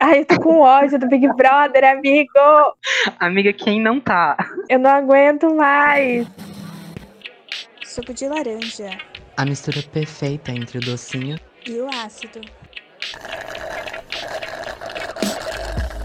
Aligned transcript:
Ai, 0.00 0.20
eu 0.20 0.26
tô 0.26 0.40
com 0.40 0.60
ódio 0.60 0.96
do 0.96 1.08
Big 1.08 1.26
Brother, 1.34 1.84
amigo! 1.84 2.30
Amiga, 3.18 3.52
quem 3.52 3.80
não 3.80 3.98
tá? 3.98 4.36
Eu 4.68 4.78
não 4.78 4.90
aguento 4.90 5.52
mais! 5.52 6.24
Suco 7.84 8.14
de 8.14 8.28
laranja 8.28 8.96
A 9.36 9.44
mistura 9.44 9.82
perfeita 9.92 10.52
entre 10.52 10.78
o 10.78 10.80
docinho 10.80 11.36
e 11.66 11.80
o 11.80 11.88
ácido. 11.88 12.40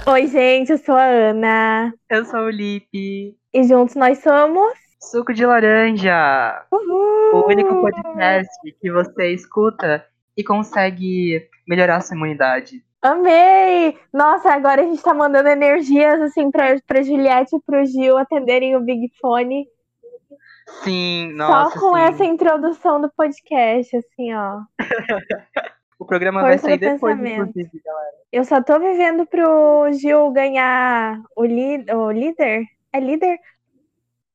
Oi, 0.07 0.27
gente, 0.27 0.71
eu 0.71 0.77
sou 0.79 0.95
a 0.95 1.05
Ana. 1.05 1.93
Eu 2.09 2.25
sou 2.25 2.39
o 2.39 2.49
Lipe. 2.49 3.37
E 3.53 3.63
juntos 3.63 3.93
nós 3.93 4.17
somos. 4.23 4.73
Suco 4.99 5.35
de 5.35 5.45
laranja! 5.45 6.65
Uhul! 6.71 7.43
O 7.43 7.47
único 7.47 7.79
podcast 7.79 8.49
que 8.81 8.91
você 8.91 9.33
escuta 9.33 10.03
e 10.35 10.43
consegue 10.43 11.47
melhorar 11.67 12.01
sua 12.01 12.15
imunidade. 12.15 12.83
Amei! 13.03 13.99
Nossa, 14.13 14.53
agora 14.53 14.81
a 14.81 14.85
gente 14.85 15.03
tá 15.03 15.13
mandando 15.13 15.49
energias 15.49 16.21
assim 16.21 16.49
pra, 16.49 16.79
pra 16.87 17.03
Juliette 17.03 17.53
e 17.53 17.59
pro 17.59 17.85
Gil 17.85 18.17
atenderem 18.17 18.77
o 18.77 18.81
Big 18.81 19.11
Fone. 19.19 19.67
Sim, 20.83 21.33
nossa. 21.33 21.71
Só 21.71 21.79
com 21.81 21.95
sim. 21.97 22.01
essa 22.01 22.23
introdução 22.23 23.01
do 23.01 23.11
podcast, 23.11 23.97
assim, 23.97 24.33
ó. 24.33 24.61
O 25.99 26.05
programa 26.05 26.41
Força 26.41 26.67
vai 26.67 26.77
sair 26.77 26.77
depois, 26.77 27.17
inclusive, 27.17 27.81
galera. 27.85 28.15
Eu 28.29 28.43
só 28.43 28.61
tô 28.61 28.77
vivendo 28.77 29.25
pro 29.25 29.89
Gil 29.93 30.31
ganhar 30.31 31.21
o, 31.33 31.45
li 31.45 31.85
o 31.93 32.11
líder. 32.11 32.65
É 32.91 32.99
líder? 32.99 33.39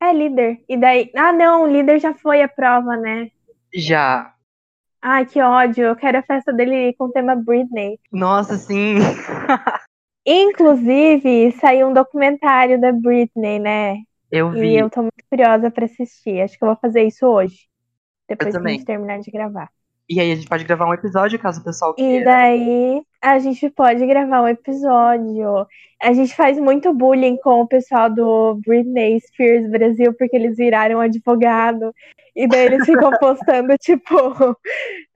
É 0.01 0.13
líder. 0.13 0.65
E 0.67 0.79
daí. 0.79 1.11
Ah, 1.15 1.31
não, 1.31 1.65
o 1.65 1.67
líder 1.67 1.99
já 1.99 2.15
foi 2.15 2.41
a 2.41 2.49
prova, 2.49 2.97
né? 2.97 3.31
Já. 3.75 4.33
Ai, 5.01 5.27
que 5.27 5.41
ódio. 5.41 5.85
Eu 5.85 5.97
quero 5.97 6.19
a 6.19 6.23
festa 6.23 6.53
dele 6.53 6.95
com 6.95 7.05
o 7.05 7.13
tema 7.13 7.37
Britney. 7.37 7.99
Nossa, 8.13 8.57
sim. 8.57 8.97
Inclusive, 10.27 11.53
saiu 11.53 11.89
um 11.89 11.95
documentário 11.95 12.81
da 12.81 12.93
Britney, 12.93 13.59
né? 13.59 13.97
Eu 14.31 14.51
vi. 14.51 14.75
E 14.75 14.77
eu 14.77 14.91
tô 14.91 15.01
muito 15.01 15.25
curiosa 15.31 15.71
pra 15.71 15.87
assistir. 15.87 16.41
Acho 16.41 16.59
que 16.59 16.65
eu 16.65 16.69
vou 16.69 16.77
fazer 16.77 17.05
isso 17.05 17.27
hoje. 17.27 17.69
Depois 18.29 18.55
que 18.55 18.67
a 18.67 18.71
gente 18.71 18.85
terminar 18.85 19.21
de 19.21 19.31
gravar. 19.31 19.71
E 20.09 20.19
aí 20.21 20.33
a 20.33 20.35
gente 20.35 20.49
pode 20.49 20.65
gravar 20.65 20.89
um 20.89 20.95
episódio 20.95 21.39
caso 21.39 21.61
o 21.61 21.65
pessoal 21.65 21.95
E 21.99 22.03
queira. 22.03 22.25
daí 22.25 23.03
a 23.21 23.39
gente 23.39 23.69
pode 23.71 24.07
gravar 24.07 24.43
um 24.43 24.49
episódio. 24.49 25.67
A 26.01 26.13
gente 26.13 26.35
faz 26.35 26.59
muito 26.59 26.95
bullying 26.95 27.37
com 27.37 27.61
o 27.61 27.69
pessoal 27.69 28.09
do 28.09 28.59
Britney 28.67 29.21
Spears 29.21 29.69
Brasil, 29.69 30.15
porque 30.15 30.37
eles 30.37 30.57
viraram 30.57 31.01
advogado. 31.01 31.95
E 32.35 32.47
daí 32.49 32.67
eles 32.67 32.87
ficam 32.87 33.11
postando, 33.21 33.77
tipo, 33.79 34.17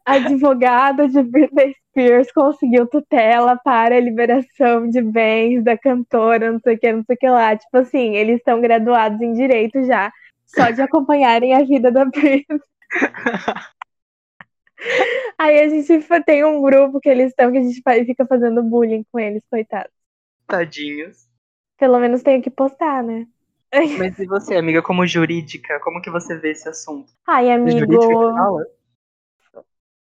advogado 0.04 1.08
de 1.08 1.22
Britney 1.22 1.74
Spears 1.90 2.32
conseguiu 2.32 2.86
tutela 2.86 3.56
para 3.64 3.96
a 3.96 4.00
liberação 4.00 4.88
de 4.88 5.00
bens 5.00 5.62
da 5.64 5.78
cantora, 5.78 6.52
não 6.52 6.60
sei 6.60 6.74
o 6.74 6.78
que, 6.78 6.92
não 6.92 7.04
sei 7.04 7.16
o 7.16 7.18
que 7.18 7.28
lá. 7.28 7.56
Tipo 7.56 7.78
assim, 7.78 8.16
eles 8.16 8.38
estão 8.38 8.60
graduados 8.60 9.20
em 9.22 9.32
direito 9.32 9.82
já, 9.84 10.12
só 10.46 10.70
de 10.70 10.82
acompanharem 10.82 11.54
a 11.54 11.62
vida 11.64 11.90
da 11.90 12.04
Britney. 12.04 12.60
Aí 15.38 15.60
a 15.60 15.68
gente 15.68 16.06
tem 16.24 16.44
um 16.44 16.60
grupo 16.62 17.00
que 17.00 17.08
eles 17.08 17.28
estão 17.30 17.50
que 17.50 17.58
a 17.58 17.62
gente 17.62 17.82
fica 18.06 18.26
fazendo 18.26 18.62
bullying 18.62 19.04
com 19.10 19.18
eles, 19.18 19.42
coitados. 19.50 19.92
Tadinhos. 20.46 21.28
Pelo 21.78 21.98
menos 21.98 22.22
tenho 22.22 22.42
que 22.42 22.50
postar, 22.50 23.02
né? 23.02 23.26
Mas 23.98 24.18
e 24.18 24.26
você, 24.26 24.56
amiga, 24.56 24.82
como 24.82 25.06
jurídica, 25.06 25.80
como 25.80 26.00
que 26.02 26.10
você 26.10 26.36
vê 26.36 26.50
esse 26.52 26.68
assunto? 26.68 27.12
Ai, 27.26 27.50
É 27.50 27.56
jurídica 27.70 28.06
que 28.06 28.14
amigo. 28.14 28.32
fala? 28.36 28.66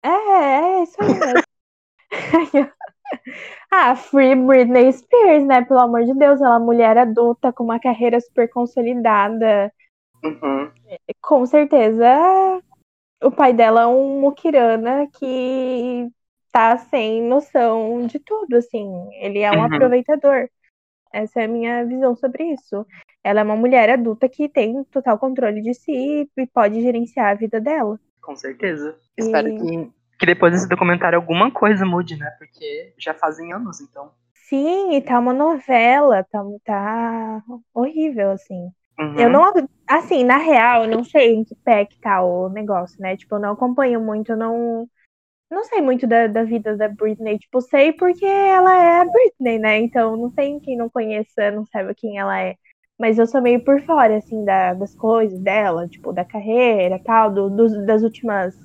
É, 0.04 0.10
é 0.10 0.84
isso 0.84 0.96
aí 1.02 1.14
mesmo. 1.14 1.44
ah, 3.72 3.96
Free 3.96 4.36
Britney 4.36 4.92
Spears, 4.92 5.46
né? 5.46 5.64
Pelo 5.66 5.80
amor 5.80 6.06
de 6.06 6.14
Deus, 6.14 6.40
ela 6.40 6.56
é 6.56 6.58
uma 6.58 6.66
mulher 6.66 6.98
adulta 6.98 7.52
com 7.52 7.64
uma 7.64 7.80
carreira 7.80 8.20
super 8.20 8.50
consolidada. 8.50 9.72
Uhum. 10.24 10.72
Com 11.22 11.46
certeza, 11.46 12.06
o 13.24 13.32
pai 13.32 13.54
dela 13.54 13.82
é 13.84 13.88
um 13.88 14.22
muquirana 14.22 15.08
que 15.20 16.10
tá 16.52 16.78
sem 16.78 17.22
noção 17.24 18.06
de 18.08 18.20
tudo, 18.20 18.56
assim. 18.58 18.88
Ele 19.22 19.40
é 19.40 19.52
um 19.52 19.62
Uhum. 19.62 19.64
aproveitador. 19.64 20.50
Essa 21.14 21.42
é 21.42 21.46
a 21.46 21.48
minha 21.48 21.86
visão 21.86 22.16
sobre 22.16 22.46
isso. 22.54 22.86
Ela 23.24 23.42
é 23.42 23.44
uma 23.44 23.56
mulher 23.58 23.90
adulta 23.90 24.30
que 24.30 24.50
tem 24.50 24.84
total 24.86 25.20
controle 25.20 25.62
de 25.62 25.74
si 25.74 26.30
e 26.38 26.48
pode 26.48 26.82
gerenciar 26.82 27.32
a 27.32 27.36
vida 27.36 27.62
dela. 27.62 28.00
Com 28.22 28.36
certeza. 28.36 28.96
E- 29.18 29.24
Espero 29.24 29.52
que, 29.52 29.92
que 30.20 30.26
depois 30.26 30.54
desse 30.54 30.68
documentário 30.70 31.18
alguma 31.18 31.52
coisa 31.52 31.84
mude, 31.86 32.16
né? 32.16 32.30
Porque 32.38 32.94
já 32.98 33.14
fazem 33.14 33.52
anos, 33.52 33.82
então. 33.82 34.12
Sim, 34.48 34.94
e 34.96 35.02
tá 35.02 35.20
uma 35.20 35.34
novela, 35.34 36.24
tá, 36.24 36.42
tá 36.64 37.44
horrível, 37.74 38.32
assim. 38.32 38.72
Uhum. 39.00 39.20
Eu 39.20 39.30
não, 39.30 39.52
assim, 39.88 40.24
na 40.24 40.38
real, 40.38 40.86
eu 40.86 40.90
não 40.98 41.04
sei 41.04 41.36
em 41.36 41.44
que 41.44 41.56
pé 41.56 41.86
que 41.86 42.00
tá 42.00 42.22
o 42.24 42.50
negócio, 42.50 43.00
né? 43.02 43.16
Tipo, 43.18 43.36
eu 43.36 43.40
não 43.40 43.52
acompanho 43.54 44.02
muito, 44.02 44.32
eu 44.32 44.38
não, 44.38 44.88
não 45.52 45.64
sei 45.66 45.82
muito 45.82 46.08
da, 46.08 46.28
da 46.28 46.44
vida 46.44 46.78
da 46.78 46.90
Britney. 46.90 47.40
Tipo, 47.40 47.62
sei 47.62 47.94
porque 47.94 48.26
ela 48.26 48.76
é 48.78 49.02
a 49.02 49.06
Britney, 49.06 49.60
né? 49.60 49.80
Então, 49.80 50.18
não 50.18 50.32
tem 50.32 50.60
quem 50.60 50.78
não 50.78 50.90
conheça, 50.90 51.52
não 51.52 51.66
saiba 51.68 51.94
quem 51.96 52.20
ela 52.20 52.40
é. 52.42 52.56
Mas 53.00 53.20
eu 53.20 53.28
sou 53.28 53.42
meio 53.42 53.64
por 53.64 53.82
fora, 53.84 54.18
assim, 54.18 54.46
da, 54.46 54.74
das 54.74 54.96
coisas 54.96 55.40
dela, 55.42 55.88
tipo, 55.88 56.14
da 56.14 56.26
carreira 56.26 57.00
tal, 57.04 57.32
do, 57.34 57.50
dos- 57.50 57.86
das 57.86 58.04
últimas 58.04 58.56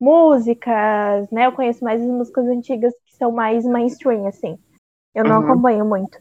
músicas, 0.00 1.30
né? 1.30 1.46
Eu 1.46 1.52
conheço 1.52 1.84
mais 1.84 2.02
as 2.02 2.08
músicas 2.08 2.46
antigas 2.46 2.94
que 3.06 3.14
são 3.16 3.32
mais 3.32 3.64
mainstream, 3.64 4.26
assim. 4.26 4.58
Eu 5.14 5.24
não 5.24 5.40
Uhum. 5.40 5.44
acompanho 5.44 5.84
muito. 5.86 6.18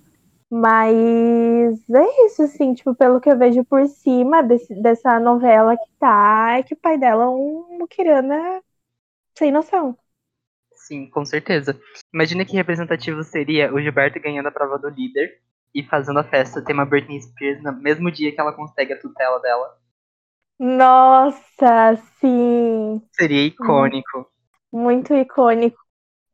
Mas 0.61 1.89
é 1.89 2.25
isso, 2.27 2.43
assim, 2.43 2.73
tipo, 2.73 2.95
pelo 2.95 3.19
que 3.19 3.29
eu 3.29 3.37
vejo 3.37 3.63
por 3.65 3.85
cima 3.87 4.41
desse- 4.43 4.75
dessa 4.81 5.19
novela 5.19 5.75
que 5.77 5.91
tá, 5.99 6.57
é 6.59 6.63
que 6.63 6.73
o 6.73 6.77
pai 6.77 6.97
dela 6.97 7.25
é 7.25 7.27
um 7.27 7.77
muquirana 7.79 8.61
sem 9.37 9.51
noção. 9.51 9.97
Sim, 10.87 11.09
com 11.09 11.25
certeza. 11.25 11.77
Imagina 12.13 12.45
que 12.45 12.55
representativo 12.55 13.23
seria 13.23 13.73
o 13.73 13.81
Gilberto 13.81 14.19
ganhando 14.19 14.47
a 14.47 14.51
prova 14.51 14.77
do 14.77 14.87
líder 14.89 15.41
e 15.73 15.83
fazendo 15.83 16.19
a 16.19 16.23
festa 16.23 16.63
tema 16.63 16.85
Britney 16.85 17.19
Spears 17.21 17.63
no 17.63 17.73
mesmo 17.73 18.11
dia 18.11 18.31
que 18.31 18.39
ela 18.39 18.53
consegue 18.53 18.93
a 18.93 18.99
tutela 18.99 19.39
dela. 19.39 19.75
Nossa, 20.59 21.95
sim, 22.19 23.01
Seria 23.17 23.43
icônico. 23.47 24.31
muito 24.71 25.13
icônico. 25.13 25.77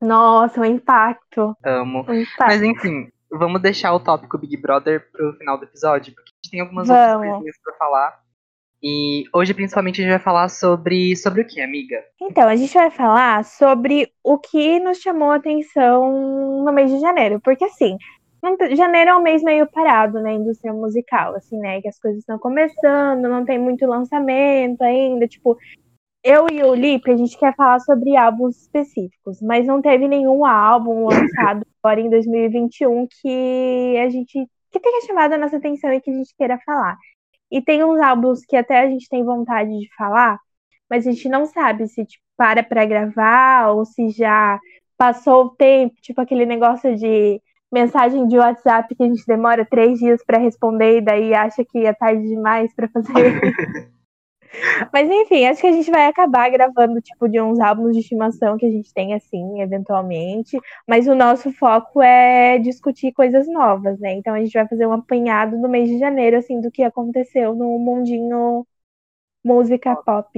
Nossa, 0.01 0.61
o 0.61 0.65
impacto, 0.65 1.57
Amo. 1.63 2.07
o 2.07 2.13
impacto. 2.13 2.47
Mas 2.47 2.61
enfim, 2.61 3.11
vamos 3.31 3.61
deixar 3.61 3.93
o 3.93 3.99
tópico 3.99 4.37
Big 4.37 4.57
Brother 4.57 5.09
pro 5.11 5.33
final 5.33 5.57
do 5.57 5.63
episódio, 5.63 6.13
porque 6.13 6.29
a 6.29 6.35
gente 6.35 6.51
tem 6.51 6.59
algumas 6.59 6.87
Vamos. 6.87 7.13
outras 7.13 7.31
coisinhas 7.31 7.57
pra 7.63 7.73
falar. 7.75 8.21
E 8.83 9.25
hoje, 9.33 9.53
principalmente, 9.53 10.01
a 10.01 10.03
gente 10.03 10.11
vai 10.11 10.19
falar 10.19 10.49
sobre, 10.49 11.15
sobre 11.15 11.41
o 11.41 11.47
que, 11.47 11.61
amiga? 11.61 12.03
Então, 12.19 12.49
a 12.49 12.55
gente 12.55 12.73
vai 12.73 12.89
falar 12.89 13.45
sobre 13.45 14.11
o 14.23 14.39
que 14.39 14.79
nos 14.79 14.97
chamou 14.97 15.31
a 15.31 15.35
atenção 15.35 16.63
no 16.63 16.71
mês 16.73 16.89
de 16.89 16.99
janeiro, 16.99 17.39
porque 17.39 17.63
assim, 17.63 17.95
janeiro 18.75 19.11
é 19.11 19.15
um 19.15 19.21
mês 19.21 19.43
meio 19.43 19.67
parado 19.67 20.19
na 20.19 20.33
indústria 20.33 20.73
musical, 20.73 21.35
assim, 21.35 21.59
né? 21.59 21.79
Que 21.79 21.87
as 21.87 21.99
coisas 21.99 22.21
estão 22.21 22.39
começando, 22.39 23.29
não 23.29 23.45
tem 23.45 23.59
muito 23.59 23.85
lançamento 23.85 24.81
ainda, 24.81 25.27
tipo, 25.27 25.55
eu 26.23 26.47
e 26.51 26.63
o 26.63 26.73
Lipe, 26.73 27.11
a 27.11 27.17
gente 27.17 27.37
quer 27.37 27.55
falar 27.55 27.79
sobre 27.79 28.15
álbuns 28.15 28.61
específicos, 28.61 29.41
mas 29.41 29.67
não 29.67 29.79
teve 29.79 30.07
nenhum 30.07 30.43
álbum 30.43 31.05
lançado 31.05 31.65
agora 31.83 31.99
em 31.99 32.09
2021 32.09 33.07
que 33.07 33.97
a 33.97 34.09
gente 34.09 34.47
que 34.71 34.79
tenha 34.79 35.05
chamado 35.05 35.33
a 35.33 35.37
nossa 35.37 35.57
atenção 35.57 35.91
e 35.91 35.99
que 35.99 36.09
a 36.09 36.13
gente 36.13 36.33
queira 36.37 36.57
falar. 36.65 36.97
E 37.51 37.61
tem 37.61 37.83
uns 37.83 37.99
álbuns 37.99 38.45
que 38.45 38.55
até 38.55 38.79
a 38.79 38.87
gente 38.87 39.09
tem 39.09 39.23
vontade 39.23 39.69
de 39.69 39.93
falar, 39.97 40.39
mas 40.89 41.05
a 41.05 41.11
gente 41.11 41.27
não 41.27 41.45
sabe 41.45 41.87
se 41.87 42.05
tipo, 42.05 42.23
para 42.37 42.63
pra 42.63 42.85
gravar 42.85 43.71
ou 43.73 43.83
se 43.83 44.09
já 44.09 44.57
passou 44.97 45.45
o 45.45 45.49
tempo, 45.49 45.95
tipo 46.01 46.21
aquele 46.21 46.45
negócio 46.45 46.95
de 46.95 47.41
mensagem 47.71 48.27
de 48.27 48.37
WhatsApp 48.37 48.93
que 48.95 49.03
a 49.03 49.07
gente 49.07 49.25
demora 49.25 49.65
três 49.65 49.99
dias 49.99 50.23
pra 50.25 50.37
responder 50.37 50.97
e 50.97 51.01
daí 51.01 51.33
acha 51.33 51.65
que 51.65 51.85
é 51.85 51.93
tarde 51.93 52.27
demais 52.27 52.73
pra 52.73 52.87
fazer. 52.87 53.11
Mas 54.93 55.09
enfim, 55.09 55.45
acho 55.45 55.61
que 55.61 55.67
a 55.67 55.71
gente 55.71 55.89
vai 55.91 56.05
acabar 56.05 56.49
gravando 56.49 57.01
tipo 57.01 57.27
de 57.27 57.39
uns 57.41 57.59
álbuns 57.59 57.93
de 57.93 57.99
estimação 57.99 58.57
que 58.57 58.65
a 58.65 58.71
gente 58.71 58.93
tem 58.93 59.13
assim, 59.13 59.61
eventualmente. 59.61 60.57
Mas 60.87 61.07
o 61.07 61.15
nosso 61.15 61.51
foco 61.53 62.01
é 62.01 62.57
discutir 62.59 63.11
coisas 63.13 63.47
novas, 63.47 63.99
né? 63.99 64.13
Então 64.13 64.33
a 64.33 64.39
gente 64.39 64.53
vai 64.53 64.67
fazer 64.67 64.85
um 64.87 64.93
apanhado 64.93 65.57
no 65.57 65.69
mês 65.69 65.89
de 65.89 65.99
janeiro, 65.99 66.37
assim, 66.37 66.59
do 66.61 66.71
que 66.71 66.83
aconteceu 66.83 67.55
no 67.55 67.77
mundinho 67.79 68.65
música 69.43 69.95
pop. 69.95 70.29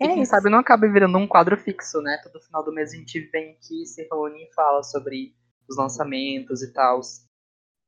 E 0.00 0.08
É 0.08 0.08
quem 0.08 0.24
isso. 0.24 0.26
sabe 0.26 0.50
não 0.50 0.58
acaba 0.58 0.86
virando 0.90 1.16
um 1.16 1.26
quadro 1.28 1.56
fixo, 1.56 2.02
né? 2.02 2.18
Todo 2.22 2.42
final 2.44 2.62
do 2.64 2.72
mês 2.72 2.92
a 2.92 2.96
gente 2.96 3.20
vem 3.30 3.52
aqui, 3.52 3.86
se 3.86 4.02
reúne 4.10 4.44
e 4.44 4.52
fala 4.52 4.82
sobre 4.82 5.34
os 5.68 5.76
lançamentos 5.76 6.62
e 6.62 6.72
tal. 6.72 7.00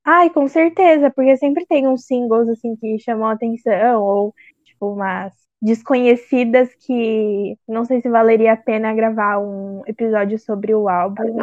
Ai, 0.05 0.31
com 0.31 0.49
certeza, 0.49 1.11
porque 1.11 1.37
sempre 1.37 1.65
tem 1.67 1.87
uns 1.89 2.07
singles 2.07 2.49
assim 2.49 2.75
que 2.77 2.99
chamam 2.99 3.27
a 3.29 3.33
atenção, 3.33 4.03
ou 4.03 4.35
tipo 4.83 4.93
umas 4.93 5.33
desconhecidas 5.61 6.75
que 6.75 7.57
não 7.69 7.85
sei 7.85 8.01
se 8.01 8.09
valeria 8.09 8.55
a 8.55 8.57
pena 8.57 8.93
gravar 8.93 9.39
um 9.39 9.83
episódio 9.87 10.37
sobre 10.39 10.75
o 10.75 10.89
álbum 10.89 11.39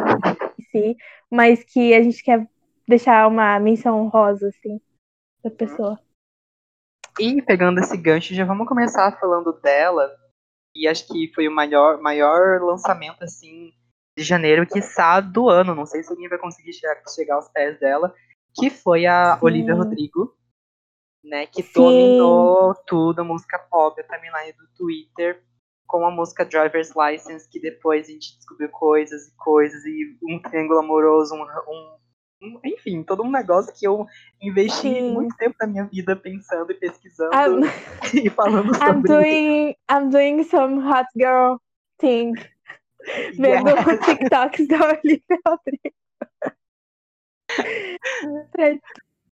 em 0.58 0.62
si, 0.64 0.96
mas 1.30 1.64
que 1.64 1.94
a 1.94 2.02
gente 2.02 2.22
quer 2.22 2.46
deixar 2.86 3.26
uma 3.26 3.58
menção 3.58 3.98
honrosa, 3.98 4.48
assim, 4.48 4.78
da 5.42 5.50
pessoa. 5.50 5.98
E 7.18 7.40
pegando 7.40 7.80
esse 7.80 7.96
gancho, 7.96 8.34
já 8.34 8.44
vamos 8.44 8.68
começar 8.68 9.18
falando 9.18 9.52
dela. 9.60 10.10
E 10.74 10.86
acho 10.86 11.08
que 11.08 11.32
foi 11.34 11.48
o 11.48 11.54
maior, 11.54 12.00
maior 12.00 12.60
lançamento, 12.62 13.22
assim, 13.22 13.72
de 14.16 14.22
janeiro, 14.22 14.66
que 14.66 14.80
do 15.32 15.48
ano. 15.48 15.74
Não 15.74 15.86
sei 15.86 16.02
se 16.02 16.10
alguém 16.10 16.28
vai 16.28 16.38
conseguir 16.38 16.72
chegar, 16.72 17.02
chegar 17.08 17.34
aos 17.36 17.48
pés 17.48 17.78
dela. 17.80 18.14
Que 18.54 18.68
foi 18.68 19.06
a 19.06 19.36
Sim. 19.36 19.46
Olivia 19.46 19.74
Rodrigo, 19.74 20.36
né? 21.22 21.46
Que 21.46 21.62
Sim. 21.62 21.72
dominou 21.74 22.74
tudo, 22.86 23.20
a 23.20 23.24
música 23.24 23.58
pop, 23.58 24.00
a 24.00 24.04
timeline 24.04 24.52
do 24.52 24.66
Twitter, 24.76 25.42
com 25.86 26.04
a 26.04 26.10
música 26.10 26.44
Driver's 26.44 26.92
License, 26.94 27.48
que 27.48 27.60
depois 27.60 28.08
a 28.08 28.12
gente 28.12 28.36
descobriu 28.36 28.68
coisas 28.70 29.28
e 29.28 29.36
coisas, 29.36 29.84
e 29.84 30.16
um 30.22 30.40
triângulo 30.40 30.78
amoroso, 30.80 31.34
um, 31.34 31.44
um- 32.42 32.60
enfim, 32.64 33.02
todo 33.02 33.22
um 33.22 33.30
negócio 33.30 33.74
que 33.76 33.86
eu 33.86 34.06
investi 34.40 34.82
Sim. 34.82 35.12
muito 35.12 35.36
tempo 35.36 35.56
da 35.58 35.66
minha 35.66 35.84
vida 35.84 36.16
pensando 36.16 36.70
e 36.70 36.74
pesquisando 36.74 37.34
I'm, 37.34 37.60
e 38.26 38.30
falando 38.30 38.72
I'm 38.74 38.78
sobre 38.78 39.08
doing 39.08 39.74
I'm 39.90 40.10
doing 40.10 40.44
some 40.44 40.80
hot 40.80 41.06
girl 41.16 41.58
thing. 41.98 42.34
Vendo 43.38 43.70
Yes. 43.70 44.00
TikToks 44.06 44.68
da 44.68 44.76
Olivia 44.76 45.40
Rodrigo. 45.46 45.94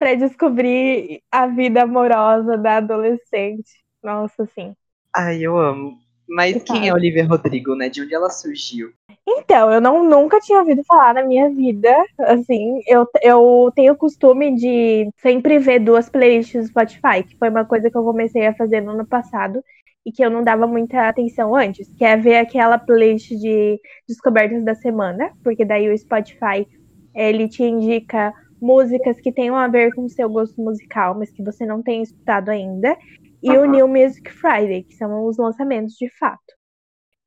Pra 0.05 0.15
descobrir 0.15 1.23
a 1.33 1.47
vida 1.47 1.83
amorosa 1.83 2.59
da 2.59 2.77
adolescente. 2.77 3.83
Nossa, 4.03 4.47
sim. 4.55 4.75
Ai, 5.17 5.41
eu 5.41 5.57
amo. 5.57 5.99
Mas 6.29 6.57
Exato. 6.57 6.73
quem 6.75 6.89
é 6.89 6.93
Olivia 6.93 7.27
Rodrigo, 7.27 7.75
né? 7.75 7.89
De 7.89 8.03
onde 8.03 8.15
ela 8.15 8.29
surgiu? 8.29 8.93
Então, 9.27 9.73
eu 9.73 9.81
não, 9.81 10.05
nunca 10.05 10.41
tinha 10.41 10.59
ouvido 10.59 10.83
falar 10.85 11.15
na 11.15 11.25
minha 11.25 11.49
vida. 11.49 11.91
Assim, 12.21 12.83
eu, 12.87 13.09
eu 13.23 13.73
tenho 13.75 13.95
o 13.95 13.97
costume 13.97 14.55
de 14.55 15.09
sempre 15.23 15.59
ver 15.59 15.79
duas 15.79 16.11
playlists 16.11 16.65
do 16.65 16.69
Spotify, 16.69 17.23
que 17.27 17.39
foi 17.39 17.49
uma 17.49 17.65
coisa 17.65 17.91
que 17.91 17.97
eu 17.97 18.05
comecei 18.05 18.47
a 18.47 18.55
fazer 18.55 18.83
no 18.83 18.91
ano 18.91 19.07
passado 19.07 19.65
e 20.05 20.13
que 20.13 20.23
eu 20.23 20.29
não 20.29 20.45
dava 20.45 20.67
muita 20.67 21.09
atenção 21.09 21.57
antes, 21.57 21.89
que 21.97 22.05
é 22.05 22.15
ver 22.15 22.37
aquela 22.37 22.77
playlist 22.77 23.31
de 23.31 23.81
descobertas 24.07 24.63
da 24.63 24.75
semana, 24.75 25.31
porque 25.43 25.65
daí 25.65 25.89
o 25.89 25.97
Spotify 25.97 26.69
ele 27.15 27.49
te 27.49 27.63
indica 27.63 28.35
músicas 28.65 29.21
que 29.21 29.31
tenham 29.31 29.57
a 29.57 29.69
ver 29.69 29.95
com 29.95 30.05
o 30.05 30.09
seu 30.09 30.29
gosto 30.29 30.59
musical, 30.61 31.15
mas 31.15 31.31
que 31.31 31.43
você 31.43 31.67
não 31.67 31.83
tem 31.83 32.03
escutado 32.03 32.49
ainda, 32.49 32.97
e 33.43 33.51
o 33.51 33.61
Aham. 33.61 33.67
New 33.67 33.89
Music 33.89 34.31
Friday, 34.33 34.85
que 34.85 34.95
são 34.95 35.27
os 35.27 35.37
lançamentos 35.37 35.95
de 35.97 36.09
fato. 36.19 36.41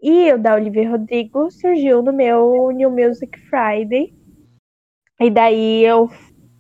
E 0.01 0.33
o 0.33 0.39
da 0.39 0.55
Olivia 0.55 0.89
Rodrigo 0.89 1.51
surgiu 1.51 2.01
no 2.01 2.11
meu 2.11 2.71
New 2.71 2.89
Music 2.89 3.39
Friday. 3.49 4.13
E 5.19 5.29
daí 5.29 5.83
eu 5.83 6.09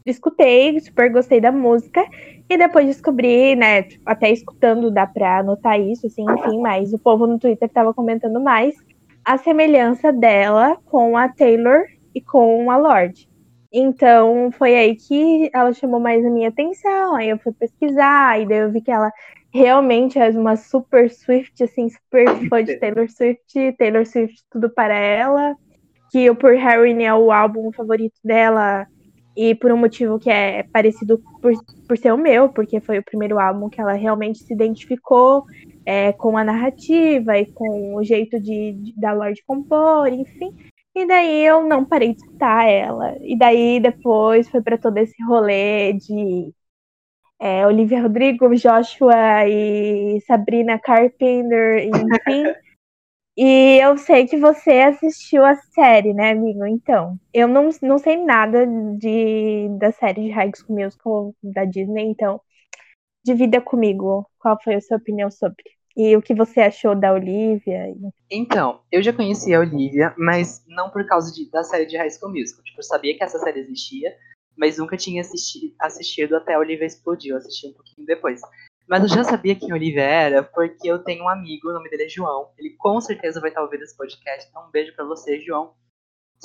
escutei, 0.05 0.79
super 0.79 1.11
gostei 1.11 1.41
da 1.41 1.51
música. 1.51 2.03
E 2.49 2.57
depois 2.57 2.85
descobri, 2.85 3.55
né, 3.55 3.87
até 4.05 4.31
escutando 4.31 4.91
dá 4.91 5.05
pra 5.07 5.43
notar 5.43 5.79
isso, 5.79 6.07
assim, 6.07 6.23
enfim, 6.23 6.61
mas 6.61 6.93
o 6.93 6.99
povo 6.99 7.27
no 7.27 7.39
Twitter 7.39 7.67
tava 7.69 7.93
comentando 7.93 8.39
mais 8.39 8.75
a 9.25 9.37
semelhança 9.37 10.13
dela 10.13 10.77
com 10.85 11.17
a 11.17 11.27
Taylor 11.27 11.83
e 12.15 12.21
com 12.21 12.71
a 12.71 12.77
Lorde. 12.77 13.27
Então 13.79 14.51
foi 14.53 14.75
aí 14.75 14.95
que 14.95 15.51
ela 15.53 15.71
chamou 15.71 15.99
mais 15.99 16.25
a 16.25 16.29
minha 16.31 16.49
atenção. 16.49 17.15
Aí 17.15 17.29
eu 17.29 17.37
fui 17.37 17.51
pesquisar, 17.51 18.41
e 18.41 18.47
daí 18.47 18.57
eu 18.57 18.71
vi 18.71 18.81
que 18.81 18.89
ela 18.89 19.11
realmente 19.53 20.17
é 20.17 20.29
uma 20.31 20.55
super 20.55 21.11
Swift, 21.11 21.63
assim, 21.63 21.87
super 21.87 22.25
fã 22.49 22.63
de 22.63 22.75
Taylor 22.77 23.07
Swift, 23.07 23.75
Taylor 23.77 24.03
Swift 24.05 24.43
tudo 24.49 24.67
para 24.69 24.95
ela. 24.95 25.55
Que 26.11 26.27
o 26.27 26.35
Por 26.35 26.55
Harry 26.55 27.03
é 27.03 27.13
o 27.13 27.31
álbum 27.31 27.71
favorito 27.71 28.17
dela, 28.23 28.87
e 29.35 29.53
por 29.53 29.71
um 29.71 29.77
motivo 29.77 30.17
que 30.17 30.31
é 30.31 30.63
parecido 30.63 31.21
por, 31.39 31.53
por 31.87 31.97
ser 31.97 32.11
o 32.11 32.17
meu, 32.17 32.49
porque 32.49 32.79
foi 32.79 32.97
o 32.97 33.03
primeiro 33.03 33.39
álbum 33.39 33.69
que 33.69 33.79
ela 33.79 33.93
realmente 33.93 34.39
se 34.39 34.51
identificou 34.51 35.43
é, 35.85 36.11
com 36.13 36.35
a 36.35 36.43
narrativa 36.43 37.37
e 37.37 37.45
com 37.45 37.93
o 37.95 38.03
jeito 38.03 38.39
de, 38.39 38.73
de- 38.73 38.93
da 38.99 39.13
Lorde 39.13 39.43
compor, 39.45 40.07
enfim. 40.07 40.51
E 40.97 41.05
daí 41.05 41.45
eu 41.45 41.63
não 41.63 41.85
parei 41.85 42.15
de 42.15 42.21
escutar 42.21 42.65
ela. 42.67 43.15
E 43.21 43.37
daí 43.37 43.79
depois 43.79 44.49
foi 44.49 44.63
para 44.63 44.79
todo 44.79 44.97
esse 44.97 45.15
rolê 45.23 45.93
de 45.93 46.51
é, 47.39 47.67
Olivia 47.67 48.01
Rodrigo, 48.01 48.49
Joshua 48.55 49.47
e 49.47 50.19
Sabrina 50.21 50.79
Carpenter, 50.79 51.87
enfim. 51.87 52.43
e 53.37 53.79
eu 53.79 53.95
sei 53.99 54.25
que 54.27 54.37
você 54.37 54.71
assistiu 54.81 55.45
a 55.45 55.55
série, 55.55 56.15
né, 56.15 56.31
amigo? 56.31 56.65
Então, 56.65 57.19
eu 57.31 57.47
não, 57.47 57.69
não 57.83 57.99
sei 57.99 58.17
nada 58.17 58.65
de, 58.97 59.69
da 59.77 59.91
série 59.91 60.23
de 60.23 60.31
High 60.31 60.51
School 60.55 60.79
Musical 60.79 61.35
da 61.43 61.63
Disney, 61.63 62.05
então 62.05 62.41
divida 63.23 63.61
comigo 63.61 64.27
qual 64.39 64.57
foi 64.63 64.75
a 64.75 64.81
sua 64.81 64.97
opinião 64.97 65.29
sobre. 65.29 65.76
E 65.97 66.15
o 66.15 66.21
que 66.21 66.35
você 66.35 66.61
achou 66.61 66.93
da 66.95 67.11
Olivia. 67.11 67.91
Então, 68.29 68.81
eu 68.91 69.01
já 69.01 69.11
conhecia 69.11 69.57
a 69.57 69.61
Olivia, 69.61 70.13
mas 70.15 70.63
não 70.67 70.91
por 70.91 71.03
causa 71.07 71.33
de- 71.33 71.49
da 71.49 71.63
série 71.63 71.87
de 71.87 71.97
High 71.97 72.11
School 72.11 72.31
Musical. 72.31 72.63
Tipo, 72.63 72.79
eu 72.79 72.83
sabia 72.83 73.17
que 73.17 73.23
essa 73.23 73.39
série 73.39 73.61
existia, 73.61 74.15
mas 74.55 74.77
nunca 74.77 74.95
tinha 74.95 75.21
assisti- 75.21 75.73
assistido 75.79 76.35
até 76.35 76.53
a 76.53 76.59
Olivia 76.59 76.85
explodir. 76.85 77.31
Eu 77.31 77.37
assisti 77.37 77.65
um 77.67 77.73
pouquinho 77.73 78.05
depois. 78.05 78.41
Mas 78.87 79.01
eu 79.03 79.09
já 79.09 79.23
sabia 79.23 79.55
quem 79.55 79.71
a 79.71 79.75
Olivia 79.75 80.03
era, 80.03 80.43
porque 80.43 80.87
eu 80.87 80.99
tenho 81.03 81.23
um 81.23 81.29
amigo, 81.29 81.69
o 81.69 81.73
nome 81.73 81.89
dele 81.89 82.03
é 82.03 82.09
João. 82.09 82.51
Ele 82.57 82.69
com 82.77 83.01
certeza 83.01 83.41
vai 83.41 83.49
estar 83.49 83.63
ouvindo 83.63 83.83
esse 83.83 83.97
podcast, 83.97 84.47
então 84.49 84.67
um 84.67 84.71
beijo 84.71 84.95
pra 84.95 85.03
você, 85.03 85.39
João. 85.41 85.73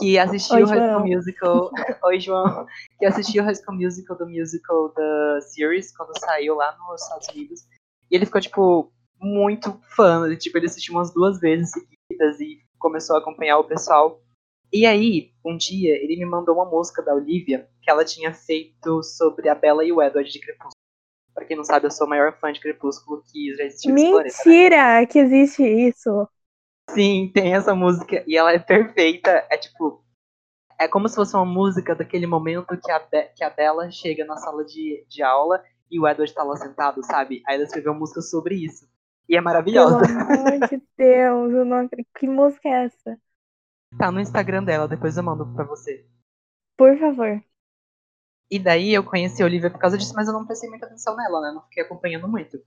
Que 0.01 0.19
assistiu 0.19 0.57
Oi, 0.57 0.63
o 0.63 0.67
High 0.67 0.89
School. 0.89 1.07
Musical. 1.07 1.71
Oi, 2.05 2.19
João. 2.21 2.67
Que 2.99 3.05
assistiu 3.05 3.43
o 3.43 3.47
High 3.47 3.55
School 3.55 3.77
Musical 3.77 4.17
do 4.17 4.27
musical 4.27 4.89
da 4.95 5.41
Series, 5.43 5.95
quando 5.95 6.19
saiu 6.19 6.55
lá 6.55 6.75
nos 6.79 7.03
Estados 7.03 7.29
Unidos. 7.29 7.61
E 8.11 8.17
ele 8.17 8.25
ficou, 8.25 8.41
tipo, 8.41 8.93
muito 9.23 9.81
fã. 9.97 10.35
Tipo, 10.37 10.59
ele 10.59 10.67
assistiu 10.67 10.95
umas 10.95 11.13
duas 11.15 11.41
vezes 11.41 11.71
seguidas 11.71 12.41
e 12.41 12.61
começou 12.79 13.17
a 13.17 13.21
acompanhar 13.21 13.59
o 13.59 13.65
pessoal. 13.65 14.21
E 14.73 14.87
aí, 14.87 15.33
um 15.45 15.57
dia, 15.57 15.95
ele 16.03 16.17
me 16.17 16.25
mandou 16.27 16.57
uma 16.57 16.65
música 16.65 17.03
da 17.03 17.15
Olivia 17.15 17.69
que 17.83 17.91
ela 17.91 18.05
tinha 18.05 18.33
feito 18.35 19.03
sobre 19.03 19.49
a 19.49 19.55
Bella 19.55 19.85
e 19.85 19.93
o 19.93 20.03
Edward 20.03 20.31
de 20.31 20.41
Crepúsculo. 20.41 20.73
Pra 21.35 21.45
quem 21.47 21.57
não 21.57 21.65
sabe, 21.65 21.87
eu 21.87 21.91
sou 21.91 22.07
o 22.07 22.11
maior 22.11 22.39
fã 22.39 22.53
de 22.53 22.61
Crepúsculo 22.61 23.23
que 23.31 23.55
já 23.55 23.65
existiu 23.65 23.93
nesse 23.93 24.09
planeta. 24.09 24.45
né? 24.47 24.57
Mentira 24.57 25.07
que 25.07 25.19
existe 25.19 25.63
isso. 25.65 26.29
Sim, 26.91 27.31
tem 27.35 27.55
essa 27.55 27.75
música 27.75 28.23
e 28.27 28.37
ela 28.37 28.53
é 28.53 28.59
perfeita. 28.59 29.47
É 29.51 29.57
tipo. 29.57 30.05
É 30.79 30.89
como 30.89 31.09
se 31.09 31.17
fosse 31.17 31.35
uma 31.37 31.45
música 31.47 31.95
daquele 31.95 32.27
momento 32.27 32.77
que 32.81 32.91
a, 32.91 32.99
Be 32.99 33.25
que 33.37 33.45
a 33.45 33.51
Bella 33.51 33.91
chega 33.91 34.25
na 34.25 34.37
sala 34.37 34.65
de, 34.65 35.07
de 35.09 35.23
aula 35.23 35.63
e 35.91 36.01
o 36.01 36.09
Edward 36.09 36.33
tá 36.35 36.43
lá 36.43 36.57
sentado, 36.57 37.05
sabe? 37.05 37.43
Aí 37.47 37.57
ela 37.57 37.65
escreveu 37.65 37.93
uma 37.93 38.01
música 38.01 38.21
sobre 38.23 38.57
isso. 38.57 38.87
E 39.33 39.37
é 39.37 39.41
Pelo 39.71 39.97
maravilhosa. 39.97 40.05
amor 40.05 40.63
de 40.69 40.81
Deus, 40.97 41.53
eu 41.53 41.65
não 41.65 41.79
acredito. 41.79 42.11
Que 42.19 42.29
música 42.29 42.69
é 42.69 42.85
essa? 42.87 43.19
Tá 43.99 44.11
no 44.13 44.21
Instagram 44.21 44.63
dela, 44.65 44.87
depois 44.87 45.17
eu 45.17 45.23
mando 45.23 45.47
pra 45.55 45.65
você. 45.65 46.07
Por 46.77 46.99
favor. 46.99 47.43
E 48.51 48.59
daí 48.59 48.93
eu 48.93 49.03
conheci 49.03 49.43
a 49.43 49.47
Olivia 49.47 49.71
por 49.71 49.79
causa 49.79 49.97
disso, 49.97 50.13
mas 50.15 50.29
eu 50.29 50.35
não 50.35 50.45
prestei 50.47 50.69
muita 50.69 50.87
atenção 50.87 51.17
nela, 51.17 51.41
né? 51.41 51.53
Não 51.55 51.63
fiquei 51.63 51.83
acompanhando 51.83 52.29
muito. 52.29 52.59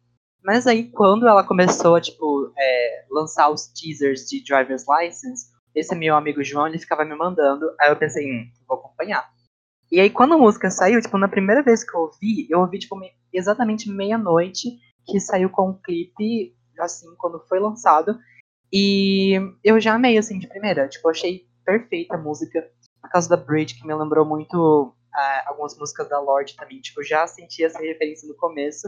Mas 0.43 0.65
aí, 0.67 0.89
quando 0.91 1.27
ela 1.27 1.43
começou 1.43 1.95
a, 1.95 2.01
tipo, 2.01 2.51
é, 2.57 3.05
lançar 3.11 3.49
os 3.49 3.67
teasers 3.67 4.21
de 4.27 4.43
Driver's 4.43 4.85
License, 4.87 5.47
esse 5.73 5.95
meu 5.95 6.15
amigo 6.15 6.43
João, 6.43 6.67
ele 6.67 6.79
ficava 6.79 7.05
me 7.05 7.15
mandando. 7.15 7.65
Aí 7.79 7.89
eu 7.91 7.95
pensei, 7.95 8.25
hum, 8.31 8.49
vou 8.67 8.77
acompanhar. 8.77 9.29
E 9.91 9.99
aí, 9.99 10.09
quando 10.09 10.33
a 10.35 10.37
música 10.39 10.69
saiu, 10.71 11.01
tipo, 11.01 11.17
na 11.17 11.27
primeira 11.27 11.63
vez 11.63 11.83
que 11.83 11.95
eu 11.95 12.01
ouvi, 12.01 12.47
eu 12.49 12.59
ouvi, 12.61 12.79
tipo, 12.79 12.97
me- 12.97 13.13
exatamente 13.33 13.89
meia-noite, 13.89 14.79
que 15.05 15.19
saiu 15.19 15.49
com 15.49 15.69
o 15.69 15.79
clipe, 15.81 16.55
assim, 16.79 17.07
quando 17.17 17.39
foi 17.47 17.59
lançado. 17.59 18.17
E 18.71 19.39
eu 19.63 19.79
já 19.79 19.95
amei, 19.95 20.17
assim, 20.17 20.39
de 20.39 20.47
primeira. 20.47 20.87
Tipo, 20.87 21.07
eu 21.07 21.11
achei 21.11 21.47
perfeita 21.63 22.15
a 22.15 22.17
música. 22.17 22.69
Por 23.01 23.09
causa 23.09 23.29
da 23.29 23.37
Bridge, 23.37 23.75
que 23.75 23.85
me 23.85 23.93
lembrou 23.93 24.25
muito 24.25 24.93
ah, 25.13 25.43
algumas 25.47 25.77
músicas 25.77 26.09
da 26.09 26.19
Lorde 26.19 26.55
também. 26.55 26.81
Tipo, 26.81 27.01
eu 27.01 27.05
já 27.05 27.25
senti 27.27 27.63
essa 27.63 27.79
referência 27.79 28.27
no 28.27 28.35
começo. 28.35 28.87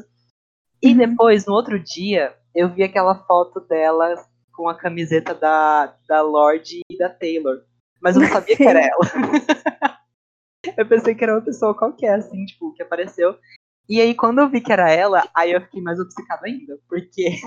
E 0.82 0.92
Uhum. 0.92 0.98
depois, 0.98 1.46
no 1.46 1.54
outro 1.54 1.80
dia, 1.80 2.36
eu 2.54 2.70
vi 2.70 2.84
aquela 2.84 3.16
foto 3.26 3.60
dela 3.62 4.16
com 4.54 4.68
a 4.68 4.76
camiseta 4.76 5.34
da, 5.34 5.96
da 6.08 6.22
Lorde 6.22 6.82
e 6.90 6.98
da 6.98 7.10
Taylor. 7.10 7.64
Mas 8.02 8.16
eu 8.16 8.24
não 8.24 8.30
sabia 8.30 8.56
que 8.58 8.64
era 8.64 8.80
ela. 8.86 9.00
eu 10.78 10.88
pensei 10.88 11.16
que 11.16 11.24
era 11.24 11.34
uma 11.36 11.42
pessoa 11.42 11.76
qualquer, 11.76 12.16
assim, 12.16 12.46
tipo, 12.46 12.74
que 12.74 12.84
apareceu. 12.84 13.38
E 13.90 14.02
aí, 14.02 14.14
quando 14.14 14.40
eu 14.40 14.50
vi 14.50 14.60
que 14.60 14.72
era 14.72 14.92
ela, 14.92 15.28
aí 15.36 15.52
eu 15.52 15.62
fiquei 15.62 15.82
mais 15.82 16.00
obcecado 16.00 16.44
ainda. 16.44 16.78
Porque 16.90 17.40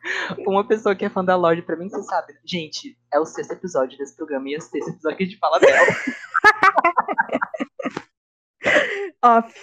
uma 0.46 0.66
pessoa 0.66 0.94
que 0.94 1.04
é 1.04 1.10
fã 1.10 1.24
da 1.24 1.36
Lorde, 1.36 1.62
pra 1.62 1.76
mim, 1.76 1.88
você 1.88 2.02
sabe. 2.02 2.34
Gente, 2.44 2.98
é 3.12 3.20
o 3.20 3.26
sexto 3.26 3.52
episódio 3.52 3.98
desse 3.98 4.16
programa 4.16 4.48
e 4.48 4.54
é 4.54 4.58
o 4.58 4.60
sexto 4.60 4.90
episódio 4.90 5.18
que 5.18 5.24
a 5.24 5.26
gente 5.26 5.38
fala 5.38 5.60
dela. 5.60 5.86
Off. 9.22 9.54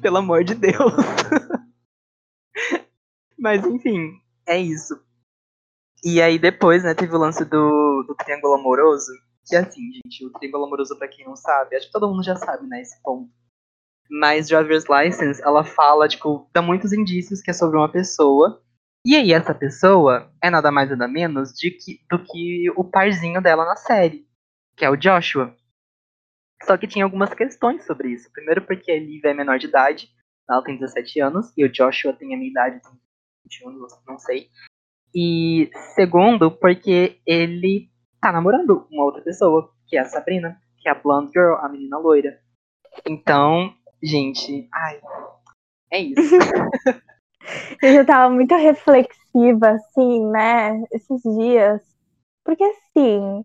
Pelo 0.00 0.18
amor 0.18 0.44
de 0.44 0.54
Deus. 0.54 0.92
Mas 3.38 3.64
enfim, 3.64 4.20
é 4.46 4.58
isso. 4.58 5.02
E 6.04 6.20
aí 6.20 6.38
depois, 6.38 6.84
né, 6.84 6.94
teve 6.94 7.14
o 7.14 7.18
lance 7.18 7.44
do, 7.44 8.04
do 8.06 8.14
Triângulo 8.14 8.54
Amoroso. 8.54 9.12
Que 9.46 9.56
assim, 9.56 9.92
gente, 9.92 10.24
o 10.24 10.32
Triângulo 10.32 10.64
Amoroso, 10.64 10.96
pra 10.96 11.08
quem 11.08 11.26
não 11.26 11.36
sabe, 11.36 11.76
acho 11.76 11.86
que 11.86 11.92
todo 11.92 12.08
mundo 12.08 12.22
já 12.22 12.36
sabe, 12.36 12.66
né, 12.66 12.80
esse 12.80 13.00
ponto. 13.02 13.30
Mas 14.10 14.48
Driver's 14.48 14.84
License, 14.88 15.42
ela 15.42 15.64
fala, 15.64 16.08
tipo, 16.08 16.48
dá 16.52 16.60
muitos 16.60 16.92
indícios 16.92 17.40
que 17.40 17.50
é 17.50 17.54
sobre 17.54 17.76
uma 17.78 17.90
pessoa. 17.90 18.62
E 19.04 19.16
aí 19.16 19.32
essa 19.32 19.54
pessoa 19.54 20.30
é 20.40 20.48
nada 20.48 20.70
mais 20.70 20.90
nada 20.90 21.08
menos 21.08 21.52
de 21.52 21.70
que, 21.70 22.00
do 22.10 22.18
que 22.22 22.70
o 22.76 22.84
parzinho 22.84 23.42
dela 23.42 23.64
na 23.64 23.76
série, 23.76 24.26
que 24.76 24.84
é 24.84 24.90
o 24.90 24.96
Joshua. 24.96 25.56
Só 26.62 26.76
que 26.76 26.86
tinha 26.86 27.04
algumas 27.04 27.34
questões 27.34 27.84
sobre 27.84 28.10
isso. 28.10 28.30
Primeiro 28.32 28.62
porque 28.62 28.92
a 28.92 28.98
Liv 28.98 29.24
é 29.24 29.34
menor 29.34 29.58
de 29.58 29.66
idade, 29.66 30.08
ela 30.48 30.62
tem 30.62 30.78
17 30.78 31.20
anos, 31.20 31.52
e 31.56 31.64
o 31.64 31.72
Joshua 31.72 32.12
tem 32.12 32.34
a 32.34 32.36
minha 32.36 32.50
idade, 32.50 32.80
tem 32.82 32.92
21 33.44 33.70
anos, 33.70 33.92
não 34.06 34.18
sei. 34.18 34.48
E 35.14 35.70
segundo, 35.94 36.50
porque 36.50 37.20
ele 37.26 37.90
tá 38.20 38.30
namorando 38.30 38.86
uma 38.90 39.04
outra 39.04 39.20
pessoa, 39.20 39.72
que 39.86 39.96
é 39.96 40.00
a 40.00 40.04
Sabrina, 40.04 40.60
que 40.78 40.88
é 40.88 40.92
a 40.92 40.94
blonde 40.94 41.32
girl, 41.32 41.54
a 41.54 41.68
menina 41.68 41.98
loira. 41.98 42.40
Então, 43.06 43.74
gente, 44.02 44.68
ai, 44.72 45.00
é 45.90 46.00
isso. 46.00 46.36
Eu 47.82 47.94
já 47.94 48.04
tava 48.04 48.32
muito 48.32 48.54
reflexiva, 48.54 49.70
assim, 49.70 50.26
né, 50.30 50.80
esses 50.92 51.22
dias. 51.22 51.80
Porque, 52.44 52.62
assim, 52.64 53.44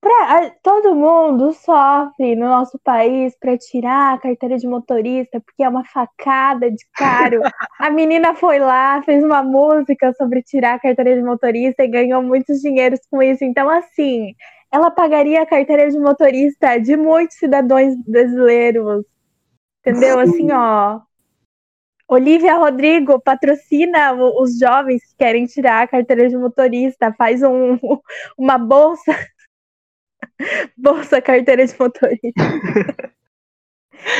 pra, 0.00 0.50
todo 0.62 0.94
mundo 0.94 1.52
sofre 1.52 2.36
no 2.36 2.46
nosso 2.46 2.78
país 2.84 3.36
para 3.38 3.58
tirar 3.58 4.14
a 4.14 4.18
carteira 4.18 4.56
de 4.56 4.66
motorista, 4.66 5.40
porque 5.40 5.62
é 5.62 5.68
uma 5.68 5.84
facada 5.84 6.70
de 6.70 6.84
caro. 6.94 7.40
A 7.80 7.90
menina 7.90 8.34
foi 8.34 8.58
lá, 8.58 9.02
fez 9.02 9.22
uma 9.24 9.42
música 9.42 10.12
sobre 10.14 10.42
tirar 10.42 10.74
a 10.74 10.80
carteira 10.80 11.14
de 11.14 11.22
motorista 11.22 11.84
e 11.84 11.88
ganhou 11.88 12.22
muitos 12.22 12.60
dinheiros 12.60 13.00
com 13.10 13.22
isso. 13.22 13.44
Então, 13.44 13.68
assim, 13.68 14.34
ela 14.72 14.90
pagaria 14.90 15.42
a 15.42 15.46
carteira 15.46 15.90
de 15.90 15.98
motorista 15.98 16.78
de 16.78 16.96
muitos 16.96 17.36
cidadãos 17.38 17.94
brasileiros. 18.06 19.04
Entendeu? 19.86 20.18
Assim, 20.18 20.50
ó. 20.50 21.00
Olivia 22.08 22.56
Rodrigo 22.56 23.20
patrocina 23.20 24.12
os 24.12 24.58
jovens 24.58 25.04
que 25.04 25.16
querem 25.16 25.46
tirar 25.46 25.82
a 25.82 25.88
carteira 25.88 26.28
de 26.28 26.36
motorista, 26.36 27.12
faz 27.12 27.42
um, 27.42 27.78
uma 28.38 28.58
bolsa, 28.58 29.12
bolsa 30.76 31.20
carteira 31.20 31.66
de 31.66 31.74
motorista. 31.78 32.32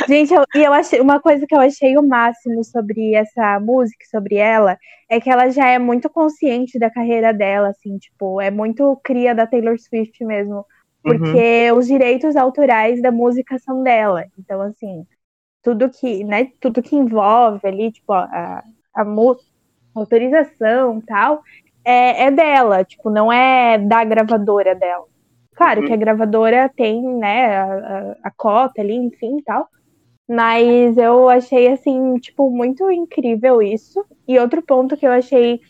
Gente, 0.09 0.33
eu, 0.33 0.45
e 0.55 0.65
eu 0.65 0.73
achei 0.73 1.01
uma 1.01 1.21
coisa 1.21 1.47
que 1.47 1.55
eu 1.55 1.61
achei 1.61 1.97
o 1.97 2.03
máximo 2.03 2.65
sobre 2.65 3.15
essa 3.15 3.61
música, 3.61 4.05
sobre 4.11 4.37
ela, 4.37 4.77
é 5.09 5.21
que 5.21 5.31
ela 5.31 5.49
já 5.51 5.69
é 5.69 5.79
muito 5.79 6.09
consciente 6.09 6.79
da 6.79 6.91
carreira 6.91 7.33
dela, 7.33 7.69
assim, 7.69 7.97
tipo, 7.99 8.41
é 8.41 8.51
muito 8.51 8.99
cria 9.05 9.35
da 9.35 9.47
Taylor 9.47 9.79
Swift 9.79 10.25
mesmo, 10.25 10.65
porque 11.03 11.71
uhum. 11.71 11.79
os 11.79 11.87
direitos 11.87 12.35
autorais 12.37 13.01
da 13.01 13.13
música 13.13 13.59
são 13.59 13.83
dela. 13.83 14.25
Então, 14.37 14.61
assim, 14.61 15.07
tudo 15.67 15.91
que, 15.91 16.23
né, 16.23 16.53
tudo 16.61 16.81
que 16.81 16.95
envolve 16.95 17.59
ali, 17.67 17.91
tipo, 17.91 18.13
a, 18.13 18.63
a, 18.95 19.03
a 19.03 19.07
autorização 19.97 21.01
tal, 21.01 21.43
é, 21.85 22.27
é, 22.27 22.31
dela, 22.31 22.85
tipo, 22.85 23.11
não 23.11 23.33
é 23.33 23.77
da 23.77 24.05
gravadora 24.05 24.77
dela. 24.77 25.07
Claro 25.57 25.81
uhum. 25.81 25.87
que 25.89 25.93
a 25.93 25.97
gravadora 25.97 26.69
tem, 26.69 27.03
né, 27.03 27.57
a, 27.57 28.17
a, 28.23 28.31
cota 28.31 28.81
ali, 28.81 28.95
enfim, 28.95 29.43
tal. 29.45 29.69
Mas 30.29 30.97
eu 30.97 31.29
achei, 31.29 31.67
assim, 31.67 32.15
tipo, 32.19 32.49
muito 32.49 32.89
incrível 32.89 33.61
isso. 33.61 34.05
E 34.29 34.39
outro 34.39 34.63
ponto 34.63 34.97
que 34.97 35.05
eu 35.05 35.11
achei 35.11 35.61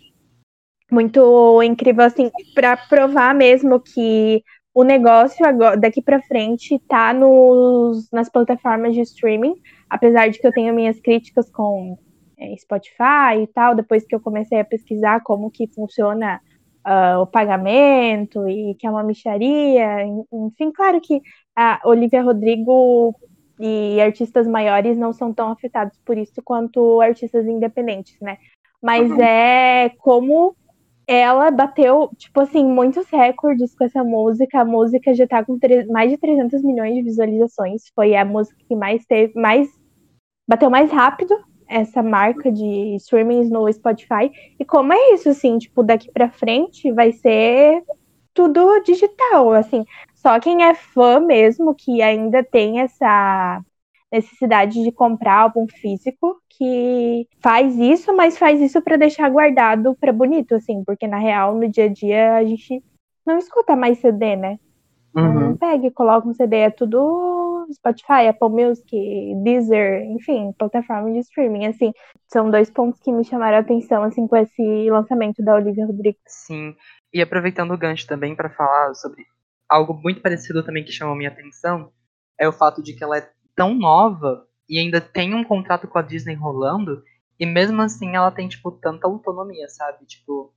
muito 0.92 1.62
incrível, 1.62 2.04
assim, 2.04 2.30
para 2.54 2.76
provar 2.76 3.34
mesmo 3.34 3.80
que 3.80 4.44
o 4.76 4.82
negócio 4.84 5.46
agora, 5.46 5.74
daqui 5.74 6.02
para 6.02 6.20
frente 6.20 6.78
tá 6.86 7.10
nos, 7.10 8.10
nas 8.12 8.28
plataformas 8.28 8.92
de 8.92 9.00
streaming, 9.00 9.54
apesar 9.88 10.28
de 10.28 10.38
que 10.38 10.46
eu 10.46 10.52
tenho 10.52 10.74
minhas 10.74 11.00
críticas 11.00 11.50
com 11.50 11.96
é, 12.38 12.54
Spotify 12.58 13.40
e 13.42 13.46
tal, 13.46 13.74
depois 13.74 14.06
que 14.06 14.14
eu 14.14 14.20
comecei 14.20 14.60
a 14.60 14.64
pesquisar 14.66 15.22
como 15.22 15.50
que 15.50 15.66
funciona 15.68 16.42
uh, 16.86 17.22
o 17.22 17.26
pagamento 17.26 18.46
e 18.46 18.74
que 18.74 18.86
é 18.86 18.90
uma 18.90 19.02
micharia, 19.02 20.04
enfim, 20.30 20.70
claro 20.70 21.00
que 21.00 21.22
a 21.56 21.80
Olivia 21.82 22.22
Rodrigo 22.22 23.18
e 23.58 23.98
artistas 23.98 24.46
maiores 24.46 24.98
não 24.98 25.10
são 25.10 25.32
tão 25.32 25.52
afetados 25.52 25.98
por 26.04 26.18
isso 26.18 26.42
quanto 26.44 27.00
artistas 27.00 27.46
independentes, 27.46 28.20
né? 28.20 28.36
Mas 28.82 29.10
uhum. 29.10 29.22
é 29.22 29.90
como 30.00 30.54
ela 31.06 31.50
bateu, 31.50 32.10
tipo 32.16 32.40
assim, 32.40 32.64
muitos 32.66 33.08
recordes 33.08 33.74
com 33.74 33.84
essa 33.84 34.02
música. 34.02 34.60
A 34.60 34.64
música 34.64 35.14
já 35.14 35.26
tá 35.26 35.44
com 35.44 35.58
mais 35.90 36.10
de 36.10 36.18
300 36.18 36.62
milhões 36.62 36.94
de 36.94 37.02
visualizações. 37.02 37.82
Foi 37.94 38.16
a 38.16 38.24
música 38.24 38.56
que 38.68 38.74
mais 38.74 39.04
teve, 39.06 39.38
mais 39.38 39.68
bateu 40.48 40.70
mais 40.70 40.90
rápido 40.90 41.34
essa 41.68 42.02
marca 42.02 42.50
de 42.50 42.96
streamings 42.96 43.50
no 43.50 43.72
Spotify. 43.72 44.30
E 44.58 44.64
como 44.64 44.92
é 44.92 45.14
isso, 45.14 45.28
assim, 45.28 45.58
tipo, 45.58 45.82
daqui 45.82 46.10
para 46.10 46.30
frente 46.30 46.92
vai 46.92 47.12
ser 47.12 47.82
tudo 48.34 48.80
digital, 48.80 49.52
assim. 49.52 49.84
Só 50.14 50.38
quem 50.40 50.64
é 50.64 50.74
fã 50.74 51.20
mesmo, 51.20 51.74
que 51.74 52.02
ainda 52.02 52.44
tem 52.44 52.80
essa 52.80 53.62
necessidade 54.12 54.82
de 54.82 54.92
comprar 54.92 55.40
álbum 55.40 55.66
físico, 55.68 56.40
que 56.48 57.26
faz 57.40 57.76
isso, 57.76 58.14
mas 58.14 58.38
faz 58.38 58.60
isso 58.60 58.80
para 58.80 58.96
deixar 58.96 59.28
guardado 59.28 59.94
para 60.00 60.12
bonito, 60.12 60.54
assim, 60.54 60.82
porque 60.84 61.06
na 61.06 61.18
real, 61.18 61.54
no 61.54 61.68
dia 61.68 61.84
a 61.84 61.88
dia, 61.88 62.36
a 62.36 62.44
gente 62.44 62.82
não 63.26 63.38
escuta 63.38 63.74
mais 63.74 63.98
CD, 63.98 64.36
né? 64.36 64.58
Uhum. 65.14 65.32
Não 65.32 65.56
pega 65.56 65.86
e 65.86 65.90
coloca 65.90 66.28
um 66.28 66.34
CD, 66.34 66.56
é 66.56 66.70
tudo 66.70 67.66
Spotify, 67.72 68.28
Apple 68.28 68.50
Music, 68.50 69.34
Deezer, 69.42 70.04
enfim, 70.10 70.52
plataforma 70.58 71.10
de 71.10 71.20
streaming, 71.20 71.66
assim. 71.66 71.92
São 72.28 72.50
dois 72.50 72.70
pontos 72.70 73.00
que 73.00 73.10
me 73.10 73.24
chamaram 73.24 73.56
a 73.56 73.60
atenção, 73.60 74.02
assim, 74.02 74.26
com 74.26 74.36
esse 74.36 74.90
lançamento 74.90 75.42
da 75.42 75.54
Olivia 75.54 75.86
Rodrigo. 75.86 76.18
Sim, 76.26 76.76
e 77.12 77.22
aproveitando 77.22 77.72
o 77.72 77.78
gancho 77.78 78.06
também 78.06 78.36
para 78.36 78.50
falar 78.50 78.94
sobre 78.94 79.24
algo 79.68 79.94
muito 79.94 80.20
parecido 80.20 80.62
também 80.62 80.84
que 80.84 80.92
chamou 80.92 81.16
minha 81.16 81.30
atenção, 81.30 81.90
é 82.38 82.46
o 82.46 82.52
fato 82.52 82.82
de 82.82 82.94
que 82.94 83.02
ela 83.02 83.18
é 83.18 83.30
tão 83.56 83.74
nova 83.74 84.46
e 84.68 84.78
ainda 84.78 85.00
tem 85.00 85.34
um 85.34 85.42
contrato 85.42 85.88
com 85.88 85.98
a 85.98 86.02
Disney 86.02 86.34
rolando, 86.34 87.02
e 87.38 87.46
mesmo 87.46 87.82
assim 87.82 88.14
ela 88.14 88.30
tem, 88.30 88.48
tipo, 88.48 88.70
tanta 88.70 89.06
autonomia, 89.06 89.68
sabe? 89.68 90.04
Tipo, 90.06 90.52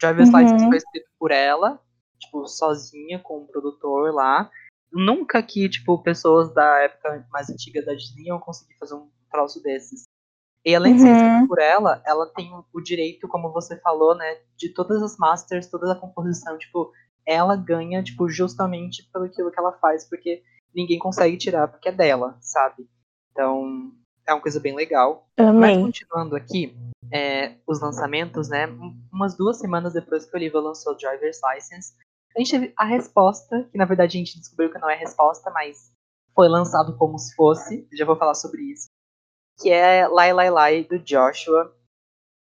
Driver's 0.00 0.30
uhum. 0.30 0.38
License 0.38 0.66
foi 0.66 0.76
escrito 0.76 1.08
por 1.18 1.30
ela, 1.30 1.80
tipo, 2.18 2.46
sozinha 2.46 3.18
com 3.18 3.38
um 3.38 3.46
produtor 3.46 4.12
lá. 4.12 4.50
Nunca 4.92 5.42
que, 5.42 5.68
tipo, 5.68 6.02
pessoas 6.02 6.52
da 6.52 6.82
época 6.82 7.26
mais 7.32 7.50
antiga 7.50 7.84
da 7.84 7.94
Disney 7.94 8.26
iam 8.26 8.38
conseguir 8.38 8.76
fazer 8.78 8.94
um 8.94 9.08
troço 9.30 9.62
desses. 9.62 10.04
E 10.64 10.74
além 10.74 10.94
de 10.94 11.02
ser 11.02 11.12
escrito 11.12 11.40
uhum. 11.40 11.46
por 11.46 11.58
ela, 11.58 12.02
ela 12.06 12.26
tem 12.26 12.50
o 12.72 12.80
direito, 12.80 13.28
como 13.28 13.52
você 13.52 13.76
falou, 13.80 14.14
né, 14.14 14.38
de 14.56 14.70
todas 14.70 15.02
as 15.02 15.16
masters, 15.18 15.68
toda 15.68 15.92
a 15.92 15.96
composição, 15.96 16.56
tipo, 16.58 16.90
ela 17.26 17.54
ganha, 17.54 18.02
tipo, 18.02 18.28
justamente 18.28 19.08
pelo 19.12 19.26
aquilo 19.26 19.50
que 19.50 19.58
ela 19.58 19.72
faz, 19.72 20.08
porque 20.08 20.42
ninguém 20.74 20.98
consegue 20.98 21.36
tirar 21.36 21.68
porque 21.68 21.88
é 21.88 21.92
dela, 21.92 22.36
sabe? 22.40 22.88
Então, 23.30 23.92
é 24.26 24.32
uma 24.32 24.40
coisa 24.40 24.60
bem 24.60 24.74
legal. 24.74 25.28
Amém. 25.36 25.76
Mas 25.76 25.82
continuando 25.82 26.36
aqui, 26.36 26.74
é, 27.12 27.56
os 27.66 27.80
lançamentos, 27.80 28.48
né? 28.48 28.66
Umas 29.12 29.36
duas 29.36 29.58
semanas 29.58 29.92
depois 29.92 30.24
que 30.24 30.34
o 30.34 30.36
Olivia 30.36 30.60
lançou 30.60 30.96
Driver's 30.96 31.40
License, 31.52 31.94
a 32.36 32.40
gente 32.40 32.50
teve 32.50 32.74
a 32.76 32.84
resposta, 32.84 33.68
que 33.70 33.78
na 33.78 33.84
verdade 33.84 34.16
a 34.16 34.18
gente 34.18 34.38
descobriu 34.38 34.70
que 34.70 34.78
não 34.78 34.90
é 34.90 34.96
resposta, 34.96 35.50
mas 35.50 35.92
foi 36.34 36.48
lançado 36.48 36.96
como 36.96 37.18
se 37.18 37.34
fosse. 37.34 37.86
Já 37.92 38.04
vou 38.04 38.16
falar 38.16 38.34
sobre 38.34 38.62
isso. 38.62 38.88
Que 39.60 39.70
é 39.70 40.08
Lai 40.08 40.32
Lai 40.32 40.50
Lai 40.50 40.84
do 40.84 40.98
Joshua. 40.98 41.72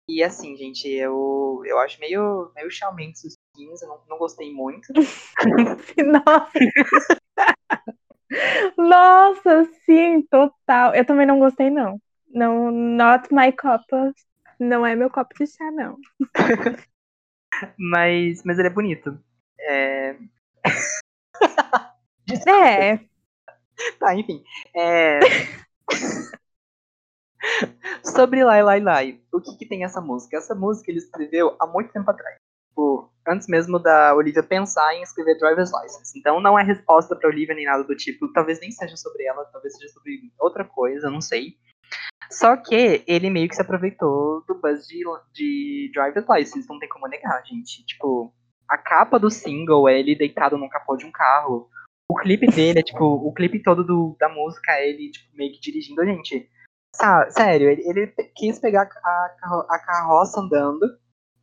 E 0.09 0.23
assim, 0.23 0.57
gente, 0.57 0.89
eu, 0.89 1.63
eu 1.65 1.79
acho 1.79 2.01
meio, 2.01 2.51
meio 2.55 2.71
chalmente 2.71 3.27
os 3.27 3.37
skins, 3.55 3.83
eu 3.83 3.89
não, 3.89 4.01
não 4.09 4.19
gostei 4.19 4.53
muito. 4.53 4.87
Nossa! 5.99 6.53
Nossa, 8.77 9.65
sim, 9.85 10.23
total. 10.23 10.95
Eu 10.95 11.05
também 11.05 11.27
não 11.27 11.39
gostei, 11.39 11.71
não. 11.71 12.01
Não, 12.29 12.71
not 12.71 13.33
my 13.33 13.53
cup. 13.53 13.83
Não 14.59 14.87
é 14.87 14.97
meu 14.97 15.11
copo 15.11 15.35
de 15.35 15.47
chá, 15.47 15.71
não. 15.71 15.97
mas, 17.79 18.43
mas 18.45 18.59
ele 18.59 18.69
é 18.69 18.71
bonito. 18.71 19.19
É. 19.59 20.17
é. 22.49 22.99
Tá, 23.99 24.15
enfim. 24.15 24.43
É... 24.75 25.21
Sobre 28.03 28.43
Lai 28.43 28.63
Lai 28.63 28.81
Lai, 28.81 29.21
o 29.33 29.41
que, 29.41 29.57
que 29.57 29.67
tem 29.67 29.85
essa 29.85 30.01
música? 30.01 30.37
Essa 30.37 30.55
música 30.55 30.91
ele 30.91 30.99
escreveu 30.99 31.55
há 31.61 31.67
muito 31.67 31.93
tempo 31.93 32.11
atrás 32.11 32.37
tipo, 32.77 33.11
antes 33.27 33.49
mesmo 33.49 33.79
da 33.79 34.15
Olivia 34.15 34.43
pensar 34.43 34.95
em 34.95 35.03
escrever 35.03 35.39
Driver's 35.39 35.73
License. 35.73 36.19
Então 36.19 36.41
não 36.41 36.59
é 36.59 36.63
resposta 36.63 37.17
pra 37.17 37.29
Olivia 37.29 37.55
nem 37.55 37.67
nada 37.67 37.85
do 37.85 37.97
tipo. 37.97 38.33
Talvez 38.33 38.61
nem 38.61 38.71
seja 38.71 38.97
sobre 38.97 39.25
ela, 39.25 39.45
talvez 39.47 39.77
seja 39.77 39.93
sobre 39.93 40.33
outra 40.39 40.65
coisa, 40.65 41.11
não 41.11 41.21
sei. 41.21 41.57
Só 42.31 42.57
que 42.57 43.05
ele 43.07 43.31
meio 43.31 43.49
que 43.49 43.55
se 43.55 43.63
aproveitou 43.63 44.45
do 44.47 44.55
buzz 44.61 44.87
de, 44.87 45.05
de 45.33 45.91
Driver's 45.93 46.27
License, 46.29 46.69
não 46.69 46.79
tem 46.79 46.89
como 46.89 47.07
negar, 47.07 47.45
gente. 47.45 47.85
Tipo, 47.87 48.33
a 48.69 48.77
capa 48.77 49.19
do 49.19 49.31
single 49.31 49.89
é 49.89 49.99
ele 49.99 50.17
deitado 50.17 50.59
no 50.59 50.69
capô 50.69 50.97
de 50.97 51.07
um 51.07 51.13
carro. 51.13 51.69
O 52.11 52.17
clipe 52.17 52.47
dele 52.47 52.81
é, 52.81 52.83
tipo, 52.83 53.05
o 53.05 53.33
clipe 53.33 53.63
todo 53.63 53.85
do, 53.85 54.17
da 54.19 54.29
música 54.29 54.73
é 54.73 54.89
ele, 54.89 55.11
tipo, 55.11 55.37
meio 55.37 55.53
que 55.53 55.61
dirigindo 55.61 56.01
a 56.01 56.05
gente. 56.05 56.49
Sério, 57.31 57.69
ele, 57.69 57.83
ele 57.89 58.07
quis 58.35 58.59
pegar 58.59 58.89
a, 59.05 59.65
a 59.69 59.79
carroça 59.79 60.41
andando 60.41 60.87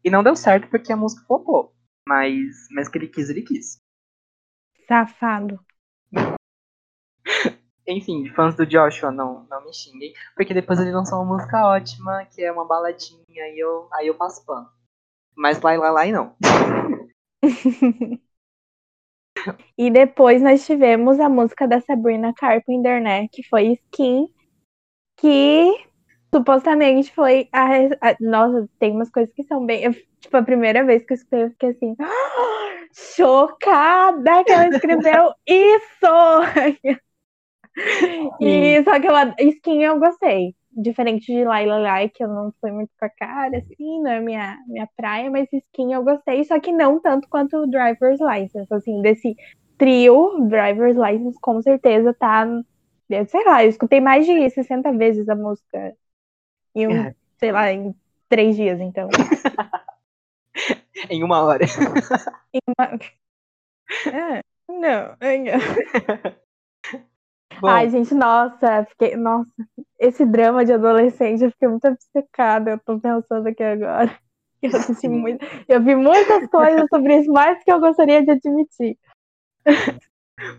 e 0.04 0.10
não 0.10 0.24
deu 0.24 0.36
certo 0.36 0.68
porque 0.70 0.92
a 0.92 0.98
música 0.98 1.26
flopou. 1.26 1.74
Mas, 2.08 2.68
mas 2.72 2.90
que 2.90 2.98
ele 2.98 3.08
quis, 3.08 3.30
ele 3.30 3.42
quis. 3.42 3.82
Safado. 4.88 5.60
Enfim, 7.88 8.30
fãs 8.30 8.56
do 8.56 8.66
Joshua, 8.66 9.12
não, 9.12 9.46
não 9.50 9.64
me 9.64 9.74
xinguem. 9.74 10.14
Porque 10.36 10.54
depois 10.54 10.80
ele 10.80 10.92
lançou 10.92 11.20
uma 11.20 11.36
música 11.36 11.66
ótima, 11.66 12.26
que 12.26 12.42
é 12.42 12.52
uma 12.52 12.66
baladinha, 12.66 13.24
e 13.30 13.60
eu, 13.60 13.88
aí 13.94 14.08
eu 14.08 14.16
passo 14.16 14.46
pano. 14.46 14.70
Mas 15.36 15.62
Lai 15.62 15.78
Lai 15.78 15.92
Lai 15.92 16.12
não. 16.12 16.36
E 19.78 19.92
depois 19.92 20.42
nós 20.42 20.66
tivemos 20.66 21.20
a 21.20 21.28
música 21.28 21.68
da 21.68 21.82
Sabrina 21.82 22.34
Carpenter, 22.34 23.02
né? 23.02 23.28
Que 23.28 23.44
foi 23.44 23.74
Skin, 23.74 24.28
que 25.18 25.86
supostamente 26.34 27.14
foi 27.14 27.50
a, 27.52 27.66
a- 28.02 28.18
Nossa, 28.20 28.70
tem 28.80 28.92
umas 28.92 29.10
coisas 29.10 29.34
que 29.34 29.44
são 29.44 29.66
bem. 29.66 29.84
eu- 29.86 29.94
tipo, 30.22 30.38
a 30.38 30.44
primeira 30.44 30.84
vez 30.86 31.06
que 31.06 31.14
eu 31.14 31.16
escutei, 31.16 31.44
eu 31.44 31.50
fiquei 31.52 31.70
assim. 31.72 31.96
Chocada 32.96 34.44
que 34.46 34.54
ela 34.54 34.68
escreveu 34.70 35.34
isso! 35.48 36.08
E 38.40 38.84
só 38.84 39.00
que 39.00 39.08
ela, 39.08 39.34
Skin 39.40 39.84
eu 39.84 40.00
gostei. 40.00 40.56
Diferente 40.76 41.28
de 41.32 41.44
Lai 41.46 41.66
Lai 41.68 42.10
que 42.10 42.24
eu 42.24 42.28
não 42.28 42.52
fui 42.60 42.72
muito 42.72 42.90
com 43.00 43.06
a 43.06 43.10
cara, 43.10 43.58
assim, 43.60 44.02
não 44.02 44.10
é 44.12 44.20
minha, 44.20 44.58
minha 44.68 44.88
praia, 44.98 45.30
mas 45.30 45.48
Skin 45.54 45.94
eu 45.94 46.04
gostei, 46.04 46.44
só 46.46 46.60
que 46.60 46.72
não 46.72 47.00
tanto 47.00 47.28
quanto 47.30 47.56
o 47.58 47.68
Driver's 47.68 48.20
License, 48.20 48.74
assim, 48.74 49.00
desse 49.04 49.36
trio, 49.78 50.48
Driver's 50.50 50.98
License, 50.98 51.38
com 51.40 51.62
certeza 51.62 52.12
tá, 52.16 52.48
sei 53.28 53.44
lá, 53.46 53.64
eu 53.64 53.70
escutei 53.70 54.02
mais 54.02 54.26
de 54.26 54.50
60 54.50 54.92
vezes 54.92 55.30
a 55.30 55.36
música 55.36 55.94
em 56.76 56.88
um, 56.88 56.92
É. 56.92 57.16
sei 57.38 57.52
lá, 57.52 57.72
em 57.72 57.96
três 58.30 58.56
dias, 58.56 58.80
então. 58.80 59.10
Em 61.10 61.24
uma 61.24 61.42
hora. 61.44 61.66
É, 64.08 64.42
não, 64.70 65.16
é, 65.20 65.38
não. 65.38 65.60
Bom, 67.60 67.68
Ai, 67.68 67.90
gente, 67.90 68.14
nossa, 68.14 68.86
fiquei, 68.86 69.16
nossa, 69.16 69.50
esse 70.00 70.26
drama 70.26 70.66
de 70.66 70.74
adolescente, 70.74 71.44
eu 71.44 71.52
fiquei 71.52 71.68
muito 71.68 71.88
obcecada, 71.88 72.72
eu 72.72 72.80
tô 72.80 73.00
pensando 73.00 73.48
aqui 73.48 73.64
agora. 73.64 74.18
Eu, 74.62 74.76
assisti 74.76 75.08
muito, 75.10 75.46
eu 75.68 75.84
vi 75.84 75.96
muitas 75.96 76.48
coisas 76.50 76.88
sobre 76.90 77.20
isso, 77.20 77.32
mais 77.32 77.60
do 77.60 77.64
que 77.66 77.72
eu 77.72 77.80
gostaria 77.80 78.24
de 78.24 78.32
admitir. 78.32 78.98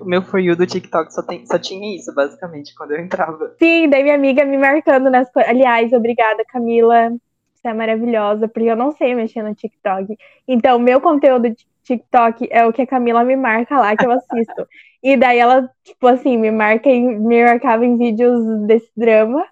O 0.01 0.05
meu 0.05 0.23
For 0.23 0.41
You 0.41 0.57
do 0.57 0.67
TikTok 0.67 1.13
só, 1.13 1.23
tem, 1.23 1.47
só 1.47 1.59
tinha 1.59 1.97
isso, 1.97 2.15
basicamente, 2.15 2.75
quando 2.75 2.93
eu 2.93 3.01
entrava. 3.01 3.55
Sim, 3.59 3.89
daí 3.89 4.03
minha 4.03 4.15
amiga 4.15 4.45
me 4.45 4.57
marcando 4.57 5.11
nas 5.11 5.31
coisas. 5.31 5.51
Aliás, 5.51 5.93
obrigada, 5.93 6.45
Camila. 6.47 7.11
Você 7.55 7.69
é 7.69 7.75
maravilhosa, 7.75 8.47
porque 8.49 8.69
eu 8.69 8.77
não 8.77 8.93
sei 8.93 9.15
mexer 9.15 9.43
no 9.43 9.55
TikTok. 9.55 10.17
Então, 10.47 10.79
meu 10.79 11.01
conteúdo 11.01 11.49
de 11.51 11.67
TikTok 11.83 12.49
é 12.51 12.65
o 12.67 12.73
que 12.73 12.83
a 12.83 12.87
Camila 12.87 13.25
me 13.25 13.37
marca 13.37 13.79
lá, 13.79 13.97
que 13.97 14.05
eu 14.07 14.13
assisto. 14.13 14.67
E 15.03 15.17
daí 15.17 15.39
ela, 15.39 15.69
tipo 15.83 16.07
assim, 16.07 16.37
me 16.37 16.51
marca 16.51 16.89
em, 16.89 17.19
me 17.19 17.43
marcava 17.45 17.85
em 17.85 17.97
vídeos 17.97 18.43
desse 18.67 18.91
drama, 18.97 19.45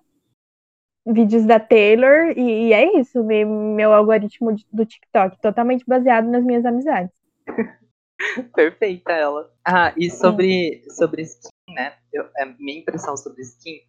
vídeos 1.07 1.45
da 1.47 1.59
Taylor, 1.59 2.33
e, 2.37 2.69
e 2.69 2.73
é 2.73 2.99
isso, 2.99 3.23
me- 3.25 3.45
meu 3.45 3.93
algoritmo 3.93 4.55
do 4.73 4.87
TikTok, 4.87 5.41
totalmente 5.41 5.85
baseado 5.87 6.29
nas 6.29 6.45
minhas 6.45 6.65
amizades. 6.65 7.13
Perfeita 8.55 9.13
ela. 9.13 9.51
Ah, 9.67 9.93
e 9.97 10.11
sobre, 10.11 10.83
sobre 10.91 11.23
skin, 11.23 11.75
né? 11.75 11.97
Eu, 12.13 12.29
a 12.39 12.47
minha 12.59 12.81
impressão 12.81 13.17
sobre 13.17 13.43
skin, 13.43 13.81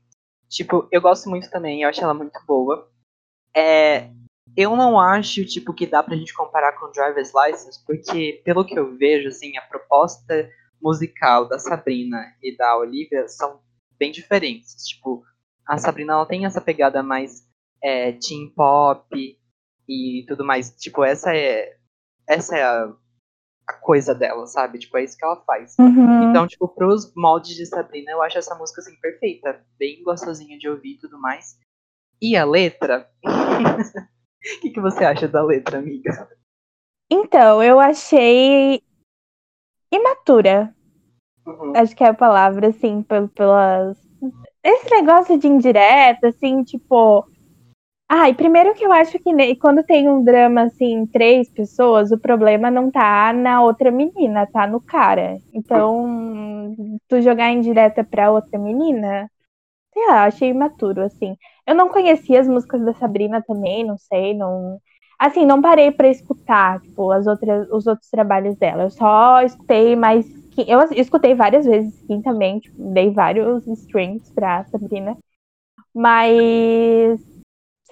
tipo, 0.49 0.87
eu 0.91 1.01
gosto 1.01 1.29
muito 1.29 1.49
também, 1.49 1.84
eu 1.84 1.89
acho 1.89 2.03
ela 2.03 2.13
muito 2.13 2.39
boa. 2.47 2.89
É, 3.55 4.10
eu 4.55 4.75
não 4.75 4.99
acho, 4.99 5.45
tipo, 5.45 5.73
que 5.73 5.88
dá 5.88 6.01
pra 6.03 6.15
gente 6.15 6.34
comparar 6.34 6.73
com 6.73 6.91
Driver's 6.91 7.31
License, 7.34 7.84
porque, 7.86 8.41
pelo 8.45 8.65
que 8.65 8.77
eu 8.77 8.95
vejo, 8.97 9.29
assim, 9.29 9.58
a 9.58 9.62
proposta 9.62 10.49
musical 10.81 11.47
da 11.47 11.58
Sabrina 11.60 12.17
e 12.41 12.55
da 12.55 12.77
Olivia 12.77 13.27
são 13.27 13.62
bem 13.97 14.12
diferentes. 14.12 14.75
Tipo, 14.88 15.23
a 15.65 15.77
Sabrina, 15.77 16.13
ela 16.13 16.25
tem 16.25 16.45
essa 16.45 16.62
pegada 16.62 17.01
mais 17.01 17.47
é, 17.81 18.12
teen 18.13 18.49
pop 18.53 19.39
e 19.88 20.25
tudo 20.27 20.45
mais. 20.45 20.71
Tipo, 20.77 21.03
essa 21.03 21.36
é, 21.36 21.77
essa 22.27 22.58
é 22.58 22.63
a, 22.63 22.93
a 23.67 23.73
coisa 23.73 24.13
dela, 24.13 24.45
sabe? 24.45 24.80
Tipo, 24.80 24.97
é 24.97 25.04
isso 25.04 25.17
que 25.17 25.26
ela 25.26 25.41
faz. 25.45 25.76
Uhum. 25.80 26.30
Então, 26.30 26.47
tipo, 26.47 26.67
pros 26.67 27.13
moldes 27.15 27.56
de 27.56 27.65
Sabrina, 27.65 28.12
eu 28.12 28.21
acho 28.21 28.38
essa 28.38 28.56
música, 28.56 28.82
assim, 28.82 28.95
perfeita. 28.99 29.63
Bem 29.80 30.04
gostosinha 30.04 30.58
de 30.58 30.67
ouvir 30.69 30.95
e 30.95 30.99
tudo 30.99 31.19
mais. 31.19 31.58
E 32.21 32.36
a 32.36 32.45
letra? 32.45 33.10
O 33.23 33.23
que, 34.62 34.69
que 34.71 34.80
você 34.82 35.06
acha 35.06 35.28
da 35.28 35.43
letra, 35.43 35.78
amiga? 35.80 36.30
Então, 37.10 37.62
eu 37.63 37.80
achei 37.80 38.82
imatura. 39.91 40.73
Uhum. 41.45 41.73
acho 41.76 41.95
que 41.95 42.04
é 42.04 42.08
a 42.08 42.13
palavra, 42.13 42.67
assim, 42.69 43.02
pel- 43.04 43.28
pelas. 43.30 43.97
Esse 44.63 44.89
negócio 44.89 45.38
de 45.38 45.47
indireta, 45.47 46.30
assim, 46.30 46.63
tipo. 46.63 47.26
Ai, 48.15 48.34
primeiro 48.36 48.76
que 48.76 48.86
eu 48.86 48.91
acho 48.91 49.17
que 49.19 49.34
ne- 49.34 49.56
quando 49.56 49.84
tem 49.84 50.08
um 50.08 50.23
drama, 50.23 50.63
assim, 50.63 51.06
três 51.08 51.49
pessoas, 51.52 52.12
o 52.12 52.19
problema 52.19 52.69
não 52.69 52.91
tá 52.91 53.34
na 53.34 53.63
outra 53.63 53.89
menina, 53.91 54.45
tá 54.45 54.67
no 54.67 54.80
cara. 54.80 55.39
Então, 55.52 56.76
tu 57.08 57.21
jogar 57.21 57.49
indireta 57.52 58.04
pra 58.04 58.32
outra 58.32 58.60
menina, 58.60 59.28
sei 59.93 60.08
lá, 60.08 60.26
achei 60.26 60.49
imaturo, 60.49 61.02
assim. 61.04 61.38
Eu 61.67 61.76
não 61.76 61.89
conhecia 61.89 62.41
as 62.41 62.47
músicas 62.47 62.84
da 62.86 62.93
Sabrina 62.95 63.41
também, 63.43 63.86
não 63.86 63.97
sei, 63.97 64.34
não. 64.36 64.80
Assim, 65.19 65.45
não 65.45 65.62
parei 65.62 65.91
pra 65.91 66.10
escutar, 66.10 66.82
tipo, 66.82 67.12
as 67.12 67.28
outras, 67.28 67.67
os 67.71 67.88
outros 67.88 68.10
trabalhos 68.10 68.58
dela. 68.58 68.84
Eu 68.84 68.91
só 68.91 69.41
escutei 69.43 69.95
mais. 69.95 70.28
Eu 70.67 70.82
escutei 70.93 71.36
várias 71.36 71.65
vezes 71.65 71.95
Skin 72.02 72.21
também, 72.21 72.60
tipo, 72.60 72.76
dei 72.93 73.12
vários 73.12 73.65
streams 73.67 74.32
pra 74.36 74.65
Sabrina. 74.65 75.17
Mas. 75.95 77.33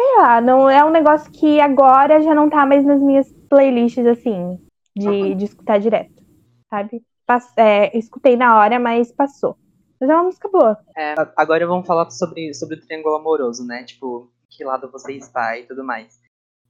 Sei 0.01 0.17
lá, 0.17 0.41
não 0.41 0.67
é 0.69 0.83
um 0.83 0.89
negócio 0.89 1.31
que 1.31 1.59
agora 1.59 2.21
já 2.21 2.33
não 2.33 2.49
tá 2.49 2.65
mais 2.65 2.83
nas 2.83 2.99
minhas 3.01 3.31
playlists, 3.49 4.05
assim, 4.05 4.59
de, 4.95 5.35
de 5.35 5.45
escutar 5.45 5.79
direto, 5.79 6.23
sabe? 6.69 7.03
Pass- 7.25 7.53
é, 7.55 7.95
escutei 7.97 8.35
na 8.35 8.57
hora, 8.59 8.79
mas 8.79 9.11
passou. 9.11 9.57
Mas 9.99 10.09
é 10.09 10.15
uma 10.15 10.23
música 10.23 10.49
boa. 10.49 10.77
É, 10.97 11.13
agora 11.37 11.67
vamos 11.67 11.85
falar 11.87 12.09
sobre, 12.09 12.53
sobre 12.53 12.77
o 12.77 12.81
triângulo 12.81 13.15
amoroso, 13.15 13.65
né? 13.65 13.83
Tipo, 13.83 14.31
que 14.49 14.63
lado 14.63 14.91
você 14.91 15.13
está 15.13 15.57
e 15.57 15.65
tudo 15.65 15.83
mais. 15.83 16.19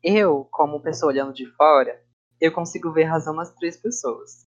Eu, 0.04 0.48
como 0.52 0.82
pessoa 0.82 1.12
olhando 1.12 1.34
de 1.34 1.46
fora, 1.56 2.02
eu 2.40 2.52
consigo 2.52 2.92
ver 2.92 3.06
razão 3.06 3.34
nas 3.34 3.54
três 3.56 3.78
pessoas. 3.78 4.46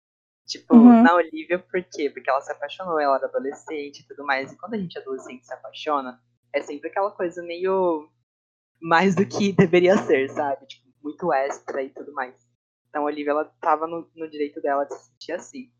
Tipo, 0.47 0.75
Uhum. 0.75 1.03
na 1.03 1.14
Olivia, 1.14 1.59
por 1.59 1.83
quê? 1.85 2.11
Porque 2.11 2.31
ela 2.31 2.41
se 2.41 2.53
apaixonou, 2.53 3.01
ela 3.01 3.17
era 3.17 3.27
adolescente 3.27 4.01
e 4.01 4.07
tudo 4.09 4.25
mais. 4.25 4.53
E 4.53 4.59
quando 4.59 4.75
a 4.75 4.79
gente 4.79 4.99
é 4.99 5.01
adolescente 5.03 5.43
e 5.43 5.47
se 5.47 5.55
apaixona, 5.55 6.21
é 6.53 6.62
sempre 6.62 6.88
aquela 6.91 7.11
coisa 7.11 7.43
meio 7.43 8.09
mais 8.81 9.14
do 9.14 9.27
que 9.27 9.53
deveria 9.55 9.97
ser, 9.99 10.29
sabe? 10.31 10.67
Tipo, 10.67 10.88
muito 11.03 11.33
extra 11.33 11.83
e 11.83 11.91
tudo 11.91 12.12
mais. 12.12 12.35
Então 12.88 13.03
a 13.03 13.07
Olivia, 13.07 13.33
ela 13.33 13.45
tava 13.61 13.87
no, 13.87 14.09
no 14.14 14.29
direito 14.31 14.61
dela 14.61 14.85
de 14.85 14.95
se 14.95 15.07
sentir 15.11 15.33
assim. 15.33 15.71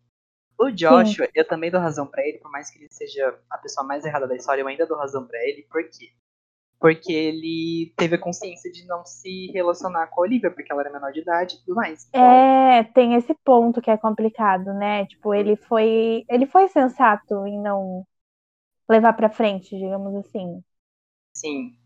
O 0.59 0.71
Joshua, 0.71 1.29
eu 1.35 1.47
também 1.47 1.71
dou 1.71 1.81
razão 1.81 2.07
pra 2.07 2.27
ele, 2.27 2.39
por 2.39 2.51
mais 2.51 2.71
que 2.71 2.79
ele 2.79 2.89
seja 2.91 3.39
a 3.51 3.59
pessoa 3.59 3.87
mais 3.87 4.05
errada 4.05 4.29
da 4.29 4.37
história, 4.37 4.63
eu 4.63 4.69
ainda 4.69 4.87
dou 4.87 4.99
razão 4.99 5.27
pra 5.27 5.39
ele. 5.45 5.65
Por 5.71 5.83
quê? 5.91 6.13
Porque 6.81 7.13
ele 7.13 7.95
teve 7.97 8.17
a 8.17 8.21
consciência 8.21 8.71
de 8.73 8.87
não 8.87 9.05
se 9.07 9.49
relacionar 9.53 10.09
com 10.09 10.23
a 10.23 10.25
Olivia, 10.25 10.51
porque 10.51 10.73
ela 10.73 10.83
era 10.83 10.93
menor 10.93 11.13
de 11.13 11.21
idade 11.21 11.57
e 11.57 11.61
tudo 11.61 11.77
mais. 11.77 12.07
Então, 12.11 12.49
É, 12.69 12.85
tem 12.95 13.15
esse 13.15 13.35
ponto 13.45 13.81
que 13.83 13.91
é 13.91 13.97
complicado, 13.97 14.73
né? 14.75 15.07
Tipo, 15.07 15.35
ele 15.35 15.57
foi, 15.57 16.25
ele 16.29 16.47
foi 16.47 16.69
sensato 16.69 17.47
em 17.47 17.61
não 17.61 18.07
levar 18.89 19.15
pra 19.15 19.31
frente, 19.31 19.77
digamos 19.79 20.15
assim. 20.17 20.63
sim. 21.33 21.79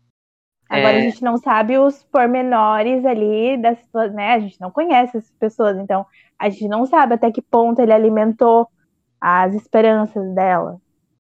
Agora 0.73 0.93
É. 0.93 0.97
a 0.97 1.01
gente 1.01 1.21
não 1.21 1.37
sabe 1.37 1.77
os 1.77 2.01
pormenores 2.05 3.05
ali 3.05 3.61
das 3.61 3.77
situação, 3.77 4.15
né? 4.15 4.33
A 4.33 4.39
gente 4.39 4.59
não 4.59 4.71
conhece 4.71 5.17
essas 5.17 5.31
pessoas, 5.37 5.77
então 5.77 6.03
a 6.39 6.49
gente 6.49 6.67
não 6.67 6.83
sabe 6.87 7.13
até 7.13 7.31
que 7.31 7.43
ponto 7.43 7.79
ele 7.79 7.93
alimentou 7.93 8.67
as 9.21 9.53
esperanças 9.53 10.33
dela. 10.33 10.81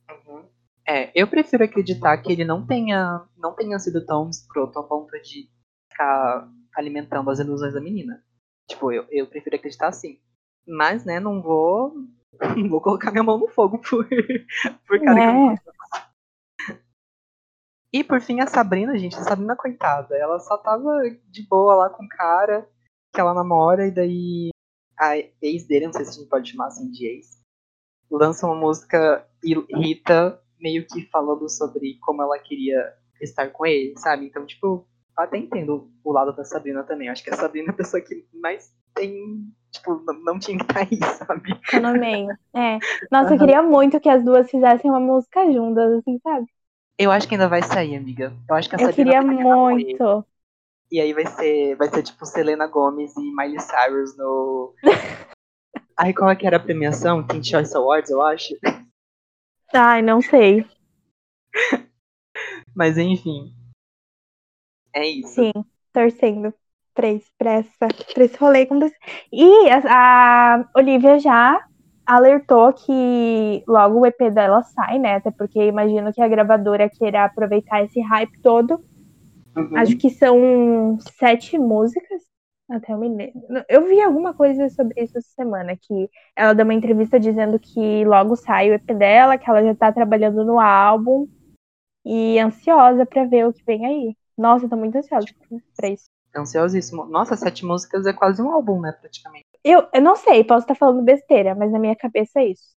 Uhum. 0.08 0.44
É, 0.86 1.10
eu 1.20 1.26
prefiro 1.26 1.64
acreditar 1.64 2.16
que 2.18 2.30
ele 2.30 2.44
não 2.44 2.64
tenha, 2.64 3.22
não 3.36 3.52
tenha 3.56 3.76
sido 3.80 4.06
tão 4.06 4.30
escroto 4.30 4.78
ao 4.78 4.86
ponto 4.86 5.10
de 5.20 5.48
ficar 5.90 6.48
alimentando 6.76 7.28
as 7.28 7.40
ilusões 7.40 7.74
da 7.74 7.80
menina. 7.80 8.22
Tipo, 8.68 8.92
eu, 8.92 9.04
eu 9.10 9.26
prefiro 9.26 9.56
acreditar 9.56 9.88
assim. 9.88 10.20
Mas, 10.64 11.04
né, 11.04 11.18
não 11.18 11.42
vou. 11.42 11.92
Não 12.56 12.68
vou 12.68 12.80
colocar 12.80 13.12
minha 13.12 13.22
mão 13.22 13.38
no 13.38 13.46
fogo 13.46 13.78
por, 13.78 14.08
por 14.88 14.98
cara 14.98 14.98
que 14.98 15.08
eu 15.08 15.14
não 15.14 15.50
Né? 15.50 15.58
E 17.94 18.02
por 18.02 18.20
fim 18.20 18.40
a 18.40 18.46
Sabrina, 18.48 18.98
gente, 18.98 19.14
a 19.14 19.22
Sabrina, 19.22 19.54
coitada, 19.54 20.16
ela 20.16 20.40
só 20.40 20.58
tava 20.58 20.90
de 21.30 21.46
boa 21.46 21.76
lá 21.76 21.90
com 21.90 22.04
o 22.04 22.08
cara 22.08 22.68
que 23.14 23.20
ela 23.20 23.32
namora, 23.32 23.86
e 23.86 23.92
daí 23.92 24.50
a 24.98 25.16
ex 25.16 25.64
dele, 25.64 25.86
não 25.86 25.92
sei 25.92 26.04
se 26.04 26.10
a 26.10 26.14
gente 26.14 26.28
pode 26.28 26.50
chamar 26.50 26.66
assim 26.66 26.90
de 26.90 27.06
ex, 27.06 27.40
lança 28.10 28.46
uma 28.46 28.56
música 28.56 29.24
e 29.44 29.54
Rita 29.76 30.42
meio 30.58 30.84
que 30.84 31.08
falando 31.08 31.48
sobre 31.48 31.96
como 32.00 32.20
ela 32.20 32.36
queria 32.40 32.94
estar 33.20 33.48
com 33.50 33.64
ele, 33.64 33.96
sabe? 33.96 34.26
Então, 34.26 34.44
tipo, 34.44 34.66
eu 34.66 34.86
até 35.16 35.38
entendo 35.38 35.88
o 36.02 36.12
lado 36.12 36.34
da 36.34 36.44
Sabrina 36.44 36.82
também. 36.82 37.06
Eu 37.06 37.12
acho 37.12 37.22
que 37.22 37.30
a 37.30 37.36
Sabrina 37.36 37.68
é 37.68 37.70
a 37.70 37.76
pessoa 37.76 38.02
que 38.02 38.26
mais 38.32 38.74
tem. 38.92 39.46
Tipo, 39.70 40.02
não, 40.04 40.14
não 40.24 40.38
tinha 40.40 40.58
que 40.58 40.64
estar 40.64 40.80
aí, 40.80 40.98
sabe? 41.14 41.60
Tá 41.70 41.78
no 41.78 41.92
meio. 41.92 42.28
É. 42.56 42.78
Nossa, 43.12 43.34
eu 43.34 43.38
queria 43.38 43.62
muito 43.62 44.00
que 44.00 44.08
as 44.08 44.24
duas 44.24 44.50
fizessem 44.50 44.90
uma 44.90 45.00
música 45.00 45.52
juntas, 45.52 45.92
assim, 45.92 46.18
sabe? 46.18 46.46
Eu 46.98 47.10
acho 47.10 47.26
que 47.26 47.34
ainda 47.34 47.48
vai 47.48 47.62
sair, 47.62 47.96
amiga. 47.96 48.32
Eu 48.48 48.54
acho 48.54 48.68
que 48.68 48.76
a 48.76 48.78
Eu 48.78 48.86
Sabrina 48.86 49.10
queria 49.10 49.22
com 49.22 49.68
muito. 49.68 50.24
E 50.90 51.00
aí 51.00 51.12
vai 51.12 51.26
ser, 51.26 51.74
vai 51.76 51.88
ser 51.88 52.02
tipo 52.02 52.24
Selena 52.24 52.66
Gomez 52.68 53.16
e 53.16 53.34
Miley 53.34 53.60
Cyrus 53.60 54.16
no. 54.16 54.74
Ai, 55.98 56.12
qual 56.12 56.30
é 56.30 56.36
que 56.36 56.46
era 56.46 56.56
a 56.56 56.60
premiação? 56.60 57.26
Teen 57.26 57.42
Choice 57.42 57.76
Awards, 57.76 58.10
eu 58.10 58.22
acho. 58.22 58.54
Ai, 59.72 60.02
não 60.02 60.20
sei. 60.20 60.64
Mas 62.74 62.98
enfim. 62.98 63.52
É 64.92 65.06
isso. 65.06 65.34
Sim, 65.34 65.52
torcendo 65.92 66.54
pra 66.94 67.08
esse, 67.08 67.30
pra 67.36 67.52
essa, 67.52 67.88
pra 68.14 68.24
esse 68.24 68.36
rolê 68.36 68.62
acontecer. 68.62 68.96
E 69.32 69.68
a, 69.70 70.54
a 70.56 70.70
Olivia 70.76 71.18
já 71.18 71.64
alertou 72.06 72.72
que 72.72 73.64
logo 73.66 74.00
o 74.00 74.06
EP 74.06 74.30
dela 74.30 74.62
sai, 74.62 74.98
né? 74.98 75.16
Até 75.16 75.30
porque 75.30 75.66
imagino 75.66 76.12
que 76.12 76.20
a 76.20 76.28
gravadora 76.28 76.88
queira 76.88 77.24
aproveitar 77.24 77.82
esse 77.82 78.00
hype 78.00 78.40
todo. 78.40 78.84
Uhum. 79.56 79.76
Acho 79.76 79.96
que 79.96 80.10
são 80.10 80.98
sete 81.18 81.58
músicas. 81.58 82.22
Até 82.68 82.92
eu 82.92 82.98
me 82.98 83.08
lembro. 83.08 83.42
Eu 83.68 83.86
vi 83.86 84.00
alguma 84.00 84.32
coisa 84.32 84.68
sobre 84.70 85.02
isso 85.02 85.18
essa 85.18 85.28
semana, 85.34 85.76
que 85.76 86.08
ela 86.34 86.54
deu 86.54 86.64
uma 86.64 86.74
entrevista 86.74 87.20
dizendo 87.20 87.58
que 87.58 88.04
logo 88.04 88.36
sai 88.36 88.70
o 88.70 88.74
EP 88.74 88.94
dela, 88.94 89.36
que 89.36 89.48
ela 89.48 89.62
já 89.62 89.74
tá 89.74 89.92
trabalhando 89.92 90.44
no 90.44 90.58
álbum 90.58 91.28
e 92.04 92.38
ansiosa 92.38 93.04
pra 93.04 93.24
ver 93.24 93.46
o 93.46 93.52
que 93.52 93.62
vem 93.64 93.84
aí. 93.84 94.16
Nossa, 94.36 94.64
eu 94.64 94.70
tô 94.70 94.76
muito 94.76 94.96
ansiosa 94.96 95.26
pra 95.76 95.88
isso. 95.88 96.13
Ansiosíssimo. 96.36 97.04
Nossa, 97.06 97.36
sete 97.36 97.64
músicas 97.64 98.06
é 98.06 98.12
quase 98.12 98.42
um 98.42 98.50
álbum, 98.50 98.80
né, 98.80 98.92
praticamente. 98.92 99.44
Eu, 99.62 99.86
eu 99.92 100.02
não 100.02 100.16
sei, 100.16 100.44
posso 100.44 100.64
estar 100.64 100.74
falando 100.74 101.02
besteira, 101.02 101.54
mas 101.54 101.72
na 101.72 101.78
minha 101.78 101.96
cabeça 101.96 102.40
é 102.40 102.48
isso. 102.48 102.74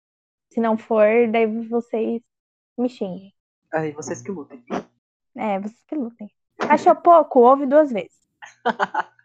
Se 0.53 0.61
não 0.61 0.79
for, 0.79 1.07
daí 1.31 1.47
vocês 1.69 2.23
me 2.79 2.89
xinguem. 2.89 3.33
Aí 3.73 3.93
vocês 3.93 4.23
que 4.23 4.31
lutem. 4.31 4.65
É, 5.37 5.59
vocês 5.61 5.83
que 5.87 5.95
lutem. 5.95 6.31
Achou 6.59 6.95
pouco? 6.97 7.41
Ouve 7.41 7.67
duas 7.67 7.91
vezes. 7.91 8.17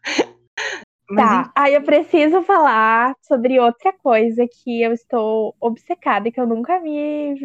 Tá, 1.13 1.51
aí 1.55 1.73
eu 1.73 1.83
preciso 1.83 2.41
falar 2.43 3.13
sobre 3.21 3.59
outra 3.59 3.91
coisa 3.91 4.47
que 4.47 4.81
eu 4.81 4.93
estou 4.93 5.53
obcecada 5.59 6.29
e 6.29 6.31
que 6.31 6.39
eu 6.39 6.47
nunca 6.47 6.79
me- 6.79 7.35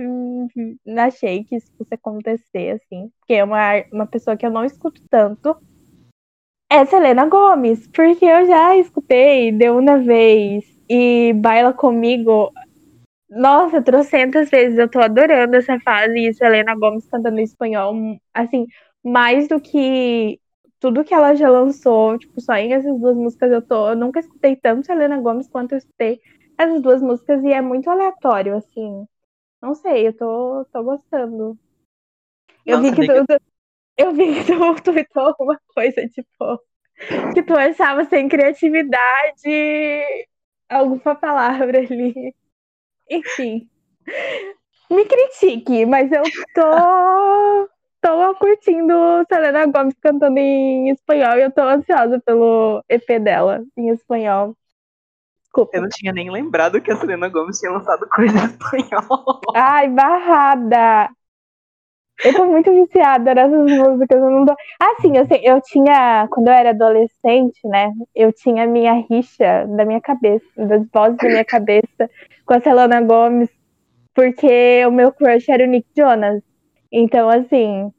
achei 0.98 1.42
que 1.42 1.56
isso 1.56 1.72
fosse 1.76 1.94
acontecer, 1.94 2.80
assim. 2.80 3.10
Porque 3.18 3.34
é 3.34 3.42
uma, 3.42 3.58
uma 3.92 4.06
pessoa 4.06 4.36
que 4.36 4.46
eu 4.46 4.50
não 4.52 4.64
escuto 4.64 5.02
tanto. 5.10 5.56
É 6.68 6.84
Selena 6.84 7.26
Gomes, 7.26 7.86
porque 7.88 8.24
eu 8.24 8.46
já 8.46 8.76
escutei 8.76 9.52
de 9.52 9.70
uma 9.70 9.98
vez 9.98 10.64
e 10.88 11.32
baila 11.34 11.72
comigo. 11.72 12.52
Nossa, 13.30 13.82
trocentas 13.82 14.50
vezes. 14.50 14.78
Eu 14.78 14.90
tô 14.90 15.00
adorando 15.00 15.56
essa 15.56 15.78
fase 15.80 16.18
e 16.18 16.34
Selena 16.34 16.74
Gomes 16.76 17.06
cantando 17.08 17.38
em 17.40 17.44
espanhol, 17.44 17.94
assim, 18.34 18.66
mais 19.04 19.48
do 19.48 19.60
que 19.60 20.40
tudo 20.80 21.04
que 21.04 21.14
ela 21.14 21.34
já 21.34 21.48
lançou, 21.48 22.18
tipo, 22.18 22.40
só 22.40 22.54
em 22.54 22.72
essas 22.72 22.98
duas 23.00 23.16
músicas 23.16 23.50
eu 23.52 23.62
tô. 23.62 23.90
Eu 23.90 23.96
nunca 23.96 24.20
escutei 24.20 24.56
tanto 24.56 24.86
Selena 24.86 25.20
Gomes 25.20 25.48
quanto 25.48 25.72
eu 25.72 25.78
escutei 25.78 26.20
essas 26.58 26.82
duas 26.82 27.00
músicas 27.02 27.42
e 27.44 27.52
é 27.52 27.60
muito 27.60 27.88
aleatório, 27.90 28.56
assim. 28.56 29.06
Não 29.62 29.74
sei, 29.74 30.08
eu 30.08 30.16
tô, 30.16 30.64
tô 30.72 30.82
gostando. 30.84 31.58
Eu 32.66 32.76
Nossa, 32.76 32.90
vi 32.90 32.96
que 32.96 33.04
amiga. 33.04 33.24
tu, 33.26 33.26
eu 33.96 34.12
vi 34.12 34.44
que 34.44 34.52
tu 34.52 34.82
tweetou 34.82 35.22
alguma 35.22 35.60
coisa, 35.74 36.06
tipo, 36.08 36.60
que 37.34 37.42
tu 37.42 37.54
achava 37.54 38.04
sem 38.04 38.28
criatividade 38.28 40.04
alguma 40.68 41.14
palavra 41.14 41.78
ali. 41.78 42.34
Enfim. 43.10 43.68
Me 44.90 45.04
critique, 45.04 45.84
mas 45.86 46.10
eu 46.12 46.22
tô 46.54 47.68
tô 48.00 48.34
curtindo 48.36 48.94
Selena 49.28 49.66
Gomes 49.66 49.96
cantando 50.00 50.38
em 50.38 50.90
espanhol 50.90 51.38
e 51.38 51.42
eu 51.42 51.50
tô 51.50 51.62
ansiosa 51.62 52.20
pelo 52.24 52.84
EP 52.88 53.18
dela 53.20 53.64
em 53.76 53.88
espanhol. 53.88 54.56
Desculpa. 55.42 55.76
eu 55.76 55.82
não 55.82 55.88
tinha 55.88 56.12
nem 56.12 56.30
lembrado 56.30 56.80
que 56.80 56.92
a 56.92 56.96
Selena 56.96 57.28
Gomes 57.28 57.58
tinha 57.58 57.72
lançado 57.72 58.06
coisa 58.14 58.38
em 58.38 58.44
espanhol. 58.44 59.40
Ai, 59.54 59.88
barrada! 59.88 61.08
Eu 62.24 62.34
tô 62.34 62.46
muito 62.46 62.72
viciada 62.72 63.34
nessas 63.34 63.70
músicas. 63.70 64.20
Eu 64.20 64.30
não 64.30 64.44
dou... 64.44 64.56
Assim, 64.80 65.16
eu, 65.16 65.26
sei, 65.26 65.40
eu 65.44 65.60
tinha, 65.60 66.26
quando 66.30 66.48
eu 66.48 66.52
era 66.54 66.70
adolescente, 66.70 67.60
né? 67.64 67.92
Eu 68.14 68.32
tinha 68.32 68.64
a 68.64 68.66
minha 68.66 68.92
rixa 69.08 69.66
da 69.66 69.84
minha 69.84 70.00
cabeça, 70.00 70.46
das 70.56 70.86
vozes 70.92 71.16
da 71.18 71.28
minha 71.28 71.44
cabeça 71.44 72.10
com 72.44 72.54
a 72.54 72.60
Selena 72.60 73.00
Gomes, 73.00 73.50
porque 74.14 74.84
o 74.86 74.90
meu 74.90 75.12
crush 75.12 75.48
era 75.48 75.64
o 75.64 75.66
Nick 75.66 75.86
Jonas. 75.96 76.42
Então, 76.90 77.28
assim, 77.28 77.92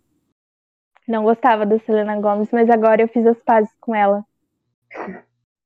não 1.07 1.23
gostava 1.23 1.65
da 1.65 1.79
Selena 1.79 2.19
Gomes, 2.19 2.49
mas 2.51 2.69
agora 2.69 3.01
eu 3.01 3.07
fiz 3.07 3.25
as 3.25 3.39
pazes 3.43 3.71
com 3.79 3.93
ela. 3.95 4.23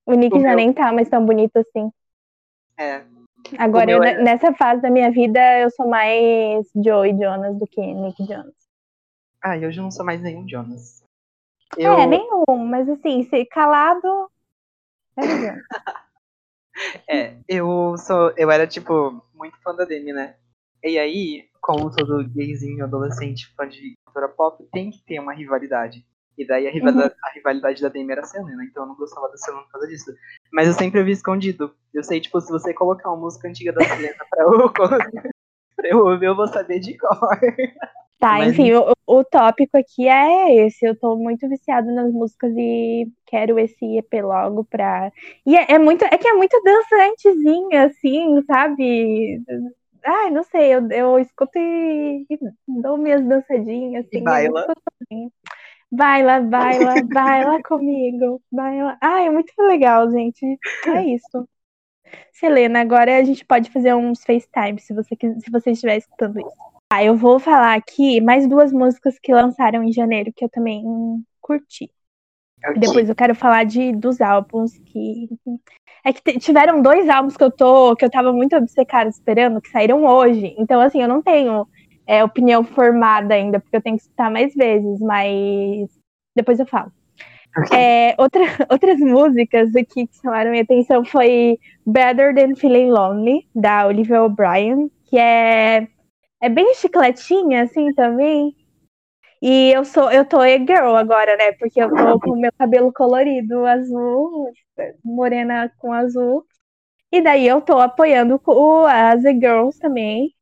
O 0.05 0.13
Nick 0.13 0.35
O 0.35 0.41
já 0.41 0.47
meu- 0.47 0.55
nem 0.57 0.73
tá 0.73 0.91
mais 0.91 1.07
tão 1.09 1.25
bonito 1.25 1.57
assim. 1.57 1.89
É. 2.77 3.01
Agora, 3.57 3.91
eu, 3.91 4.03
é- 4.03 4.21
nessa 4.21 4.53
fase 4.53 4.81
da 4.81 4.89
minha 4.89 5.11
vida, 5.11 5.39
eu 5.59 5.69
sou 5.71 5.87
mais 5.87 6.67
Joey 6.75 7.17
Jonas 7.17 7.57
do 7.57 7.67
que 7.67 7.81
Nick 7.81 8.25
Jonas. 8.25 8.53
Ah, 9.43 9.57
e 9.57 9.65
hoje 9.65 9.79
eu 9.79 9.83
não 9.83 9.91
sou 9.91 10.05
mais 10.05 10.21
nenhum 10.21 10.47
Jonas. 10.47 11.03
Eu, 11.77 11.93
É, 11.93 12.05
nenhum, 12.05 12.65
mas 12.67 12.87
assim, 12.89 13.23
ser 13.23 13.45
calado. 13.45 14.29
É 15.17 15.21
é, 17.07 17.37
eu 17.47 17.95
sou. 17.97 18.31
Eu 18.37 18.51
era, 18.51 18.67
tipo, 18.67 19.23
muito 19.33 19.57
fã 19.61 19.75
da 19.75 19.85
Demi, 19.85 20.13
né? 20.13 20.35
E 20.83 20.97
aí, 20.97 21.49
como 21.61 21.91
todo 21.91 22.27
gayzinho 22.29 22.83
adolescente 22.83 23.53
fã 23.55 23.67
de 23.67 23.95
cultura 24.05 24.29
pop, 24.29 24.63
tem 24.71 24.89
que 24.91 25.03
ter 25.03 25.19
uma 25.19 25.33
rivalidade. 25.33 26.05
E 26.41 26.47
daí 26.47 26.67
a 26.67 26.71
rivalidade, 26.71 27.15
a 27.23 27.33
rivalidade 27.33 27.81
da 27.81 27.89
Demi 27.89 28.11
era 28.11 28.21
a 28.21 28.25
Selena, 28.25 28.63
então 28.63 28.83
eu 28.83 28.87
não 28.87 28.95
gostava 28.95 29.29
da 29.29 29.37
Selena 29.37 29.63
por 29.63 29.71
causa 29.73 29.87
disso. 29.87 30.11
Mas 30.51 30.67
eu 30.67 30.73
sempre 30.73 31.03
vi 31.03 31.11
escondido. 31.11 31.73
Eu 31.93 32.03
sei, 32.03 32.19
tipo, 32.19 32.41
se 32.41 32.51
você 32.51 32.73
colocar 32.73 33.09
uma 33.09 33.21
música 33.21 33.47
antiga 33.47 33.71
da 33.71 33.83
Selena 33.83 34.25
pra 34.29 34.43
eu, 34.43 34.73
pra 35.75 35.87
eu 35.87 35.99
ouvir, 35.99 36.25
eu 36.25 36.35
vou 36.35 36.47
saber 36.47 36.79
de 36.79 36.97
cor. 36.97 37.39
Tá, 38.21 38.37
Mas 38.37 38.53
enfim, 38.53 38.71
o, 38.73 38.93
o 39.07 39.23
tópico 39.23 39.77
aqui 39.77 40.07
é 40.07 40.65
esse. 40.65 40.85
Eu 40.85 40.95
tô 40.95 41.15
muito 41.15 41.49
viciada 41.49 41.91
nas 41.91 42.13
músicas 42.13 42.53
e 42.55 43.07
quero 43.25 43.57
esse 43.57 43.97
EP 43.97 44.13
logo 44.23 44.63
pra. 44.63 45.11
E 45.43 45.57
é, 45.57 45.71
é 45.71 45.79
muito. 45.79 46.05
É 46.05 46.17
que 46.17 46.27
é 46.27 46.33
muito 46.33 46.59
dançantezinha, 46.63 47.85
assim, 47.85 48.43
sabe? 48.45 49.41
Ai, 50.05 50.29
não 50.29 50.43
sei, 50.43 50.73
eu, 50.73 50.87
eu 50.91 51.19
escuto 51.19 51.57
e, 51.57 52.27
e 52.29 52.39
dou 52.67 52.95
minhas 52.97 53.25
dançadinhas, 53.25 54.05
assim. 54.05 54.17
E 54.17 54.21
baila. 54.21 54.47
é 54.47 54.65
muito 54.65 54.67
gostosinho. 54.67 55.31
Baila, 55.91 56.39
baila, 56.39 57.03
baila 57.03 57.61
comigo. 57.63 58.41
Baila. 58.51 58.97
Ai, 59.01 59.27
é 59.27 59.29
muito 59.29 59.51
legal, 59.59 60.09
gente. 60.09 60.57
É 60.87 61.03
isso. 61.03 61.47
Selena, 62.31 62.79
agora 62.81 63.17
a 63.17 63.23
gente 63.23 63.45
pode 63.45 63.69
fazer 63.69 63.93
uns 63.93 64.23
FaceTime 64.23 64.79
se 64.79 64.93
você, 64.93 65.15
se 65.15 65.51
você 65.51 65.71
estiver 65.71 65.97
escutando 65.97 66.39
isso. 66.39 66.71
Ah, 66.91 67.03
eu 67.03 67.15
vou 67.15 67.39
falar 67.39 67.75
aqui 67.75 68.19
mais 68.21 68.47
duas 68.47 68.71
músicas 68.71 69.17
que 69.19 69.33
lançaram 69.33 69.83
em 69.83 69.91
janeiro 69.91 70.31
que 70.35 70.43
eu 70.43 70.49
também 70.49 70.83
curti. 71.39 71.91
Ok. 72.65 72.79
Depois 72.79 73.09
eu 73.09 73.15
quero 73.15 73.33
falar 73.35 73.63
de 73.63 73.91
dos 73.93 74.21
álbuns 74.21 74.77
que 74.77 75.29
é 76.03 76.13
que 76.13 76.39
tiveram 76.39 76.81
dois 76.81 77.09
álbuns 77.09 77.35
que 77.35 77.43
eu 77.43 77.51
tô 77.51 77.95
que 77.95 78.05
eu 78.05 78.09
tava 78.09 78.31
muito 78.31 78.55
obcecada 78.55 79.09
esperando 79.09 79.61
que 79.61 79.69
saíram 79.69 80.05
hoje. 80.05 80.55
Então 80.57 80.79
assim, 80.79 81.01
eu 81.01 81.07
não 81.07 81.21
tenho 81.21 81.67
é, 82.07 82.23
opinião 82.23 82.63
formada 82.63 83.33
ainda 83.35 83.59
porque 83.59 83.77
eu 83.77 83.81
tenho 83.81 83.97
que 83.97 84.03
escutar 84.03 84.31
mais 84.31 84.53
vezes, 84.55 84.99
mas 84.99 85.89
depois 86.35 86.59
eu 86.59 86.65
falo. 86.65 86.91
É, 87.73 88.15
outra, 88.17 88.41
outras 88.71 88.99
músicas 88.99 89.75
aqui 89.75 90.07
que 90.07 90.17
chamaram 90.21 90.51
minha 90.51 90.63
atenção 90.63 91.03
foi 91.05 91.57
Better 91.85 92.33
Than 92.35 92.55
Feeling 92.55 92.91
Lonely, 92.91 93.47
da 93.55 93.87
Olivia 93.87 94.23
O'Brien, 94.23 94.89
que 95.05 95.17
é, 95.17 95.87
é 96.41 96.49
bem 96.49 96.75
chicletinha, 96.75 97.63
assim, 97.63 97.93
também. 97.93 98.55
E 99.41 99.71
eu 99.71 99.83
sou, 99.85 100.11
eu 100.11 100.25
tô 100.25 100.43
e-girl 100.43 100.95
agora, 100.95 101.35
né? 101.37 101.51
Porque 101.53 101.81
eu 101.81 101.89
tô 101.91 102.19
com 102.19 102.31
o 102.31 102.39
meu 102.39 102.51
cabelo 102.57 102.93
colorido, 102.93 103.65
azul, 103.65 104.51
morena 105.03 105.71
com 105.79 105.91
azul. 105.93 106.45
E 107.11 107.21
daí 107.21 107.47
eu 107.47 107.61
tô 107.61 107.79
apoiando 107.79 108.41
o- 108.45 108.85
as 108.87 109.23
e-girls 109.25 109.79
também. 109.79 110.33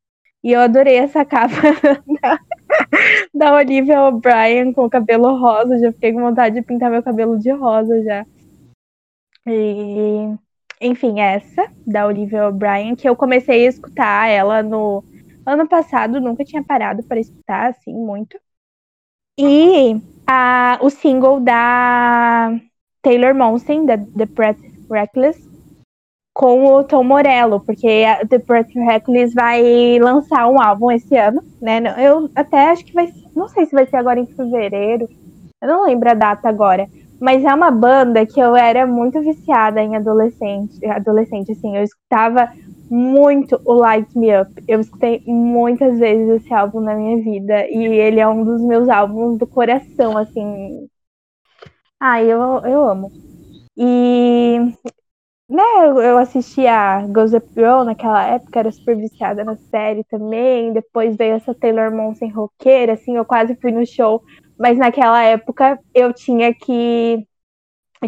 E 0.43 0.51
eu 0.51 0.61
adorei 0.61 0.97
essa 0.97 1.23
capa 1.25 1.55
da, 2.21 2.39
da 3.33 3.55
Olivia 3.55 4.01
O'Brien 4.03 4.73
com 4.73 4.85
o 4.85 4.89
cabelo 4.89 5.37
rosa. 5.37 5.79
Já 5.79 5.91
fiquei 5.91 6.13
com 6.13 6.21
vontade 6.21 6.55
de 6.55 6.61
pintar 6.61 6.89
meu 6.89 7.03
cabelo 7.03 7.37
de 7.37 7.51
rosa 7.51 8.01
já. 8.03 8.25
E, 9.47 10.35
enfim, 10.81 11.19
essa 11.19 11.69
da 11.85 12.05
Olivia 12.05 12.47
O'Brien, 12.47 12.95
que 12.95 13.07
eu 13.07 13.15
comecei 13.15 13.65
a 13.65 13.69
escutar 13.69 14.27
ela 14.27 14.61
no 14.61 15.03
ano 15.45 15.67
passado, 15.67 16.21
nunca 16.21 16.45
tinha 16.45 16.63
parado 16.63 17.03
para 17.03 17.19
escutar 17.19 17.69
assim 17.69 17.93
muito. 17.93 18.39
E 19.37 19.99
a, 20.27 20.77
o 20.81 20.89
single 20.89 21.39
da 21.39 22.51
Taylor 23.01 23.33
Momsen, 23.33 23.85
da 23.85 23.97
The 23.97 24.27
Reckless, 24.89 25.48
com 26.39 26.67
o 26.67 26.83
Tom 26.85 27.03
Morello, 27.03 27.59
porque 27.59 28.05
a 28.07 28.25
The 28.25 28.39
Pretty 28.39 28.79
Reckless 28.79 29.35
vai 29.35 29.99
lançar 29.99 30.47
um 30.47 30.61
álbum 30.61 30.89
esse 30.89 31.13
ano, 31.17 31.43
né? 31.61 31.81
Eu 31.97 32.29
até 32.33 32.69
acho 32.69 32.85
que 32.85 32.93
vai, 32.93 33.11
não 33.35 33.49
sei 33.49 33.65
se 33.65 33.73
vai 33.73 33.85
ser 33.85 33.97
agora 33.97 34.21
em 34.21 34.25
fevereiro, 34.25 35.09
eu 35.61 35.67
não 35.67 35.83
lembro 35.83 36.09
a 36.09 36.13
data 36.13 36.47
agora, 36.47 36.87
mas 37.19 37.43
é 37.43 37.53
uma 37.53 37.69
banda 37.69 38.25
que 38.25 38.39
eu 38.39 38.55
era 38.55 38.87
muito 38.87 39.19
viciada 39.19 39.81
em 39.81 39.97
adolescente, 39.97 40.79
adolescente 40.85 41.51
assim, 41.51 41.75
eu 41.75 41.83
escutava 41.83 42.49
muito 42.89 43.59
o 43.65 43.73
Light 43.73 44.17
Me 44.17 44.29
Up. 44.39 44.49
Eu 44.65 44.79
escutei 44.79 45.21
muitas 45.27 45.99
vezes 45.99 46.41
esse 46.41 46.53
álbum 46.53 46.79
na 46.79 46.95
minha 46.95 47.21
vida 47.21 47.67
e 47.69 47.83
ele 47.83 48.21
é 48.21 48.27
um 48.29 48.45
dos 48.45 48.61
meus 48.61 48.87
álbuns 48.87 49.37
do 49.37 49.45
coração, 49.45 50.17
assim. 50.17 50.87
Ah, 51.99 52.23
eu, 52.23 52.39
eu 52.63 52.85
amo. 52.85 53.11
E 53.77 54.73
né, 55.49 55.63
eu 55.85 56.17
assistia 56.19 57.05
Gossip 57.07 57.47
Girl 57.53 57.83
naquela 57.83 58.23
época, 58.23 58.59
era 58.59 58.71
super 58.71 58.95
viciada 58.95 59.43
na 59.43 59.55
série 59.55 60.03
também. 60.03 60.71
Depois 60.71 61.15
veio 61.15 61.35
essa 61.35 61.55
Taylor 61.55 61.91
Momsen 61.91 62.29
roqueira, 62.29 62.93
assim, 62.93 63.17
eu 63.17 63.25
quase 63.25 63.55
fui 63.55 63.71
no 63.71 63.85
show. 63.85 64.23
Mas 64.57 64.77
naquela 64.77 65.23
época 65.23 65.79
eu 65.93 66.13
tinha 66.13 66.53
que. 66.53 67.25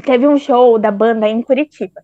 Teve 0.06 0.28
um 0.28 0.38
show 0.38 0.78
da 0.78 0.92
banda 0.92 1.28
em 1.28 1.42
Curitiba. 1.42 2.02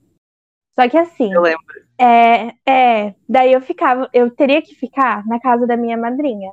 Só 0.78 0.90
que 0.90 0.98
assim. 0.98 1.32
Eu 1.32 1.42
lembro. 1.42 1.88
É, 2.00 2.54
é, 2.66 3.16
daí 3.28 3.54
eu 3.54 3.62
ficava, 3.62 4.10
eu 4.14 4.30
teria 4.30 4.62
que 4.62 4.76
ficar 4.76 5.26
na 5.26 5.40
casa 5.40 5.66
da 5.66 5.76
minha 5.76 5.98
madrinha. 5.98 6.52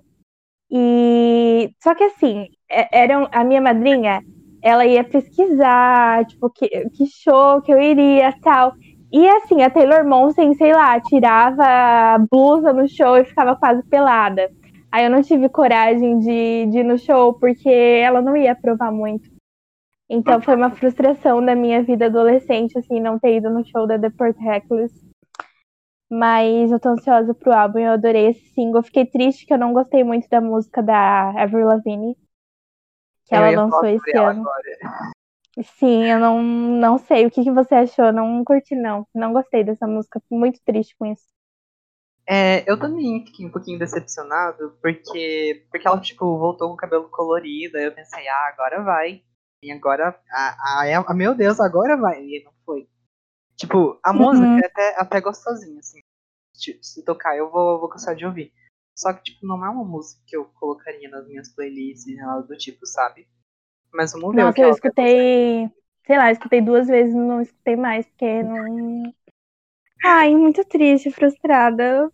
E 0.70 1.70
só 1.82 1.94
que 1.94 2.04
assim, 2.04 2.48
é, 2.68 3.02
era 3.02 3.28
a 3.30 3.44
minha 3.44 3.60
madrinha, 3.60 4.22
ela 4.64 4.86
ia 4.86 5.04
pesquisar, 5.04 6.24
tipo, 6.24 6.48
que, 6.48 6.88
que 6.88 7.06
show 7.06 7.60
que 7.60 7.70
eu 7.70 7.78
iria, 7.78 8.32
tal. 8.40 8.72
E 9.12 9.28
assim, 9.28 9.62
a 9.62 9.68
Taylor 9.68 10.08
Momsen, 10.08 10.54
sei 10.54 10.72
lá, 10.72 10.98
tirava 11.02 11.62
a 11.62 12.18
blusa 12.18 12.72
no 12.72 12.88
show 12.88 13.14
e 13.18 13.26
ficava 13.26 13.54
quase 13.54 13.82
pelada. 13.84 14.50
Aí 14.90 15.04
eu 15.04 15.10
não 15.10 15.20
tive 15.20 15.50
coragem 15.50 16.18
de, 16.18 16.66
de 16.70 16.78
ir 16.78 16.82
no 16.82 16.98
show, 16.98 17.34
porque 17.34 17.68
ela 17.68 18.22
não 18.22 18.34
ia 18.34 18.56
provar 18.56 18.90
muito. 18.90 19.28
Então 20.08 20.40
foi 20.40 20.56
uma 20.56 20.70
frustração 20.70 21.44
da 21.44 21.54
minha 21.54 21.82
vida 21.82 22.06
adolescente, 22.06 22.78
assim, 22.78 23.00
não 23.00 23.18
ter 23.18 23.36
ido 23.36 23.50
no 23.50 23.66
show 23.66 23.86
da 23.86 23.98
The 23.98 24.08
Port 24.08 24.36
Reckless. 24.38 24.94
Mas 26.10 26.72
eu 26.72 26.80
tô 26.80 26.88
ansiosa 26.88 27.34
pro 27.34 27.52
álbum, 27.52 27.80
eu 27.80 27.92
adorei 27.92 28.28
esse 28.28 28.48
single. 28.54 28.82
Fiquei 28.82 29.04
triste 29.04 29.44
que 29.44 29.52
eu 29.52 29.58
não 29.58 29.74
gostei 29.74 30.02
muito 30.02 30.26
da 30.30 30.40
música 30.40 30.82
da 30.82 31.42
Avril 31.42 31.66
Lavigne, 31.66 32.16
que 33.26 33.34
ela 33.34 33.50
lançou 33.50 33.86
esse 33.86 34.16
ano. 34.16 34.40
Agora. 34.40 35.14
Sim, 35.78 36.10
eu 36.10 36.18
não, 36.18 36.42
não 36.42 36.98
sei 36.98 37.26
o 37.26 37.30
que, 37.30 37.44
que 37.44 37.50
você 37.50 37.74
achou, 37.76 38.12
não 38.12 38.44
curti 38.44 38.74
não. 38.74 39.06
Não 39.14 39.32
gostei 39.32 39.62
dessa 39.62 39.86
música, 39.86 40.20
fiquei 40.20 40.38
muito 40.38 40.60
triste 40.64 40.96
com 40.98 41.06
isso. 41.06 41.24
É, 42.26 42.68
eu 42.70 42.78
também 42.78 43.24
fiquei 43.26 43.46
um 43.46 43.50
pouquinho 43.50 43.78
decepcionado, 43.78 44.76
porque, 44.80 45.66
porque 45.70 45.86
ela, 45.86 46.00
tipo, 46.00 46.38
voltou 46.38 46.68
com 46.68 46.74
o 46.74 46.76
cabelo 46.78 47.08
colorido, 47.10 47.76
aí 47.76 47.84
eu 47.84 47.94
pensei, 47.94 48.26
ah, 48.26 48.48
agora 48.52 48.82
vai. 48.82 49.22
E 49.62 49.70
agora, 49.70 50.18
ah, 50.32 50.56
ah, 51.06 51.14
meu 51.14 51.34
Deus, 51.34 51.60
agora 51.60 51.96
vai. 51.96 52.22
E 52.22 52.42
não 52.44 52.52
foi. 52.64 52.88
Tipo, 53.56 53.98
a 54.02 54.12
música 54.12 54.46
Uhum. 54.46 54.58
é 54.58 54.66
até, 54.66 55.00
até 55.00 55.20
gostosinha, 55.20 55.78
assim. 55.80 56.00
Se 56.82 57.04
tocar, 57.04 57.36
eu 57.36 57.50
vou, 57.50 57.80
vou 57.80 57.88
gostar 57.88 58.14
de 58.14 58.26
ouvir. 58.26 58.52
Só 58.96 59.12
que, 59.14 59.22
tipo, 59.24 59.46
não 59.46 59.64
é 59.64 59.70
uma 59.70 59.84
música 59.84 60.22
que 60.26 60.36
eu 60.36 60.46
colocaria 60.54 61.08
nas 61.10 61.26
minhas 61.28 61.54
playlists 61.54 62.06
e 62.06 62.16
nada 62.16 62.42
do 62.42 62.56
tipo, 62.56 62.86
sabe? 62.86 63.28
Mas 63.94 64.12
vamos 64.12 64.34
ver 64.34 64.46
o 64.46 64.52
Nossa, 64.52 64.54
que 64.54 64.64
eu 64.64 64.70
escutei, 64.70 65.70
sei 66.06 66.16
lá, 66.18 66.30
escutei 66.32 66.60
duas 66.60 66.88
vezes, 66.88 67.14
não 67.14 67.40
escutei 67.40 67.76
mais, 67.76 68.06
porque 68.06 68.42
não. 68.42 69.14
Ai, 70.04 70.36
muito 70.36 70.64
triste, 70.64 71.10
frustrada. 71.10 72.08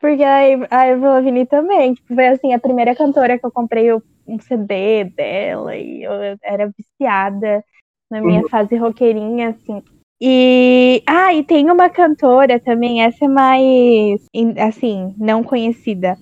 Porque 0.00 0.22
a 0.24 0.36
Av- 0.52 0.68
a 0.70 0.80
Avril 0.92 1.10
Lavigne 1.10 1.46
também, 1.46 1.94
tipo, 1.94 2.14
foi 2.14 2.26
assim, 2.28 2.52
a 2.52 2.58
primeira 2.60 2.94
cantora 2.94 3.38
que 3.38 3.46
eu 3.46 3.52
comprei 3.52 3.92
um 4.26 4.38
CD 4.40 5.04
dela 5.04 5.76
e 5.76 6.02
eu 6.04 6.12
era 6.42 6.70
viciada 6.76 7.64
na 8.10 8.20
minha 8.20 8.42
Uhum. 8.42 8.48
fase 8.50 8.76
roqueirinha, 8.76 9.50
assim. 9.50 9.82
E, 10.20 11.02
ah, 11.06 11.34
e 11.34 11.44
tem 11.44 11.70
uma 11.70 11.90
cantora 11.90 12.58
também, 12.58 13.02
essa 13.02 13.26
é 13.26 13.28
mais, 13.28 14.24
assim, 14.58 15.14
não 15.18 15.42
conhecida. 15.42 16.16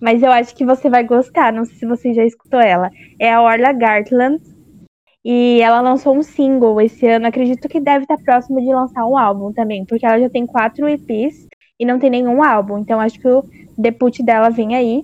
Mas 0.00 0.22
eu 0.22 0.30
acho 0.30 0.54
que 0.54 0.64
você 0.64 0.90
vai 0.90 1.04
gostar, 1.04 1.52
não 1.52 1.64
sei 1.64 1.76
se 1.76 1.86
você 1.86 2.12
já 2.12 2.24
escutou 2.24 2.60
ela. 2.60 2.90
É 3.18 3.32
a 3.32 3.40
Orla 3.40 3.72
Gartland. 3.72 4.40
E 5.24 5.60
ela 5.60 5.80
lançou 5.80 6.16
um 6.16 6.22
single 6.22 6.80
esse 6.80 7.04
ano. 7.08 7.26
Acredito 7.26 7.68
que 7.68 7.80
deve 7.80 8.04
estar 8.04 8.16
próximo 8.18 8.60
de 8.60 8.72
lançar 8.72 9.04
um 9.04 9.18
álbum 9.18 9.52
também, 9.52 9.84
porque 9.84 10.06
ela 10.06 10.20
já 10.20 10.30
tem 10.30 10.46
quatro 10.46 10.88
EPs 10.88 11.48
e 11.80 11.84
não 11.84 11.98
tem 11.98 12.10
nenhum 12.10 12.42
álbum. 12.44 12.78
Então 12.78 13.00
acho 13.00 13.18
que 13.18 13.26
o 13.26 13.44
debut 13.76 14.20
dela 14.20 14.50
vem 14.50 14.76
aí, 14.76 15.02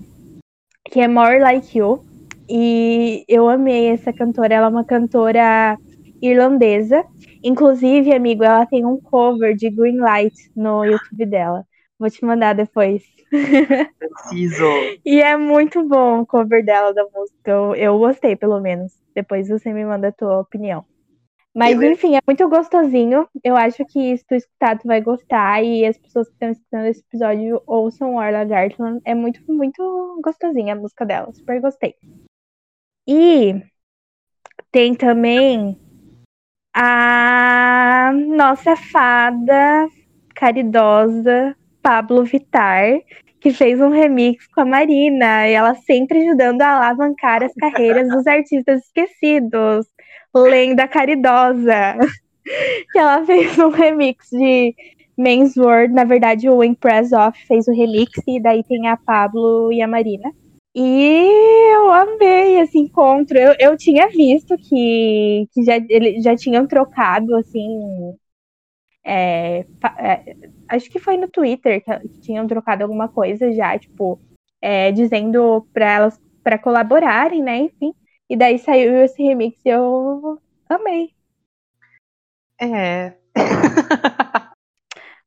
que 0.90 1.00
é 1.00 1.09
More 1.09 1.40
Like 1.40 1.76
You. 1.76 2.05
E 2.48 3.24
eu 3.26 3.48
amei 3.48 3.88
essa 3.88 4.12
cantora. 4.12 4.55
Ela 4.55 4.66
é 4.66 4.70
uma 4.70 4.85
cantora 4.85 5.76
irlandesa. 6.20 7.05
Inclusive, 7.42 8.12
amigo, 8.12 8.44
ela 8.44 8.66
tem 8.66 8.85
um 8.85 9.00
cover 9.00 9.55
de 9.55 9.70
Green 9.70 9.98
Light 9.98 10.35
no 10.55 10.85
YouTube 10.85 11.26
dela. 11.26 11.66
Vou 11.98 12.11
te 12.11 12.24
mandar 12.24 12.55
depois. 12.55 13.02
Preciso. 13.98 14.64
E 15.05 15.20
é 15.20 15.37
muito 15.37 15.87
bom 15.87 16.20
o 16.20 16.26
cover 16.26 16.64
dela 16.64 16.92
da 16.92 17.05
música. 17.05 17.50
Eu, 17.50 17.74
eu 17.74 17.98
gostei, 17.98 18.37
pelo 18.37 18.61
menos. 18.61 18.92
Depois 19.14 19.48
você 19.48 19.72
me 19.72 19.85
manda 19.85 20.09
a 20.09 20.12
tua 20.12 20.40
opinião. 20.40 20.85
Mas 21.55 21.76
Beleza. 21.76 21.94
enfim, 21.94 22.16
é 22.16 22.20
muito 22.26 22.48
gostosinho. 22.48 23.28
Eu 23.44 23.57
acho 23.57 23.85
que 23.85 24.16
se 24.16 24.24
tu 24.26 24.35
escutar, 24.35 24.78
tu 24.78 24.87
vai 24.87 25.00
gostar. 25.00 25.62
E 25.62 25.85
as 25.85 25.98
pessoas 25.98 26.28
que 26.28 26.35
estão 26.35 26.50
escutando 26.50 26.87
esse 26.87 27.00
episódio 27.00 27.62
ouçam 27.66 28.14
Orla 28.14 28.44
Gartland. 28.44 29.00
É 29.05 29.14
muito, 29.14 29.40
muito 29.46 30.20
gostosinha 30.24 30.74
a 30.74 30.76
música 30.76 31.05
dela. 31.05 31.33
Super 31.33 31.61
gostei. 31.61 31.94
E 33.07 33.62
tem 34.70 34.94
também 34.94 35.78
a 36.74 38.12
nossa 38.14 38.76
fada 38.76 39.88
caridosa 40.35 41.56
Pablo 41.82 42.24
Vittar, 42.24 43.00
que 43.40 43.52
fez 43.52 43.80
um 43.80 43.90
remix 43.90 44.46
com 44.48 44.61
a 44.62 44.64
Marina, 44.64 45.48
e 45.48 45.52
ela 45.52 45.74
sempre 45.74 46.22
ajudando 46.22 46.62
a 46.62 46.76
alavancar 46.76 47.42
as 47.42 47.52
carreiras 47.54 48.08
dos 48.08 48.26
artistas 48.26 48.85
esquecidos. 48.85 49.87
Lenda 50.35 50.88
caridosa. 50.88 51.98
que 52.92 52.98
ela 52.98 53.24
fez 53.24 53.58
um 53.58 53.68
remix 53.68 54.28
de 54.30 54.74
Men's 55.16 55.56
World, 55.56 55.92
na 55.92 56.04
verdade 56.04 56.48
o 56.48 56.62
Impress 56.64 57.12
Off 57.12 57.38
fez 57.46 57.68
o 57.68 57.72
remix, 57.72 58.11
e 58.26 58.40
daí 58.40 58.64
tem 58.64 58.88
a 58.88 58.96
Pablo 58.96 59.72
e 59.72 59.82
a 59.82 59.88
Marina. 59.88 60.30
E 60.74 61.72
eu 61.74 61.90
amei 61.90 62.61
esse 62.61 62.78
encontro. 62.78 63.37
Eu, 63.38 63.54
eu 63.58 63.76
tinha 63.76 64.08
visto 64.08 64.56
que, 64.56 65.46
que 65.52 65.62
já, 65.64 65.76
eles 65.88 66.22
já 66.24 66.35
tinham 66.37 66.66
trocado, 66.66 67.35
assim, 67.37 68.14
é, 69.04 69.61
é, 69.98 70.37
acho 70.68 70.88
que 70.90 70.98
foi 70.98 71.16
no 71.16 71.28
Twitter 71.28 71.82
que, 71.85 72.08
que 72.08 72.20
tinham 72.20 72.46
trocado 72.46 72.82
alguma 72.85 73.08
coisa 73.08 73.52
já, 73.52 73.78
tipo, 73.78 74.20
é, 74.61 74.92
dizendo 74.92 75.66
para 75.72 75.90
elas 75.90 76.20
para 76.42 76.58
colaborarem, 76.58 77.42
né? 77.42 77.58
Enfim. 77.58 77.94
E 78.28 78.37
daí 78.37 78.58
saiu 78.58 79.04
esse 79.04 79.22
remix 79.22 79.58
e 79.64 79.68
eu 79.68 80.40
amei. 80.68 81.14
É. 82.61 83.16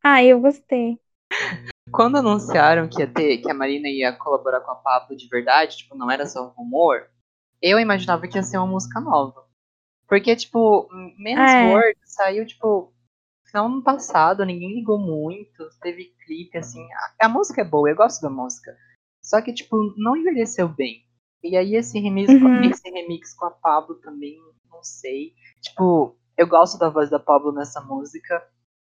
Ah, 0.03 0.23
eu 0.23 0.39
gostei. 0.39 0.99
Quando 1.91 2.17
anunciaram 2.17 2.88
que 2.88 3.00
ia 3.00 3.08
ter, 3.12 3.38
que 3.38 3.50
a 3.50 3.54
Marina 3.54 3.88
ia 3.88 4.12
colaborar 4.13 4.62
com 4.62 4.71
a 4.71 4.76
Pablo 4.76 5.15
de 5.15 5.28
verdade, 5.28 5.78
tipo, 5.78 5.95
não 5.95 6.10
era 6.10 6.26
só 6.26 6.45
um 6.48 6.50
rumor, 6.50 7.08
eu 7.62 7.80
imaginava 7.80 8.28
que 8.28 8.38
ia 8.38 8.43
ser 8.43 8.58
uma 8.58 8.67
música 8.67 9.00
nova. 9.00 9.45
Porque, 10.08 10.36
tipo, 10.36 10.88
Men's 11.17 11.52
É. 11.52 11.63
World 11.63 11.98
saiu, 12.04 12.45
tipo, 12.45 12.93
final 13.45 13.67
do 13.67 13.76
ano 13.76 13.84
passado, 13.84 14.45
ninguém 14.45 14.76
ligou 14.76 15.00
muito, 15.00 15.69
teve 15.82 16.13
clipe, 16.26 16.58
assim. 16.58 16.86
A, 17.19 17.26
a 17.28 17.30
música 17.30 17.62
é 17.62 17.65
boa, 17.65 17.89
eu 17.89 17.95
gosto 17.95 18.21
da 18.21 18.30
música. 18.30 18.76
Só 19.24 19.41
que, 19.41 19.54
tipo, 19.54 19.93
não 19.98 20.15
envelheceu 20.15 20.67
bem. 20.67 21.04
E 21.43 21.56
aí 21.56 21.76
esse 21.76 22.00
remix, 22.00 22.28
com, 22.39 22.45
Uhum. 22.45 22.63
esse 22.63 22.89
remix 22.89 23.34
com 23.36 23.45
a 23.45 23.52
Pablo 23.52 23.95
também, 23.95 24.38
não 24.69 24.84
sei. 24.84 25.34
Tipo, 25.62 26.15
eu 26.38 26.48
gosto 26.48 26.78
da 26.78 26.89
voz 26.89 27.10
da 27.10 27.19
Pablo 27.19 27.52
nessa 27.52 27.82
música, 27.82 28.48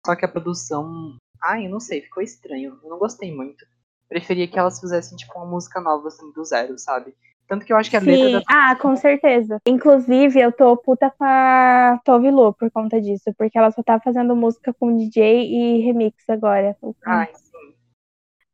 só 0.05 0.15
que 0.15 0.25
a 0.25 0.27
produção 0.27 1.15
Ai, 1.41 1.65
eu 1.65 1.69
não 1.69 1.79
sei, 1.79 2.01
ficou 2.01 2.21
estranho. 2.21 2.79
Eu 2.83 2.89
não 2.89 2.97
gostei 2.97 3.33
muito. 3.33 3.65
preferia 4.07 4.47
que 4.47 4.57
elas 4.57 4.79
fizessem, 4.79 5.17
tipo, 5.17 5.37
uma 5.37 5.45
música 5.45 5.79
nova, 5.79 6.07
assim, 6.07 6.31
do 6.31 6.43
zero, 6.43 6.77
sabe? 6.77 7.15
Tanto 7.47 7.65
que 7.65 7.73
eu 7.73 7.77
acho 7.77 7.89
que 7.89 7.97
a 7.97 7.99
letra 7.99 8.27
Sim, 8.27 8.31
da 8.33 8.41
ah, 8.47 8.75
com 8.75 8.95
certeza. 8.95 9.59
Inclusive, 9.65 10.39
eu 10.39 10.51
tô 10.51 10.77
puta 10.77 11.09
com 11.09 11.23
a 11.23 11.99
Tove 12.05 12.29
Lo 12.29 12.53
por 12.53 12.69
conta 12.69 13.01
disso, 13.01 13.33
porque 13.35 13.57
ela 13.57 13.71
só 13.71 13.81
tá 13.81 13.99
fazendo 13.99 14.35
música 14.35 14.71
com 14.71 14.95
DJ 14.95 15.47
e 15.47 15.81
remix 15.81 16.29
agora. 16.29 16.77
Ai, 17.05 17.33
sim. 17.33 17.73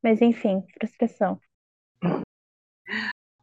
Mas 0.02 0.22
enfim, 0.22 0.64
frustração. 0.80 1.40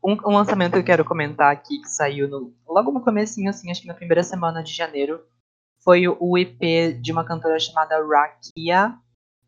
Um, 0.04 0.14
um 0.26 0.34
lançamento 0.34 0.72
que 0.72 0.78
eu 0.80 0.84
quero 0.84 1.04
comentar 1.04 1.52
aqui, 1.52 1.80
que 1.80 1.88
saiu 1.88 2.26
no, 2.26 2.52
logo 2.66 2.90
no 2.90 3.00
comecinho, 3.00 3.48
assim, 3.48 3.70
acho 3.70 3.82
que 3.82 3.86
na 3.86 3.94
primeira 3.94 4.24
semana 4.24 4.60
de 4.60 4.72
janeiro, 4.72 5.24
foi 5.84 6.08
o, 6.08 6.16
o 6.18 6.36
EP 6.36 7.00
de 7.00 7.12
uma 7.12 7.24
cantora 7.24 7.58
chamada 7.60 8.04
Rakia. 8.04 8.98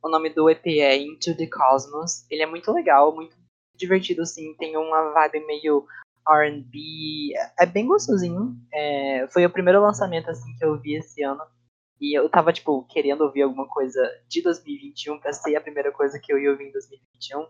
O 0.04 0.10
nome 0.10 0.28
do 0.28 0.50
EP 0.50 0.66
é 0.66 0.98
Into 0.98 1.34
the 1.34 1.46
Cosmos. 1.46 2.30
Ele 2.30 2.42
é 2.42 2.46
muito 2.46 2.70
legal, 2.70 3.14
muito 3.14 3.34
divertido, 3.74 4.20
assim, 4.20 4.54
tem 4.58 4.76
uma 4.76 5.14
vibe 5.14 5.46
meio 5.46 5.86
R&B, 6.28 7.32
é 7.58 7.64
bem 7.64 7.86
gostosinho. 7.86 8.54
É, 8.70 9.26
foi 9.32 9.46
o 9.46 9.50
primeiro 9.50 9.80
lançamento, 9.80 10.28
assim, 10.28 10.54
que 10.58 10.64
eu 10.64 10.78
vi 10.78 10.96
esse 10.96 11.22
ano. 11.22 11.40
E 11.98 12.18
eu 12.18 12.28
tava, 12.28 12.52
tipo, 12.52 12.84
querendo 12.84 13.22
ouvir 13.22 13.40
alguma 13.40 13.66
coisa 13.66 14.02
de 14.28 14.42
2021 14.42 15.18
pra 15.20 15.32
ser 15.32 15.56
a 15.56 15.60
primeira 15.62 15.90
coisa 15.90 16.18
que 16.18 16.30
eu 16.30 16.38
ia 16.38 16.50
ouvir 16.50 16.68
em 16.68 16.72
2021. 16.72 17.46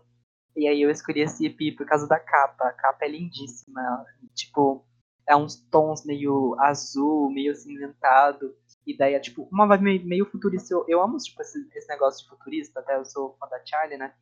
E 0.55 0.65
aí 0.65 0.81
eu 0.81 0.89
escolhi 0.89 1.23
esse 1.23 1.45
EP 1.47 1.75
por 1.75 1.85
causa 1.85 2.07
da 2.07 2.17
capa. 2.17 2.69
A 2.69 2.71
capa 2.71 3.03
é 3.03 3.09
lindíssima. 3.09 4.05
Tipo, 4.33 4.85
é 5.27 5.35
uns 5.35 5.57
tons 5.69 6.05
meio 6.05 6.55
azul, 6.59 7.29
meio 7.29 7.51
acinzentado. 7.51 8.55
E 8.85 8.95
daí 8.95 9.13
é 9.15 9.19
tipo 9.19 9.47
uma 9.51 9.65
vibe 9.67 9.83
meio, 9.83 10.05
meio 10.05 10.25
futurista. 10.25 10.73
Eu, 10.73 10.85
eu 10.87 11.01
amo 11.01 11.17
tipo, 11.17 11.41
esse, 11.41 11.67
esse, 11.75 11.87
negócio 11.87 12.23
de 12.23 12.29
futurista, 12.29 12.79
até 12.79 12.95
eu 12.97 13.05
sou 13.05 13.35
fã 13.39 13.47
da 13.47 13.63
Charlie, 13.65 13.97
né? 13.97 14.13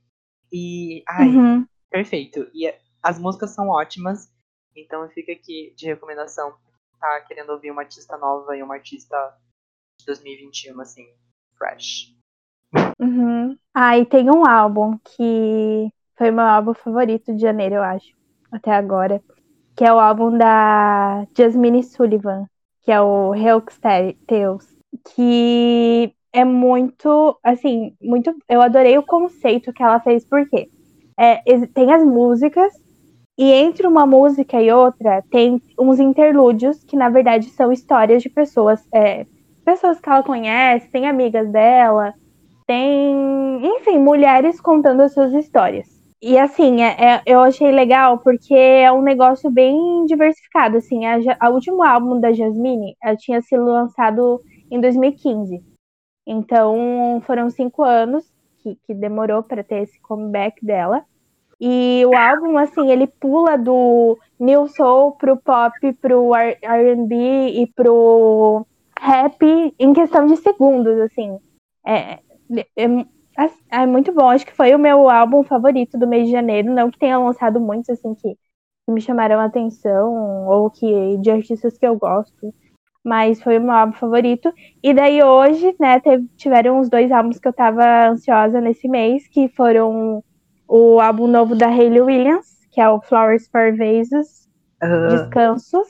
E. 0.51 1.03
Ai, 1.07 1.27
Uhum. 1.29 1.67
perfeito. 1.89 2.49
E 2.53 2.67
é- 2.67 2.79
as 3.01 3.19
músicas 3.19 3.51
são 3.51 3.69
ótimas. 3.69 4.31
Então 4.75 5.07
fica 5.09 5.31
aqui 5.31 5.73
de 5.75 5.85
recomendação. 5.85 6.55
Tá 6.99 7.21
querendo 7.21 7.49
ouvir 7.51 7.71
uma 7.71 7.81
artista 7.81 8.17
nova 8.17 8.55
e 8.55 8.63
uma 8.63 8.75
artista 8.75 9.17
de 9.99 10.05
2021, 10.05 10.79
assim, 10.79 11.05
fresh. 11.57 12.15
Uhum. 12.99 13.57
Ah, 13.73 13.97
e 13.97 14.05
tem 14.05 14.29
um 14.29 14.45
álbum 14.45 14.97
que 14.99 15.91
foi 16.17 16.31
meu 16.31 16.45
álbum 16.45 16.73
favorito 16.73 17.33
de 17.35 17.41
janeiro, 17.41 17.75
eu 17.75 17.83
acho, 17.83 18.15
até 18.51 18.71
agora. 18.71 19.21
Que 19.75 19.83
é 19.83 19.91
o 19.93 19.99
álbum 19.99 20.37
da 20.37 21.25
Jasmine 21.35 21.83
Sullivan, 21.83 22.47
que 22.83 22.91
é 22.91 23.01
o 23.01 23.33
Helix 23.33 23.79
Tales. 23.79 24.77
Que 25.15 26.13
é 26.31 26.43
muito, 26.43 27.37
assim, 27.43 27.95
muito. 28.01 28.35
Eu 28.47 28.61
adorei 28.61 28.97
o 28.97 29.03
conceito 29.03 29.73
que 29.73 29.81
ela 29.81 29.99
fez, 29.99 30.25
porque 30.25 30.69
é, 31.17 31.37
tem 31.73 31.91
as 31.93 32.03
músicas, 32.03 32.71
e 33.37 33.51
entre 33.51 33.87
uma 33.87 34.05
música 34.05 34.61
e 34.61 34.71
outra 34.71 35.23
tem 35.31 35.61
uns 35.79 35.99
interlúdios 35.99 36.83
que, 36.83 36.95
na 36.95 37.09
verdade, 37.09 37.49
são 37.49 37.71
histórias 37.71 38.21
de 38.21 38.29
pessoas. 38.29 38.85
é, 38.93 39.25
pessoas 39.65 39.99
que 39.99 40.09
ela 40.09 40.21
conhece, 40.23 40.89
tem 40.89 41.07
amigas 41.07 41.49
dela 41.49 42.13
tem, 42.65 43.65
enfim, 43.65 43.99
mulheres 43.99 44.59
contando 44.59 45.01
as 45.01 45.13
suas 45.13 45.33
histórias. 45.33 45.92
E 46.25 46.39
assim, 46.39 46.81
é, 46.81 47.15
é- 47.17 47.23
eu 47.25 47.41
achei 47.41 47.69
legal 47.69 48.17
porque 48.19 48.53
é 48.53 48.89
um 48.89 49.01
negócio 49.01 49.51
bem 49.51 50.05
diversificado. 50.05 50.77
Assim, 50.77 51.05
a, 51.05 51.17
a 51.37 51.49
último 51.49 51.83
álbum 51.83 52.17
da 52.17 52.31
Jasmine 52.31 52.95
tinha 53.17 53.41
sido 53.41 53.65
lançado 53.65 54.39
em 54.71 54.79
2015. 54.79 55.61
Então 56.25 57.21
foram 57.25 57.49
cinco 57.49 57.83
anos 57.83 58.23
que, 58.59 58.77
que 58.87 58.93
demorou 58.93 59.43
para 59.43 59.65
ter 59.65 59.83
esse 59.83 59.99
comeback 59.99 60.65
dela. 60.65 61.03
E 61.59 62.05
o 62.05 62.15
álbum, 62.15 62.57
assim, 62.57 62.89
ele 62.89 63.07
pula 63.07 63.57
do 63.57 64.17
new 64.39 64.65
soul 64.69 65.17
pro 65.17 65.35
pop, 65.35 65.73
pro 66.01 66.33
R&B 66.33 67.49
e 67.49 67.67
pro 67.75 68.65
rap 68.97 69.75
em 69.77 69.93
questão 69.93 70.25
de 70.25 70.37
segundos, 70.37 70.97
assim. 71.01 71.37
É, 71.85 72.19
é, 72.77 72.87
é 73.69 73.85
muito 73.85 74.13
bom. 74.13 74.29
Acho 74.29 74.45
que 74.45 74.53
foi 74.53 74.73
o 74.75 74.79
meu 74.79 75.09
álbum 75.09 75.43
favorito 75.43 75.97
do 75.97 76.07
mês 76.07 76.25
de 76.27 76.31
janeiro. 76.31 76.71
Não 76.73 76.89
que 76.91 76.99
tenha 76.99 77.17
lançado 77.17 77.59
muitos, 77.59 77.89
assim, 77.89 78.13
que, 78.15 78.35
que 78.35 78.91
me 78.91 79.01
chamaram 79.01 79.39
a 79.39 79.45
atenção, 79.45 80.47
ou 80.47 80.69
que 80.69 81.17
de 81.17 81.31
artistas 81.31 81.77
que 81.77 81.85
eu 81.85 81.97
gosto. 81.97 82.53
Mas 83.03 83.41
foi 83.41 83.57
o 83.57 83.61
meu 83.61 83.71
álbum 83.73 83.93
favorito. 83.93 84.51
E 84.83 84.93
daí 84.93 85.23
hoje, 85.23 85.75
né, 85.79 85.99
teve- 85.99 86.27
tiveram 86.37 86.79
os 86.79 86.89
dois 86.89 87.11
álbuns 87.11 87.39
que 87.39 87.47
eu 87.47 87.53
tava 87.53 88.09
ansiosa 88.09 88.61
nesse 88.61 88.87
mês, 88.87 89.27
que 89.27 89.49
foram 89.49 90.23
o 90.67 90.99
álbum 91.01 91.27
novo 91.27 91.55
da 91.55 91.67
Hayley 91.67 92.01
Williams, 92.01 92.47
que 92.71 92.81
é 92.81 92.89
o 92.89 93.01
Flowers 93.01 93.47
for 93.49 93.75
Vases, 93.77 94.47
Ah, 94.81 94.87
Descansos. 95.05 95.89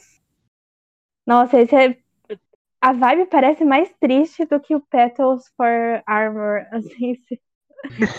Nossa, 1.25 1.59
esse 1.61 1.75
é. 1.75 2.02
A 2.83 2.91
vibe 2.91 3.27
parece 3.27 3.63
mais 3.63 3.89
triste 3.97 4.43
do 4.43 4.59
que 4.59 4.75
o 4.75 4.81
Petals 4.81 5.45
for 5.55 6.03
Armor, 6.05 6.65
assim, 6.75 7.15
se 7.15 7.39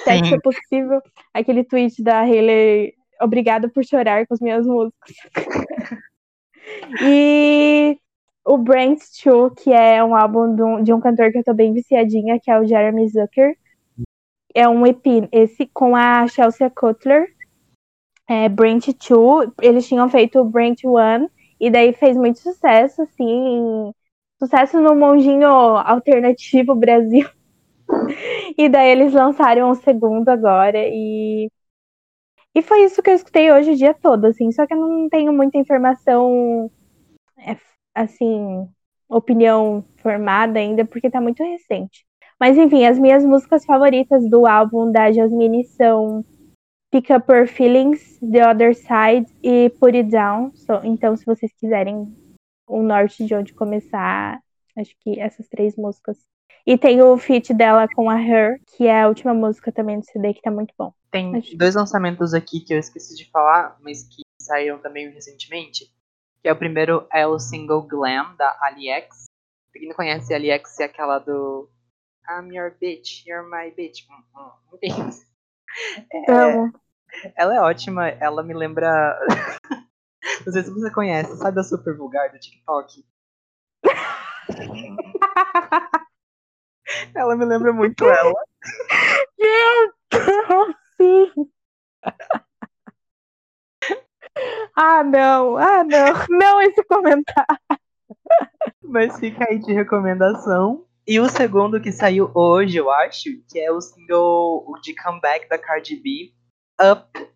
se 0.03 0.11
é 0.11 0.35
é 0.35 0.41
possível. 0.41 1.03
Aquele 1.35 1.63
tweet 1.63 2.03
da 2.03 2.21
Hayley, 2.21 2.95
obrigada 3.21 3.69
por 3.69 3.85
chorar 3.85 4.27
com 4.27 4.33
as 4.33 4.41
minhas 4.41 4.67
músicas. 4.67 5.15
e 7.03 7.99
o 8.43 8.57
Brand 8.57 8.99
2, 8.99 9.53
que 9.63 9.71
é 9.71 10.03
um 10.03 10.17
álbum 10.17 10.57
de 10.57 10.63
um, 10.63 10.83
de 10.83 10.95
um 10.95 11.01
cantor 11.01 11.31
que 11.31 11.39
eu 11.39 11.45
tô 11.45 11.53
bem 11.53 11.75
viciadinha, 11.75 12.41
que 12.41 12.51
é 12.51 12.59
o 12.59 12.67
Jeremy 12.67 13.07
Zucker. 13.07 13.59
É 14.55 14.67
um 14.67 14.87
EP, 14.87 15.29
esse 15.31 15.67
com 15.75 15.95
a 15.95 16.27
Chelsea 16.27 16.71
Cutler. 16.71 17.35
É, 18.27 18.49
Brand 18.49 18.83
2, 18.83 19.51
eles 19.61 19.87
tinham 19.87 20.09
feito 20.09 20.41
o 20.41 20.45
Brand 20.45 20.79
1, 20.83 21.29
e 21.61 21.71
daí 21.71 21.93
fez 21.93 22.17
muito 22.17 22.39
sucesso, 22.39 23.03
assim, 23.03 23.93
sucesso 24.39 24.81
no 24.81 24.95
mundinho 24.95 25.49
alternativo 25.49 26.75
Brasil. 26.75 27.29
E 28.57 28.69
daí 28.69 28.91
eles 28.91 29.13
lançaram 29.13 29.71
o 29.71 29.75
segundo 29.75 30.29
agora 30.29 30.79
e 30.79 31.51
e 32.55 32.63
foi 32.63 32.85
isso 32.85 33.03
que 33.03 33.11
eu 33.11 33.15
escutei 33.15 33.51
hoje 33.53 33.73
o 33.73 33.77
dia 33.77 33.93
todo, 33.93 34.27
assim, 34.27 34.53
só 34.53 34.65
que 34.67 34.73
eu 34.73 34.79
não 34.79 35.09
tenho 35.09 35.33
muita 35.33 35.59
informação 35.59 36.71
é, 37.37 37.57
assim, 37.95 38.69
opinião 39.09 39.85
formada 39.97 40.59
ainda 40.59 40.85
porque 40.85 41.11
tá 41.11 41.21
muito 41.21 41.43
recente. 41.43 42.07
Mas 42.39 42.57
enfim, 42.57 42.85
as 42.87 42.99
minhas 42.99 43.25
músicas 43.25 43.65
favoritas 43.65 44.29
do 44.31 44.47
álbum 44.47 44.91
da 44.93 45.11
Jasmine 45.11 45.65
são 45.65 46.25
Pick 46.93 47.11
Up 47.11 47.31
Your 47.33 47.49
Feelings, 47.49 48.21
The 48.21 48.49
Other 48.49 48.75
Side 48.75 49.27
e 49.43 49.71
Put 49.81 49.97
It 49.97 50.11
Down. 50.11 50.53
So- 50.55 50.81
então, 50.85 51.17
se 51.17 51.25
vocês 51.27 51.53
quiserem 51.59 52.15
um 52.69 52.83
norte 52.83 53.25
de 53.25 53.35
onde 53.35 53.55
começar, 53.55 54.41
acho 54.77 54.95
que 55.01 55.19
essas 55.21 55.49
três 55.49 55.77
músicas. 55.77 56.19
E 56.67 56.79
tem 56.79 57.03
o 57.03 57.17
feat 57.19 57.53
dela 57.53 57.87
com 57.95 58.09
a 58.09 58.21
Her, 58.21 58.61
que 58.77 58.87
é 58.87 59.03
a 59.03 59.09
última 59.09 59.35
música 59.35 59.71
também 59.71 59.99
do 60.01 60.05
CD, 60.07 60.33
que 60.33 60.41
tá 60.43 60.51
muito 60.51 60.73
bom. 60.79 60.93
Tem 61.11 61.37
Acho- 61.37 61.57
dois 61.57 61.75
lançamentos 61.75 62.33
aqui 62.35 62.61
que 62.61 62.73
eu 62.73 62.79
esqueci 62.79 63.15
de 63.15 63.31
falar, 63.31 63.77
mas 63.83 64.03
que 64.05 64.23
saíram 64.41 64.79
também 64.79 65.11
recentemente. 65.11 65.93
Que 66.43 66.49
é 66.49 66.53
o 66.53 66.57
primeiro 66.57 67.07
é 67.13 67.27
o 67.27 67.39
single 67.39 67.83
Glam, 67.83 68.35
da 68.37 68.57
AliEx. 68.63 69.25
Pra 69.71 69.81
quem 69.81 69.89
não 69.89 69.97
conhece, 69.97 70.33
a 70.33 70.37
AliEx 70.37 70.79
é 70.81 70.85
aquela 70.85 71.19
do 71.19 71.69
I'm 72.29 72.51
your 72.55 72.75
bitch, 72.81 73.27
you're 73.27 73.49
my 73.49 73.71
bitch. 73.71 74.07
Hum, 74.11 74.23
hum. 74.35 74.79
Enfim. 74.83 75.11
Amo. 76.29 76.73
Ela 77.37 77.57
é 77.57 77.61
ótima, 77.61 78.09
ela 78.09 78.43
me 78.43 78.55
lembra. 78.55 79.19
Não 80.45 80.53
sei 80.53 80.63
se 80.63 80.71
você 80.71 80.91
conhece, 80.91 81.37
sabe 81.37 81.61
a 81.61 81.63
Super 81.63 81.97
Vulgar 81.97 82.33
do 82.33 82.39
TikTok? 82.39 83.05
ela 87.15 87.37
me 87.37 87.45
lembra 87.45 87.73
muito 87.73 88.05
ela. 88.05 88.35
Sim. 90.97 91.31
ah, 94.77 95.03
não. 95.03 95.57
Ah, 95.57 95.85
não. 95.85 96.13
Não 96.31 96.63
esse 96.63 96.83
comentário. 96.85 97.59
Mas 98.83 99.19
fica 99.19 99.47
aí 99.49 99.59
de 99.59 99.73
recomendação. 99.73 100.87
E 101.07 101.21
o 101.21 101.29
segundo 101.29 101.81
que 101.81 101.93
saiu 101.93 102.31
hoje, 102.35 102.79
eu 102.79 102.91
acho, 102.91 103.29
que 103.51 103.59
é 103.59 103.71
o 103.71 103.81
single 103.81 104.65
de 104.83 104.95
comeback 104.95 105.49
da 105.49 105.59
Cardi 105.59 105.97
B, 105.97 106.33
Up. 106.81 107.34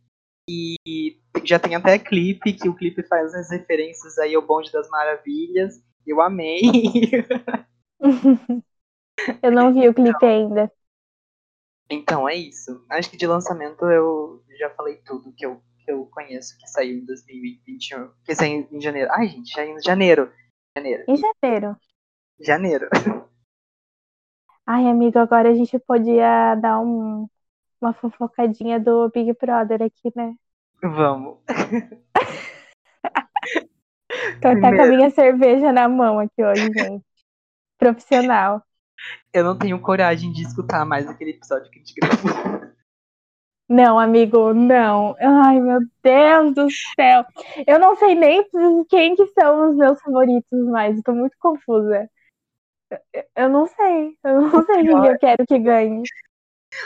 E 0.49 1.20
já 1.44 1.59
tem 1.59 1.74
até 1.74 1.99
clipe, 1.99 2.55
que 2.55 2.68
o 2.68 2.74
clipe 2.74 3.03
faz 3.03 3.34
as 3.34 3.51
referências 3.51 4.18
aí 4.18 4.34
ao 4.34 4.42
Bonde 4.42 4.72
das 4.72 4.88
Maravilhas. 4.88 5.74
Eu 6.07 6.20
amei. 6.22 6.62
Eu 9.42 9.51
não 9.51 9.74
vi 9.74 9.88
o 9.88 9.94
clipe 9.94 10.24
ainda. 10.24 10.70
então 11.90 12.28
é 12.28 12.34
isso. 12.34 12.84
Acho 12.88 13.11
que 13.11 13.16
de 13.16 13.26
lançamento 13.26 13.84
eu 13.86 14.44
já 14.59 14.70
falei 14.70 14.96
tudo 15.05 15.34
que 15.36 15.44
eu, 15.44 15.61
que 15.84 15.90
eu 15.90 16.07
conheço 16.07 16.57
que 16.57 16.68
saiu 16.68 16.99
em 16.99 17.05
2021. 17.05 18.11
Que 18.24 18.34
saiu 18.34 18.68
em 18.70 18.80
janeiro. 18.80 19.11
Ai, 19.12 19.28
gente, 19.28 19.51
já 19.51 19.66
em 19.66 19.80
janeiro. 19.82 20.32
Janeiro. 20.76 21.05
Em 21.09 21.16
janeiro. 21.16 21.76
Janeiro. 22.40 22.88
Ai, 24.64 24.86
amigo, 24.86 25.18
agora 25.18 25.51
a 25.51 25.55
gente 25.55 25.78
podia 25.80 26.55
dar 26.55 26.78
um, 26.78 27.28
uma 27.80 27.92
fofocadinha 27.94 28.78
do 28.78 29.08
Big 29.10 29.32
Brother 29.40 29.82
aqui, 29.82 30.12
né? 30.14 30.34
Vamos. 30.82 31.38
Tô 34.40 34.48
até 34.48 34.76
com 34.76 34.82
a 34.82 34.86
minha 34.86 35.10
cerveja 35.10 35.72
na 35.72 35.88
mão 35.88 36.18
aqui 36.18 36.42
hoje, 36.42 36.70
gente. 36.72 37.04
Profissional. 37.78 38.62
Eu 39.32 39.44
não 39.44 39.56
tenho 39.56 39.80
coragem 39.80 40.32
de 40.32 40.42
escutar 40.42 40.84
mais 40.84 41.08
aquele 41.08 41.30
episódio 41.32 41.70
que 41.70 41.78
a 41.78 41.82
gente 41.82 41.94
gravou. 41.94 42.68
Não, 43.68 43.98
amigo, 43.98 44.54
não. 44.54 45.14
Ai, 45.20 45.60
meu 45.60 45.80
Deus 46.02 46.54
do 46.54 46.68
céu. 46.98 47.24
Eu 47.66 47.78
não 47.78 47.94
sei 47.96 48.14
nem 48.14 48.42
quem 48.88 49.14
que 49.14 49.26
são 49.28 49.70
os 49.70 49.76
meus 49.76 50.00
favoritos 50.00 50.66
mais. 50.68 51.00
Tô 51.02 51.12
muito 51.12 51.36
confusa. 51.38 52.08
Eu- 53.36 53.48
não 53.50 53.66
sei. 53.66 54.16
Eu 54.24 54.40
não 54.40 54.64
sei 54.64 54.82
quem 54.82 55.02
que 55.02 55.08
eu 55.08 55.18
quero 55.18 55.46
que 55.46 55.58
ganhe. 55.58 56.02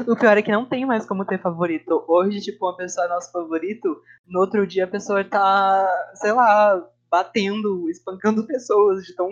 O 0.01 0.16
pior 0.16 0.36
é 0.38 0.43
que 0.43 0.51
não 0.53 0.64
tem 0.66 0.86
mais 0.86 1.05
como 1.07 1.24
ter 1.24 1.40
favorito. 1.40 2.05
Hoje, 2.09 2.40
tipo, 2.40 2.66
uma 2.66 2.76
pessoa 2.76 3.07
é 3.07 3.09
nosso 3.11 3.30
favorito, 3.32 4.01
no 4.26 4.40
outro 4.40 4.66
dia 4.66 4.84
a 4.84 4.88
pessoa 4.88 5.24
tá, 5.24 5.86
sei 6.14 6.32
lá, 6.32 6.82
batendo, 7.11 7.88
espancando 7.90 8.47
pessoas 8.47 9.05
de 9.05 9.14
tão 9.14 9.28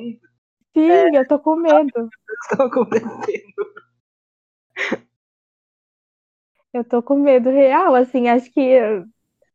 Sim, 0.74 1.16
eu 1.16 1.26
tô 1.28 1.38
com 1.38 1.54
medo. 1.56 2.10
estão 2.50 2.66
acontecendo. 2.66 3.70
Eu 6.72 6.84
tô 6.84 7.00
com 7.02 7.16
medo 7.16 7.48
real, 7.50 7.94
assim, 7.94 8.28
acho 8.28 8.50
que 8.52 8.76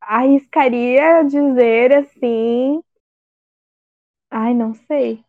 arriscaria 0.01 1.23
dizer 1.23 1.93
assim. 1.93 2.81
Ai, 4.29 4.53
não 4.53 4.73
sei. 4.75 5.25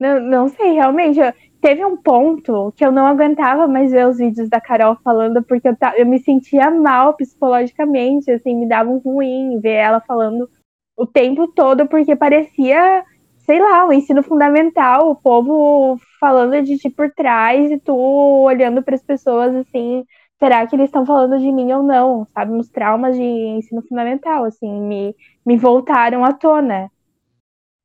Não, 0.00 0.20
não 0.20 0.48
sei, 0.48 0.72
realmente. 0.72 1.20
Teve 1.60 1.84
um 1.84 1.96
ponto 1.96 2.72
que 2.76 2.84
eu 2.84 2.90
não 2.90 3.06
aguentava 3.06 3.68
mais 3.68 3.90
ver 3.92 4.06
os 4.08 4.16
vídeos 4.18 4.48
da 4.48 4.60
Carol 4.60 4.96
falando, 5.04 5.42
porque 5.42 5.68
eu, 5.68 5.76
ta- 5.76 5.94
eu 5.96 6.06
me 6.06 6.18
sentia 6.18 6.70
mal 6.70 7.14
psicologicamente, 7.14 8.30
assim, 8.30 8.54
me 8.56 8.66
dava 8.68 8.88
um 8.90 8.98
ruim 8.98 9.60
ver 9.60 9.72
ela 9.74 10.00
falando 10.00 10.48
o 10.96 11.06
tempo 11.06 11.48
todo, 11.48 11.86
porque 11.86 12.16
parecia, 12.16 13.04
sei 13.38 13.58
lá, 13.60 13.86
o 13.86 13.92
ensino 13.92 14.22
fundamental, 14.22 15.10
o 15.10 15.16
povo 15.16 15.98
falando 16.18 16.62
de 16.62 16.78
ti 16.78 16.88
por 16.90 17.10
trás 17.12 17.70
e 17.70 17.78
tu 17.78 17.94
olhando 17.96 18.82
para 18.82 18.94
as 18.94 19.02
pessoas 19.02 19.54
assim 19.54 20.04
será 20.38 20.66
que 20.66 20.74
eles 20.74 20.86
estão 20.86 21.04
falando 21.04 21.38
de 21.38 21.52
mim 21.52 21.70
ou 21.72 21.82
não, 21.82 22.24
sabe? 22.32 22.52
Uns 22.52 22.68
traumas 22.70 23.14
de 23.14 23.22
ensino 23.22 23.82
fundamental, 23.86 24.44
assim, 24.44 24.70
me, 24.80 25.14
me 25.44 25.56
voltaram 25.58 26.24
à 26.24 26.32
tona. 26.32 26.90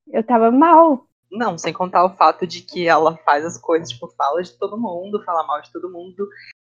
Eu 0.08 0.24
tava 0.24 0.52
mal. 0.52 1.08
Não, 1.36 1.58
sem 1.58 1.74
contar 1.74 2.06
o 2.06 2.16
fato 2.16 2.48
de 2.48 2.62
que 2.62 2.88
ela 2.88 3.18
faz 3.18 3.46
as 3.46 3.58
coisas, 3.58 3.90
tipo, 3.90 4.08
fala 4.16 4.42
de 4.42 4.58
todo 4.58 4.78
mundo, 4.78 5.24
fala 5.24 5.46
mal 5.46 5.62
de 5.62 5.72
todo 5.72 5.92
mundo, 5.92 6.28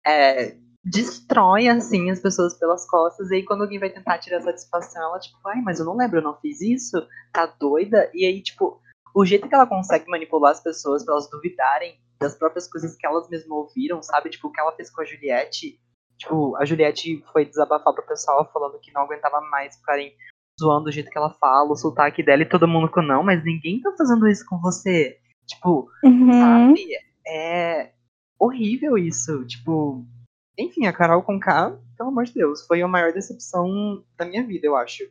é, 0.06 0.56
destrói, 0.84 1.68
assim, 1.68 2.10
as 2.10 2.20
pessoas 2.20 2.58
pelas 2.58 2.86
costas, 2.88 3.30
e 3.30 3.36
aí 3.36 3.44
quando 3.44 3.62
alguém 3.62 3.78
vai 3.78 3.90
tentar 3.90 4.18
tirar 4.18 4.40
satisfação, 4.42 5.02
ela, 5.02 5.18
tipo, 5.18 5.36
ai, 5.46 5.60
mas 5.62 5.78
eu 5.78 5.86
não 5.86 5.96
lembro, 5.96 6.18
eu 6.18 6.22
não 6.22 6.38
fiz 6.40 6.60
isso, 6.60 7.06
tá 7.32 7.46
doida? 7.46 8.10
E 8.14 8.24
aí, 8.24 8.42
tipo, 8.42 8.80
o 9.14 9.24
jeito 9.24 9.48
que 9.48 9.54
ela 9.54 9.66
consegue 9.66 10.08
manipular 10.08 10.52
as 10.52 10.62
pessoas 10.62 11.04
pra 11.04 11.14
elas 11.14 11.28
duvidarem 11.30 11.98
das 12.20 12.36
próprias 12.36 12.68
coisas 12.68 12.96
que 12.96 13.06
elas 13.06 13.28
mesmas 13.28 13.50
ouviram, 13.50 14.02
sabe? 14.02 14.30
Tipo, 14.30 14.48
o 14.48 14.52
que 14.52 14.60
ela 14.60 14.72
fez 14.72 14.90
com 14.90 15.00
a 15.00 15.04
Juliette. 15.04 15.80
Tipo, 16.18 16.54
a 16.56 16.64
Juliette 16.66 17.24
foi 17.32 17.46
desabafar 17.46 17.94
pro 17.94 18.06
pessoal 18.06 18.48
falando 18.52 18.78
que 18.78 18.92
não 18.92 19.02
aguentava 19.02 19.40
mais 19.40 19.76
ficarem 19.76 20.14
zoando 20.60 20.88
o 20.88 20.92
jeito 20.92 21.10
que 21.10 21.18
ela 21.18 21.32
fala, 21.34 21.72
o 21.72 21.76
sotaque 21.76 22.22
dela 22.22 22.42
e 22.42 22.48
todo 22.48 22.68
mundo 22.68 22.90
com 22.90 23.02
não, 23.02 23.22
mas 23.22 23.42
ninguém 23.44 23.80
tá 23.80 23.92
fazendo 23.96 24.28
isso 24.28 24.44
com 24.48 24.58
você. 24.60 25.18
Tipo, 25.46 25.88
Uhum. 26.04 26.32
sabe? 26.32 26.86
É 27.26 27.90
horrível 28.38 28.96
isso. 28.96 29.44
Tipo, 29.46 30.04
enfim, 30.58 30.86
a 30.86 30.92
Carol 30.92 31.22
com 31.22 31.40
K, 31.40 31.76
pelo 31.96 32.10
amor 32.10 32.24
de 32.24 32.34
Deus, 32.34 32.66
foi 32.66 32.82
a 32.82 32.88
maior 32.88 33.12
decepção 33.12 34.04
da 34.16 34.24
minha 34.24 34.46
vida, 34.46 34.66
eu 34.66 34.76
acho. 34.76 35.04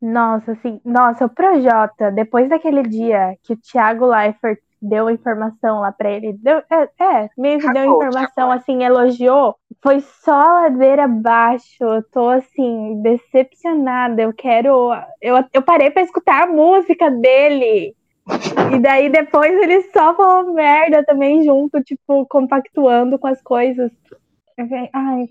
Nossa, 0.00 0.52
assim, 0.52 0.80
nossa, 0.84 1.24
o 1.24 1.28
Projota, 1.28 2.10
depois 2.12 2.48
daquele 2.48 2.82
dia 2.84 3.36
que 3.42 3.52
o 3.52 3.56
Thiago 3.56 4.06
Leifert 4.06 4.60
deu 4.80 5.10
informação 5.10 5.80
lá 5.80 5.92
pra 5.92 6.10
ele, 6.10 6.32
deu, 6.34 6.62
é, 6.70 6.88
é, 7.00 7.30
meio 7.36 7.58
que 7.58 7.72
deu 7.72 7.84
informação, 7.84 8.50
assim, 8.50 8.82
elogiou, 8.82 9.56
foi 9.82 10.00
só 10.00 10.38
ladeira 10.38 11.04
abaixo, 11.04 11.82
eu 11.82 12.02
tô, 12.10 12.28
assim, 12.28 13.00
decepcionada, 13.02 14.22
eu 14.22 14.32
quero, 14.32 14.92
eu, 15.20 15.44
eu 15.52 15.62
parei 15.62 15.90
pra 15.90 16.02
escutar 16.02 16.44
a 16.44 16.46
música 16.46 17.10
dele, 17.10 17.94
e 18.74 18.78
daí 18.80 19.08
depois 19.08 19.52
ele 19.52 19.82
só 19.90 20.14
falou 20.14 20.52
merda 20.52 21.04
também 21.04 21.42
junto, 21.44 21.82
tipo, 21.82 22.26
compactuando 22.26 23.18
com 23.18 23.26
as 23.26 23.40
coisas. 23.42 23.90
Ai, 24.92 25.28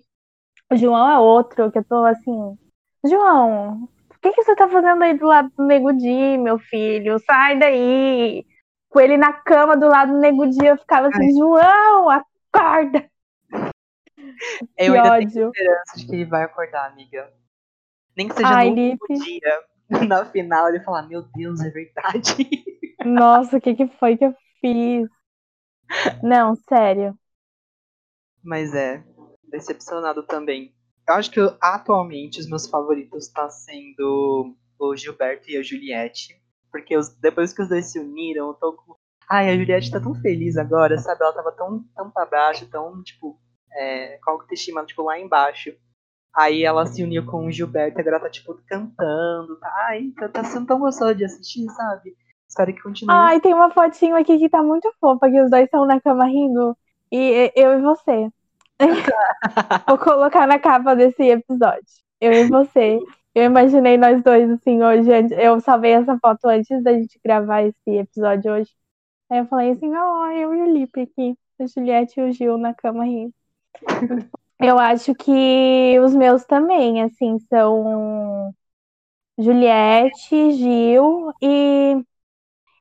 o 0.72 0.76
João 0.76 1.10
é 1.10 1.20
outro, 1.20 1.72
que 1.72 1.78
eu 1.78 1.84
tô, 1.84 2.04
assim, 2.04 2.58
João, 3.06 3.88
o 4.10 4.20
que, 4.20 4.32
que 4.32 4.44
você 4.44 4.56
tá 4.56 4.68
fazendo 4.68 5.04
aí 5.04 5.18
do 5.18 5.28
lado 5.28 5.52
do 5.56 5.64
Nego 5.64 5.94
Di, 5.94 6.38
meu 6.38 6.58
filho? 6.58 7.20
Sai 7.20 7.58
daí! 7.58 8.46
Com 8.90 9.00
ele 9.00 9.18
na 9.18 9.34
cama 9.34 9.76
do 9.76 9.88
lado 9.88 10.14
do 10.14 10.20
Nego 10.20 10.48
Di, 10.48 10.66
eu 10.66 10.78
ficava 10.78 11.08
assim, 11.08 11.38
João, 11.38 12.10
acorda! 12.10 13.10
Eu 14.78 14.94
que 14.94 14.98
ainda 14.98 15.14
ódio. 15.14 15.30
tenho 15.32 15.50
esperança 15.50 15.98
de 15.98 16.06
que 16.06 16.16
ele 16.16 16.26
vai 16.26 16.44
acordar, 16.44 16.88
amiga. 16.92 17.32
Nem 18.16 18.28
que 18.28 18.36
seja 18.36 18.48
Ai, 18.48 18.70
no 18.70 18.72
último 18.72 19.08
Lipe. 19.10 19.14
dia, 19.14 19.64
na 20.08 20.26
final, 20.26 20.70
ele 20.70 20.80
falar, 20.82 21.04
meu 21.04 21.22
Deus, 21.36 21.62
é 21.62 21.70
verdade. 21.70 22.36
Nossa, 23.06 23.58
o 23.58 23.62
que, 23.62 23.76
que 23.76 23.88
foi 24.00 24.18
que 24.18 24.26
eu 24.26 24.36
fiz? 24.60 25.08
Não, 26.24 26.56
sério. 26.56 27.18
Mas 28.44 28.74
é, 28.74 29.04
decepcionado 29.44 30.24
também. 30.24 30.74
Eu 31.08 31.16
acho 31.16 31.32
que 31.32 31.40
atualmente 31.62 32.40
os 32.40 32.50
meus 32.50 32.68
favoritos 32.68 33.30
tá 33.30 33.50
sendo 33.50 34.56
o 34.80 34.96
Gilberto 34.96 35.50
e 35.50 35.58
a 35.58 35.64
Juliette. 35.64 36.42
Porque 36.72 36.98
os- 36.98 37.10
depois 37.20 37.54
que 37.54 37.62
os 37.62 37.70
dois 37.70 37.86
se 37.92 38.00
uniram, 38.00 38.48
eu 38.50 38.54
tô 38.54 38.74
com. 38.74 38.96
Ai, 39.30 39.50
a 39.50 39.58
Juliette 39.58 39.92
tá 39.92 40.00
tão 40.00 40.16
feliz 40.16 40.58
agora, 40.58 40.98
sabe? 40.98 41.22
Ela 41.24 41.34
tava 41.34 41.52
tão, 41.52 41.84
tão 41.96 42.10
pra 42.12 42.26
baixo, 42.26 42.70
tão, 42.70 43.02
tipo, 43.04 43.40
é, 43.74 44.18
com 44.24 44.32
a 44.32 44.34
autoestima, 44.36 44.86
tipo, 44.86 45.04
lá 45.04 45.20
embaixo. 45.20 45.72
Aí 46.36 46.64
ela 46.64 46.86
se 46.86 47.04
uniu 47.04 47.26
com 47.26 47.46
o 47.48 47.52
Gilberto 47.52 48.00
e 48.00 48.02
agora 48.02 48.20
tá, 48.20 48.30
tipo, 48.30 48.54
cantando. 48.68 49.60
Tá, 49.60 49.74
ai, 49.90 50.12
tá, 50.18 50.30
tá 50.30 50.44
sendo 50.44 50.68
tão 50.68 50.80
gostoso 50.80 51.16
de 51.16 51.26
assistir, 51.26 51.66
sabe? 51.72 52.16
Espero 52.48 52.74
que 52.74 52.82
continue. 52.82 53.14
Ai, 53.16 53.40
tem 53.42 53.54
uma 53.54 53.72
fotinho 53.72 54.16
aqui 54.16 54.38
que 54.38 54.50
tá 54.50 54.62
muito 54.64 54.92
fofa, 55.00 55.30
que 55.30 55.42
os 55.42 55.50
dois 55.50 55.66
estão 55.66 55.86
na 55.86 56.00
cama 56.00 56.26
rindo. 56.26 56.78
E 57.12 57.52
eu 57.56 57.80
e 57.80 57.82
você. 57.82 58.30
Vou 59.88 59.98
colocar 59.98 60.48
na 60.48 60.60
capa 60.60 60.96
desse 60.96 61.24
episódio. 61.24 61.84
Eu 62.20 62.34
e 62.34 62.48
você. 62.48 63.00
Eu 63.38 63.44
imaginei 63.44 64.00
nós 64.00 64.24
dois, 64.24 64.50
assim, 64.50 64.82
hoje. 64.82 65.12
Eu 65.40 65.60
salvei 65.60 65.92
essa 65.92 66.18
foto 66.18 66.48
antes 66.48 66.84
da 66.84 66.92
gente 66.94 67.20
gravar 67.24 67.62
esse 67.62 67.88
episódio 67.88 68.52
hoje. 68.52 68.72
Aí 69.30 69.38
eu 69.38 69.46
falei 69.46 69.74
assim, 69.74 69.96
ó, 69.96 70.32
eu 70.32 70.56
e 70.56 70.62
o 70.64 70.74
Lipe 70.74 71.02
aqui. 71.02 71.38
A 71.60 71.68
Juliette 71.68 72.20
e 72.20 72.24
o 72.24 72.32
Gil 72.32 72.58
na 72.58 72.74
cama 72.74 73.06
rindo. 73.06 73.32
Eu 74.60 74.80
acho 74.80 75.14
que 75.14 76.00
os 76.00 76.16
meus 76.16 76.46
também, 76.46 77.04
assim, 77.04 77.38
são 77.48 78.56
Juliette, 79.38 80.54
Gil 80.54 81.32
e 81.40 82.04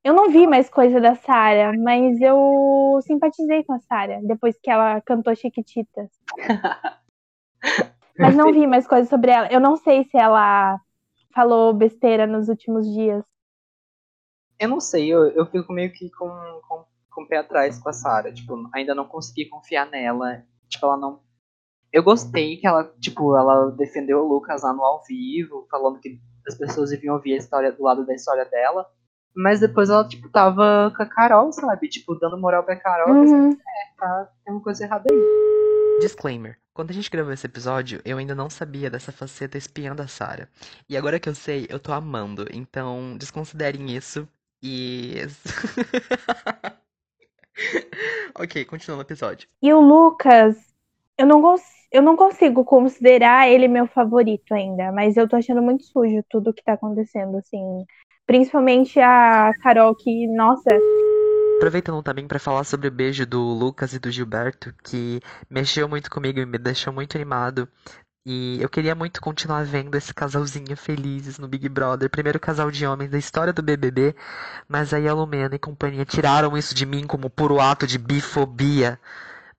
eu 0.03 0.15
não 0.15 0.31
vi 0.31 0.47
mais 0.47 0.71
coisa 0.71 0.99
da 1.03 1.15
Sara, 1.17 1.75
mas 1.79 2.19
eu 2.19 2.99
simpatizei 3.03 3.63
com 3.63 3.75
a 3.75 3.81
Sara 3.81 4.21
depois 4.23 4.59
que 4.59 4.71
ela 4.71 5.03
cantou 5.03 5.37
Chiquititas. 5.37 6.09
Mas 8.19 8.37
não 8.37 8.53
vi 8.53 8.67
mais 8.67 8.87
coisa 8.87 9.09
sobre 9.09 9.31
ela. 9.31 9.49
Eu 9.53 9.61
não 9.61 9.77
sei 9.77 10.05
se 10.05 10.17
ela 10.17 10.81
falou 11.35 11.73
besteira 11.73 12.27
nos 12.27 12.49
últimos 12.49 12.87
dias. 12.93 13.25
Eu 14.59 14.69
não 14.69 14.81
sei, 14.81 15.07
eu, 15.12 15.27
eu 15.33 15.45
fico 15.47 15.73
meio 15.73 15.93
que 15.93 16.11
com, 16.11 16.29
com, 16.67 16.85
com 17.11 17.23
o 17.23 17.29
pé 17.29 17.39
atrás 17.39 17.79
com 17.79 17.89
a 17.89 17.93
Sarah. 17.93 18.33
Tipo, 18.33 18.69
ainda 18.75 18.95
não 18.95 19.05
consegui 19.07 19.47
confiar 19.49 19.87
nela. 19.91 20.43
Tipo, 20.69 20.87
ela 20.87 20.97
não. 20.97 21.21
Eu 21.93 22.03
gostei 22.03 22.57
que 22.57 22.67
ela, 22.67 22.85
tipo, 23.01 23.37
ela 23.37 23.71
defendeu 23.73 24.21
o 24.25 24.29
Lucas 24.29 24.62
lá 24.62 24.73
no 24.73 24.83
ao 24.85 25.03
vivo, 25.05 25.67
falando 25.71 26.01
que 26.01 26.19
as 26.47 26.55
pessoas 26.55 26.91
deviam 26.91 27.14
ouvir 27.14 27.35
a 27.35 27.39
história 27.39 27.71
do 27.73 27.83
lado 27.83 28.05
da 28.07 28.14
história 28.14 28.45
dela. 28.47 28.87
Mas 29.35 29.61
depois 29.61 29.91
ela, 29.91 30.07
tipo, 30.09 30.31
tava 30.31 30.91
com 30.97 31.03
a 31.03 31.07
Carol, 31.07 31.53
sabe? 31.53 31.89
Tipo, 31.89 32.14
dando 32.14 32.39
moral 32.39 32.64
pra 32.64 32.77
Carol. 32.81 33.09
eu 33.14 33.21
pensei, 33.21 33.39
Uhum. 33.39 33.57
tá, 33.99 34.31
tem 34.45 34.55
uma 34.55 34.62
coisa 34.62 34.85
errada 34.85 35.05
aí. 35.11 35.99
Disclaimer: 36.01 36.59
quando 36.77 36.91
a 36.91 36.93
gente 36.93 37.11
gravou 37.11 37.33
esse 37.33 37.47
episódio, 37.47 38.03
eu 38.05 38.18
ainda 38.18 38.35
não 38.35 38.51
sabia 38.51 38.91
dessa 38.91 39.11
faceta 39.11 39.57
espiã 39.57 39.97
da 39.97 40.07
Sarah. 40.07 40.47
E 40.87 40.95
agora 40.95 41.18
que 41.18 41.27
eu 41.27 41.35
sei, 41.35 41.66
eu 41.70 41.81
tô 41.81 41.91
amando. 41.91 42.47
Então, 42.53 43.16
desconsiderem 43.16 43.97
isso 43.97 44.29
e. 44.62 45.14
ok, 48.39 48.62
continuando 48.66 49.03
o 49.03 49.07
episódio. 49.07 49.49
E 49.62 49.72
o 49.72 49.81
Lucas, 49.81 50.55
eu 51.16 51.27
não, 51.27 51.43
eu 51.91 52.03
não 52.03 52.14
consigo 52.14 52.62
considerar 52.62 53.49
ele 53.49 53.68
meu 53.68 53.87
favorito 53.87 54.53
ainda, 54.53 54.93
mas 54.93 55.16
eu 55.16 55.27
tô 55.27 55.37
achando 55.37 55.62
muito 55.62 55.85
sujo 55.85 56.22
tudo 56.29 56.53
que 56.53 56.62
tá 56.62 56.74
acontecendo, 56.74 57.39
assim. 57.39 57.87
Principalmente 58.27 59.01
a 59.01 59.51
Carol, 59.62 59.95
que, 59.95 60.27
nossa, 60.27 60.68
Aproveitando 61.57 62.03
também 62.03 62.29
pra 62.29 62.39
falar 62.39 62.65
sobre 62.65 62.89
o 62.89 62.91
beijo 62.91 63.27
do 63.27 63.41
Lucas 63.41 63.95
e 63.95 63.99
do 63.99 64.11
Gilberto, 64.11 64.75
que 64.85 65.21
mexeu 65.49 65.89
muito 65.89 66.11
comigo 66.11 66.39
e 66.39 66.45
me 66.45 66.59
deixou 66.59 66.93
muito 66.93 67.17
animado. 67.17 67.67
E 68.27 68.61
eu 68.61 68.69
queria 68.69 68.95
muito 68.95 69.23
continuar 69.23 69.65
vendo 69.65 69.95
esse 69.95 70.13
casalzinho 70.13 70.77
felizes 70.77 71.39
no 71.39 71.49
Big 71.49 71.69
Brother, 71.69 72.11
primeiro 72.11 72.39
casal 72.39 72.71
de 72.71 72.85
homens 72.87 73.11
da 73.11 73.17
história 73.17 73.53
do 73.53 73.63
BBB, 73.63 74.15
mas 74.69 74.93
aí 74.93 75.09
a 75.09 75.15
Lumena 75.15 75.55
e 75.55 75.59
companhia 75.59 76.05
tiraram 76.05 76.57
isso 76.59 76.75
de 76.75 76.85
mim 76.85 77.07
como 77.07 77.31
puro 77.31 77.59
ato 77.59 77.87
de 77.87 77.99
bifobia. 77.99 78.99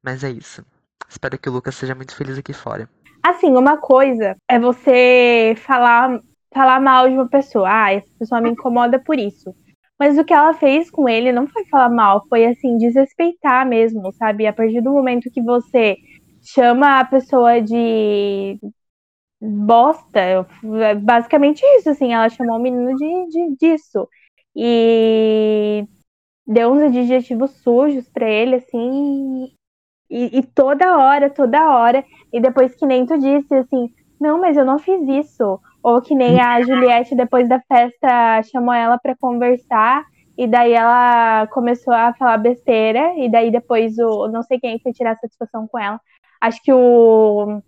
Mas 0.03 0.23
é 0.23 0.29
isso. 0.29 0.63
Espero 1.09 1.37
que 1.39 1.49
o 1.49 1.51
Lucas 1.51 1.75
seja 1.75 1.95
muito 1.95 2.13
feliz 2.13 2.37
aqui 2.37 2.53
fora. 2.53 2.87
Assim, 3.23 3.55
uma 3.55 3.77
coisa 3.77 4.35
é 4.47 4.59
você 4.59 5.55
falar, 5.65 6.19
falar 6.53 6.79
mal 6.79 7.09
de 7.09 7.15
uma 7.15 7.27
pessoa. 7.27 7.67
Ah, 7.69 7.93
essa 7.93 8.07
pessoa 8.19 8.39
me 8.39 8.49
incomoda 8.49 8.99
por 8.99 9.17
isso. 9.17 9.55
Mas 9.99 10.17
o 10.17 10.23
que 10.23 10.33
ela 10.33 10.53
fez 10.53 10.91
com 10.91 11.09
ele 11.09 11.31
não 11.31 11.47
foi 11.47 11.65
falar 11.65 11.89
mal, 11.89 12.25
foi 12.29 12.45
assim, 12.45 12.77
desrespeitar 12.77 13.67
mesmo, 13.67 14.11
sabe? 14.13 14.45
A 14.45 14.53
partir 14.53 14.81
do 14.81 14.91
momento 14.91 15.31
que 15.31 15.41
você 15.41 15.97
chama 16.41 16.99
a 16.99 17.05
pessoa 17.05 17.61
de 17.61 18.59
bosta, 19.41 20.19
é 20.19 20.95
basicamente 20.95 21.61
isso, 21.77 21.89
assim, 21.89 22.13
ela 22.13 22.29
chamou 22.29 22.57
o 22.57 22.61
menino 22.61 22.95
de, 22.95 23.27
de 23.29 23.55
disso. 23.57 24.07
E 24.55 25.85
deu 26.45 26.71
uns 26.71 26.81
adjetivos 26.83 27.51
sujos 27.61 28.09
pra 28.09 28.29
ele, 28.29 28.55
assim, 28.55 29.51
e, 30.09 30.39
e, 30.39 30.43
toda 30.43 30.97
hora, 30.97 31.29
toda 31.29 31.69
hora, 31.77 32.03
e 32.31 32.39
depois 32.41 32.75
que 32.75 32.85
nem 32.85 33.05
tu 33.05 33.17
disse, 33.19 33.53
assim, 33.55 33.89
não, 34.19 34.39
mas 34.39 34.57
eu 34.57 34.65
não 34.65 34.79
fiz 34.79 35.01
isso. 35.07 35.59
Ou 35.87 36.01
que 36.01 36.13
nem 36.13 36.37
a 36.37 36.61
Juliette, 36.61 37.15
depois 37.15 37.47
da 37.47 37.61
festa, 37.61 38.43
chamou 38.43 38.73
ela 38.73 38.97
para 38.97 39.15
conversar, 39.15 40.03
e 40.37 40.45
daí 40.45 40.73
ela 40.73 41.47
começou 41.47 41.93
a 41.93 42.13
falar 42.13 42.37
besteira, 42.39 43.13
e 43.17 43.31
daí 43.31 43.49
depois 43.49 43.97
o 43.97 44.27
não 44.27 44.43
sei 44.43 44.59
quem 44.59 44.77
foi 44.79 44.91
tirar 44.91 45.15
satisfação 45.15 45.65
com 45.65 45.79
ela. 45.79 45.97
Acho 46.41 46.61
que 46.61 46.73
o 46.73 47.61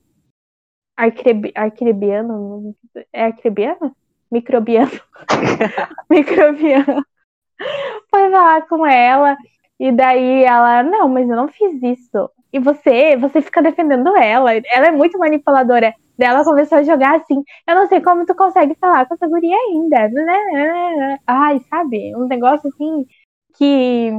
Arcrebiano. 0.97 2.75
É 3.13 3.23
Arcrebiano? 3.23 3.95
Microbiano. 4.29 4.99
Microbiano. 6.11 7.05
Foi 8.09 8.29
falar 8.31 8.67
com 8.67 8.85
ela. 8.85 9.37
E 9.79 9.93
daí 9.93 10.43
ela, 10.43 10.83
não, 10.83 11.07
mas 11.07 11.29
eu 11.29 11.37
não 11.37 11.47
fiz 11.47 11.81
isso. 11.81 12.29
E 12.51 12.59
você, 12.59 13.15
você 13.15 13.41
fica 13.41 13.61
defendendo 13.61 14.13
ela. 14.17 14.51
Ela 14.53 14.87
é 14.87 14.91
muito 14.91 15.17
manipuladora. 15.17 15.95
Daí 16.19 16.27
ela 16.27 16.43
começou 16.43 16.79
a 16.79 16.83
jogar 16.83 17.15
assim. 17.15 17.41
Eu 17.65 17.75
não 17.75 17.87
sei 17.87 18.01
como 18.01 18.25
tu 18.25 18.35
consegue 18.35 18.75
falar 18.75 19.05
com 19.05 19.13
essa 19.13 19.25
guria 19.25 19.55
ainda. 19.55 20.09
Ai, 21.25 21.61
sabe? 21.69 22.13
Um 22.13 22.27
negócio 22.27 22.67
assim 22.67 23.05
que 23.57 24.11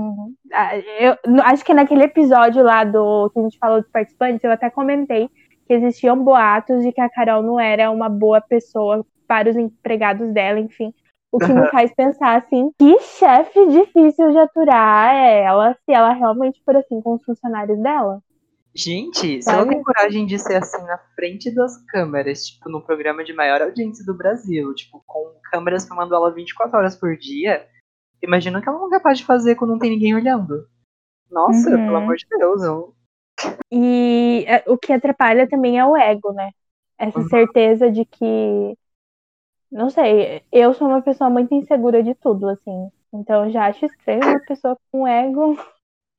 ah, 0.51 0.79
eu 0.79 1.17
acho 1.45 1.63
que 1.63 1.75
naquele 1.75 2.05
episódio 2.05 2.63
lá 2.63 2.85
do 2.85 3.29
que 3.31 3.39
a 3.39 3.43
gente 3.43 3.59
falou 3.59 3.83
dos 3.83 3.91
participantes, 3.91 4.43
eu 4.43 4.51
até 4.51 4.71
comentei 4.71 5.29
que 5.67 5.75
existiam 5.75 6.17
boatos 6.25 6.83
de 6.83 6.91
que 6.91 7.03
a 7.03 7.11
Carol 7.11 7.43
não 7.43 7.61
era 7.61 7.91
uma 7.91 8.09
boa 8.09 8.41
pessoa 8.41 9.05
para 9.29 9.51
os 9.51 9.57
empregados 9.57 10.33
dela, 10.33 10.59
enfim. 10.59 10.95
O 11.31 11.39
que 11.39 11.53
me 11.53 11.69
faz 11.71 11.95
pensar 11.95 12.39
assim, 12.39 12.71
que 12.79 12.99
chefe 13.01 13.67
difícil 13.69 14.33
de 14.33 14.39
aturar 14.39 15.15
é 15.15 15.43
ela 15.43 15.75
se 15.85 15.93
ela 15.93 16.15
realmente 16.15 16.63
for 16.65 16.77
assim 16.77 17.01
com 17.03 17.13
os 17.13 17.25
funcionários 17.25 17.79
dela. 17.79 18.23
Gente, 18.75 19.43
se 19.43 19.51
ela 19.51 19.67
tem 19.67 19.83
coragem 19.83 20.25
de 20.27 20.39
ser 20.39 20.57
assim 20.57 20.83
na 20.85 20.97
frente 21.17 21.53
das 21.53 21.77
câmeras, 21.87 22.47
tipo, 22.47 22.69
no 22.69 22.81
programa 22.81 23.25
de 23.25 23.33
maior 23.33 23.61
audiência 23.61 24.05
do 24.05 24.17
Brasil, 24.17 24.73
tipo, 24.75 25.03
com 25.07 25.35
câmeras 25.51 25.87
filmando 25.87 26.15
ela 26.15 26.33
24 26.33 26.79
horas 26.79 26.97
por 26.97 27.17
dia, 27.17 27.67
imagina 28.23 28.59
o 28.59 28.63
que 28.63 28.69
ela 28.69 28.79
não 28.79 28.87
é 28.87 28.91
capaz 28.91 29.19
de 29.19 29.25
fazer 29.25 29.57
quando 29.57 29.73
não 29.73 29.79
tem 29.79 29.91
ninguém 29.91 30.15
olhando. 30.15 30.69
Nossa, 31.29 31.69
uhum. 31.71 31.85
pelo 31.85 31.97
amor 31.97 32.17
de 32.17 32.27
Deus. 32.29 32.63
Eu... 32.63 32.95
E 33.73 34.45
é, 34.47 34.63
o 34.69 34.79
que 34.79 34.93
atrapalha 34.93 35.49
também 35.49 35.79
é 35.79 35.85
o 35.85 35.97
ego, 35.97 36.33
né? 36.33 36.51
Essa 36.97 37.19
uhum. 37.19 37.29
certeza 37.29 37.91
de 37.91 38.05
que. 38.05 38.77
Não 39.71 39.89
sei, 39.89 40.43
eu 40.51 40.75
sou 40.75 40.89
uma 40.89 41.01
pessoa 41.01 41.31
muito 41.31 41.55
insegura 41.55 42.03
de 42.03 42.15
tudo, 42.15 42.49
assim. 42.49 42.91
Então 43.13 43.47
eu 43.47 43.53
já 43.53 43.67
acho 43.67 43.87
estranho 43.87 44.23
uma 44.23 44.41
pessoa 44.41 44.77
com 44.91 45.07
ego 45.07 45.57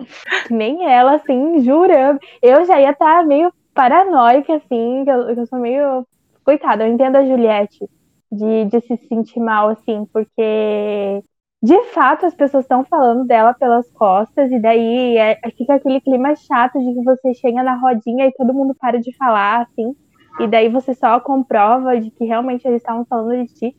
nem 0.50 0.86
ela, 0.86 1.16
assim, 1.16 1.60
jurando. 1.62 2.20
Eu 2.42 2.66
já 2.66 2.80
ia 2.80 2.92
estar 2.92 3.22
tá 3.22 3.24
meio 3.24 3.52
paranoica, 3.74 4.56
assim, 4.56 5.04
que 5.04 5.12
eu, 5.12 5.30
eu 5.30 5.46
sou 5.46 5.60
meio. 5.60 6.06
Coitada, 6.44 6.88
eu 6.88 6.92
entendo 6.92 7.18
a 7.18 7.26
Juliette 7.26 7.88
de, 8.32 8.66
de 8.66 8.82
se 8.82 8.98
sentir 9.08 9.40
mal, 9.40 9.70
assim, 9.70 10.06
porque 10.12 11.24
de 11.62 11.84
fato 11.94 12.26
as 12.26 12.34
pessoas 12.34 12.64
estão 12.64 12.84
falando 12.84 13.26
dela 13.26 13.54
pelas 13.54 13.92
costas, 13.92 14.52
e 14.52 14.60
daí 14.60 15.18
é, 15.18 15.40
fica 15.56 15.76
aquele 15.76 16.02
clima 16.02 16.36
chato 16.36 16.80
de 16.80 16.94
que 16.94 17.04
você 17.04 17.34
chega 17.36 17.62
na 17.62 17.76
rodinha 17.76 18.26
e 18.26 18.34
todo 18.34 18.54
mundo 18.54 18.74
para 18.80 19.00
de 19.00 19.16
falar, 19.16 19.62
assim, 19.62 19.96
e 20.40 20.48
daí 20.48 20.70
você 20.70 20.94
só 20.94 21.20
comprova 21.20 22.00
de 22.00 22.10
que 22.10 22.26
realmente 22.26 22.66
eles 22.66 22.82
estavam 22.82 23.06
falando 23.06 23.46
de 23.46 23.54
ti, 23.54 23.78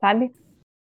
sabe? 0.00 0.30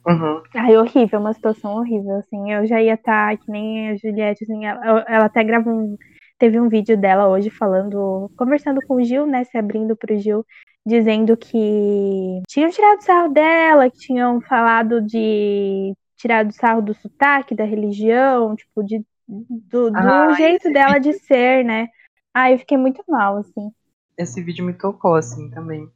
Uhum. 0.08 0.41
Ai, 0.55 0.78
horrível, 0.78 1.20
uma 1.20 1.34
situação 1.34 1.76
horrível, 1.76 2.16
assim. 2.16 2.51
Eu 2.53 2.66
já 2.66 2.82
ia 2.82 2.93
estar, 2.93 3.32
tá, 3.32 3.38
que 3.38 3.51
nem 3.51 3.89
a 3.89 3.95
Juliette, 3.95 4.45
assim, 4.45 4.66
ela, 4.66 5.05
ela 5.08 5.26
até 5.26 5.43
gravou 5.43 5.74
um. 5.74 5.97
Teve 6.39 6.60
um 6.60 6.70
vídeo 6.70 6.95
dela 6.97 7.28
hoje 7.28 7.49
falando, 7.49 8.32
conversando 8.38 8.80
com 8.88 8.95
o 8.95 9.03
Gil, 9.03 9.26
né? 9.26 9.43
Se 9.43 9.58
abrindo 9.58 9.97
pro 9.97 10.18
Gil, 10.18 10.45
dizendo 10.86 11.36
que 11.36 12.41
tinham 12.47 12.70
tirado 12.70 13.01
sarro 13.01 13.34
dela, 13.34 13.89
que 13.89 13.97
tinham 13.97 14.39
falado 14.41 15.01
de 15.01 15.93
tirado 16.16 16.53
sarro 16.53 16.82
do 16.82 16.93
sotaque, 16.93 17.55
da 17.55 17.66
religião, 17.66 18.55
tipo, 18.55 18.84
de, 18.84 19.03
do, 19.28 19.91
do 19.91 19.97
ah, 19.97 20.34
jeito 20.34 20.72
dela 20.72 20.93
vídeo... 20.93 21.12
de 21.12 21.20
ser, 21.20 21.66
né? 21.66 21.88
Ah, 22.34 22.51
eu 22.51 22.60
fiquei 22.60 22.78
muito 22.78 23.03
mal, 23.08 23.38
assim. 23.38 23.72
Esse 24.18 24.41
vídeo 24.41 24.64
me 24.64 24.74
tocou, 24.74 25.16
assim, 25.16 25.49
também. 25.49 25.89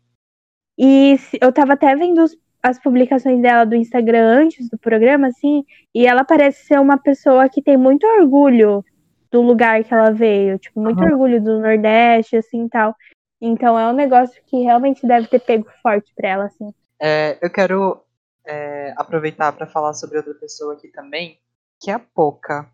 E 0.77 1.15
eu 1.39 1.53
tava 1.53 1.73
até 1.73 1.95
vendo 1.95 2.23
os, 2.23 2.35
as 2.61 2.79
publicações 2.79 3.41
dela 3.41 3.65
do 3.65 3.75
Instagram 3.75 4.23
antes 4.23 4.69
do 4.69 4.77
programa, 4.77 5.27
assim, 5.27 5.65
e 5.93 6.05
ela 6.05 6.23
parece 6.23 6.65
ser 6.65 6.79
uma 6.79 6.97
pessoa 6.97 7.49
que 7.49 7.61
tem 7.61 7.75
muito 7.75 8.05
orgulho 8.05 8.85
do 9.31 9.41
lugar 9.41 9.83
que 9.83 9.93
ela 9.93 10.11
veio, 10.11 10.59
tipo, 10.59 10.79
muito 10.79 10.99
uhum. 10.99 11.05
orgulho 11.05 11.41
do 11.41 11.59
Nordeste, 11.59 12.35
assim, 12.35 12.67
tal. 12.67 12.95
Então 13.39 13.79
é 13.79 13.87
um 13.87 13.93
negócio 13.93 14.41
que 14.45 14.61
realmente 14.61 15.07
deve 15.07 15.27
ter 15.27 15.39
pego 15.39 15.67
forte 15.81 16.13
pra 16.15 16.29
ela, 16.29 16.45
assim. 16.45 16.71
É, 16.99 17.39
eu 17.41 17.49
quero 17.49 17.99
é, 18.45 18.93
aproveitar 18.95 19.51
para 19.53 19.65
falar 19.65 19.93
sobre 19.93 20.17
outra 20.17 20.33
pessoa 20.35 20.73
aqui 20.73 20.89
também, 20.89 21.39
que 21.79 21.89
é 21.89 21.95
a 21.95 21.99
Poca. 21.99 22.69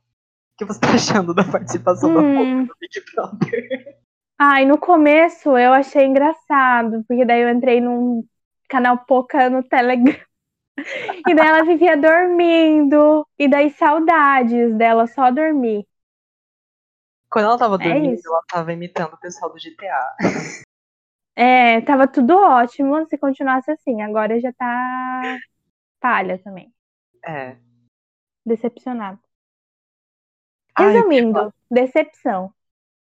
O 0.53 0.57
que 0.57 0.65
você 0.65 0.79
tá 0.79 0.89
achando 0.95 1.33
da 1.33 1.43
participação 1.43 2.09
hum. 2.09 2.13
da 2.13 2.21
Poca 2.21 2.55
no 2.55 2.75
Big 2.79 3.05
Brother? 3.13 3.97
Ai, 4.39 4.65
no 4.65 4.77
começo 4.77 5.57
eu 5.57 5.73
achei 5.73 6.05
engraçado, 6.05 7.03
porque 7.07 7.25
daí 7.25 7.41
eu 7.41 7.49
entrei 7.49 7.79
num 7.79 8.23
canal 8.67 8.99
Poca 9.05 9.49
no 9.49 9.63
Telegram. 9.63 10.15
E 11.27 11.33
daí 11.35 11.47
ela 11.47 11.63
vivia 11.63 11.97
dormindo. 11.97 13.27
E 13.37 13.47
daí 13.47 13.71
saudades 13.71 14.75
dela 14.75 15.07
só 15.07 15.31
dormir. 15.31 15.87
Quando 17.29 17.45
ela 17.45 17.57
tava 17.57 17.75
é 17.75 17.77
dormindo, 17.77 18.19
é 18.19 18.21
ela 18.25 18.43
tava 18.47 18.73
imitando 18.73 19.13
o 19.13 19.19
pessoal 19.19 19.51
do 19.51 19.57
GTA. 19.57 20.15
É, 21.39 21.81
tava 21.81 22.07
tudo 22.07 22.35
ótimo 22.35 23.05
se 23.05 23.15
continuasse 23.15 23.69
assim. 23.69 24.01
Agora 24.01 24.39
já 24.39 24.51
tá 24.51 25.37
palha 25.99 26.39
também. 26.39 26.73
É. 27.23 27.55
Decepcionado. 28.43 29.19
Resumindo, 30.75 31.39
Ai, 31.39 31.51
decepção. 31.69 32.51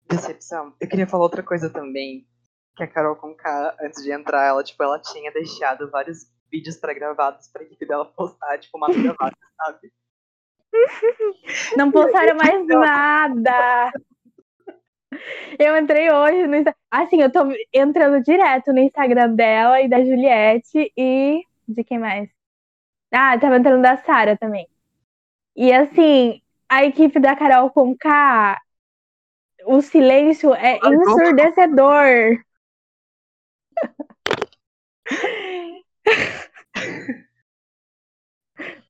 Decepção. 0.07 0.71
Eu 0.79 0.87
queria 0.87 1.07
falar 1.07 1.23
outra 1.23 1.41
coisa 1.41 1.67
também. 1.67 2.27
Que 2.77 2.83
a 2.83 2.87
Carol 2.87 3.15
Conká, 3.15 3.75
antes 3.81 4.03
de 4.03 4.11
entrar, 4.11 4.45
ela, 4.45 4.63
tipo, 4.63 4.81
ela 4.83 4.99
tinha 4.99 5.31
deixado 5.31 5.89
vários 5.89 6.31
vídeos 6.51 6.77
pré-gravados 6.77 7.47
pra 7.47 7.63
equipe 7.63 7.85
dela 7.87 8.05
postar, 8.05 8.59
tipo, 8.59 8.77
uma 8.77 8.87
gravada, 8.87 9.35
sabe? 9.57 9.91
Não 11.75 11.91
postaram 11.91 12.37
mais 12.37 12.67
nada. 12.67 13.91
Eu 15.57 15.75
entrei 15.75 16.11
hoje 16.11 16.45
no 16.45 16.55
Instagram. 16.55 16.79
Assim, 16.91 17.21
eu 17.21 17.31
tô 17.31 17.39
entrando 17.73 18.23
direto 18.23 18.71
no 18.71 18.79
Instagram 18.79 19.33
dela 19.33 19.81
e 19.81 19.89
da 19.89 20.03
Juliette 20.03 20.91
e. 20.95 21.41
De 21.67 21.83
quem 21.83 21.97
mais? 21.97 22.29
Ah, 23.11 23.37
tava 23.39 23.57
entrando 23.57 23.81
da 23.81 23.97
Sara 23.97 24.37
também. 24.37 24.67
E 25.55 25.73
assim, 25.73 26.41
a 26.69 26.85
equipe 26.85 27.19
da 27.19 27.35
Carol 27.35 27.71
com 27.71 27.97
K, 27.97 28.61
o 29.65 29.81
silêncio 29.81 30.53
é 30.53 30.77
ensurdecedor. 30.77 32.45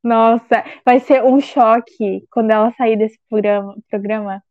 Nossa, 0.03 0.63
vai 0.85 0.99
ser 0.99 1.23
um 1.23 1.39
choque 1.39 2.25
quando 2.31 2.51
ela 2.51 2.71
sair 2.77 2.97
desse 2.97 3.19
programa. 3.29 3.75
programa. 3.89 4.43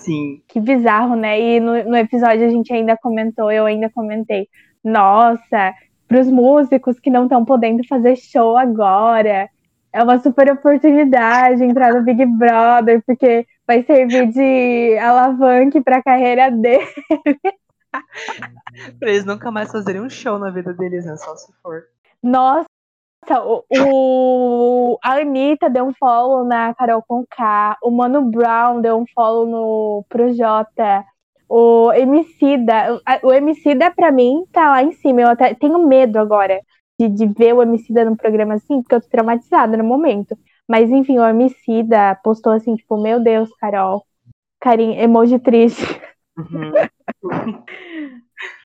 Sim. 0.00 0.42
Que 0.48 0.60
bizarro, 0.60 1.16
né? 1.16 1.40
E 1.40 1.60
no, 1.60 1.84
no 1.84 1.96
episódio 1.96 2.46
a 2.46 2.50
gente 2.50 2.72
ainda 2.72 2.96
comentou, 2.96 3.50
eu 3.50 3.64
ainda 3.64 3.88
comentei. 3.90 4.48
Nossa, 4.82 5.72
para 6.06 6.20
os 6.20 6.28
músicos 6.30 6.98
que 7.00 7.10
não 7.10 7.24
estão 7.24 7.44
podendo 7.44 7.86
fazer 7.86 8.16
show 8.16 8.56
agora, 8.56 9.48
é 9.92 10.02
uma 10.02 10.18
super 10.18 10.50
oportunidade 10.52 11.64
entrar 11.64 11.94
no 11.94 12.02
Big 12.02 12.26
Brother, 12.26 13.02
porque 13.06 13.46
vai 13.66 13.82
servir 13.84 14.26
de 14.26 14.98
alavanque 14.98 15.80
para 15.80 15.98
a 15.98 16.02
carreira 16.02 16.50
dele. 16.50 16.84
Pra 18.98 19.10
eles 19.10 19.24
nunca 19.24 19.50
mais 19.50 19.70
fazerem 19.70 20.02
um 20.02 20.10
show 20.10 20.38
na 20.38 20.50
vida 20.50 20.72
deles, 20.72 21.04
né? 21.04 21.16
Só 21.16 21.36
se 21.36 21.52
for. 21.62 21.84
Nossa, 22.22 22.66
o, 23.42 23.64
o, 23.70 24.98
a 25.02 25.14
Anitta 25.14 25.70
deu 25.70 25.84
um 25.84 25.94
follow 25.94 26.44
na 26.44 26.74
Carol 26.74 27.02
Conká, 27.02 27.76
o 27.82 27.90
Mano 27.90 28.22
Brown 28.30 28.80
deu 28.80 28.98
um 28.98 29.04
follow 29.14 29.46
no 29.46 30.04
Projota, 30.08 31.04
o 31.48 31.92
Emicida, 31.92 33.00
o 33.22 33.32
Emicida 33.32 33.90
pra 33.90 34.10
mim 34.10 34.44
tá 34.52 34.70
lá 34.70 34.82
em 34.82 34.92
cima, 34.92 35.20
eu 35.20 35.28
até 35.28 35.54
tenho 35.54 35.86
medo 35.86 36.18
agora 36.18 36.60
de, 36.98 37.08
de 37.08 37.26
ver 37.26 37.54
o 37.54 37.62
Emicida 37.62 38.04
no 38.04 38.16
programa 38.16 38.54
assim, 38.54 38.82
porque 38.82 38.94
eu 38.94 39.00
tô 39.00 39.08
traumatizada 39.08 39.76
no 39.76 39.84
momento. 39.84 40.36
Mas 40.68 40.90
enfim, 40.90 41.18
o 41.18 41.26
Emicida 41.26 42.18
postou 42.22 42.52
assim, 42.52 42.74
tipo, 42.76 43.00
meu 43.00 43.20
Deus, 43.20 43.50
Carol, 43.56 44.04
carinho, 44.60 44.98
emoji 45.00 45.38
triste. 45.38 45.84
Uhum. 46.36 46.72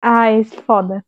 Ai, 0.01 0.43
foda. 0.43 1.03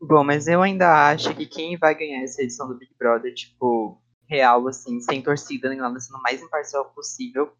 Bom, 0.00 0.22
mas 0.22 0.46
eu 0.46 0.62
ainda 0.62 1.08
acho 1.10 1.34
que 1.34 1.46
quem 1.46 1.78
vai 1.78 1.94
ganhar 1.94 2.22
essa 2.22 2.42
edição 2.42 2.68
do 2.68 2.76
Big 2.76 2.92
Brother, 2.98 3.32
tipo, 3.32 4.00
real, 4.28 4.66
assim, 4.68 5.00
sem 5.00 5.22
torcida 5.22 5.68
nem 5.68 5.78
nada, 5.78 5.98
sendo 5.98 6.18
o 6.18 6.22
mais 6.22 6.42
imparcial 6.42 6.84
possível, 6.94 7.52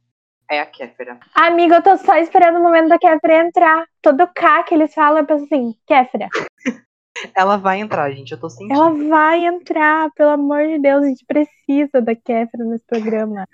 é 0.51 0.61
a 0.61 0.67
Kéfera. 0.67 1.19
Amiga, 1.35 1.77
eu 1.77 1.83
tô 1.83 1.97
só 1.97 2.17
esperando 2.17 2.59
o 2.59 2.63
momento 2.63 2.89
da 2.89 2.99
Kéfera 2.99 3.47
entrar. 3.47 3.87
Todo 4.03 4.27
K 4.35 4.63
que 4.65 4.75
eles 4.75 4.93
falam, 4.93 5.21
eu 5.21 5.27
penso 5.27 5.45
assim, 5.45 5.75
Kéfera. 5.87 6.29
Ela 7.35 7.57
vai 7.57 7.79
entrar, 7.79 8.11
gente, 8.11 8.33
eu 8.33 8.41
tô 8.41 8.51
sentindo. 8.51 8.75
Ela 8.75 8.91
vai 9.09 9.47
entrar, 9.47 10.11
pelo 10.15 10.31
amor 10.31 10.67
de 10.67 10.79
Deus, 10.79 11.05
a 11.05 11.09
gente 11.09 11.25
precisa 11.25 12.03
da 12.03 12.15
Kéfera 12.15 12.65
nesse 12.65 12.85
programa. 12.85 13.47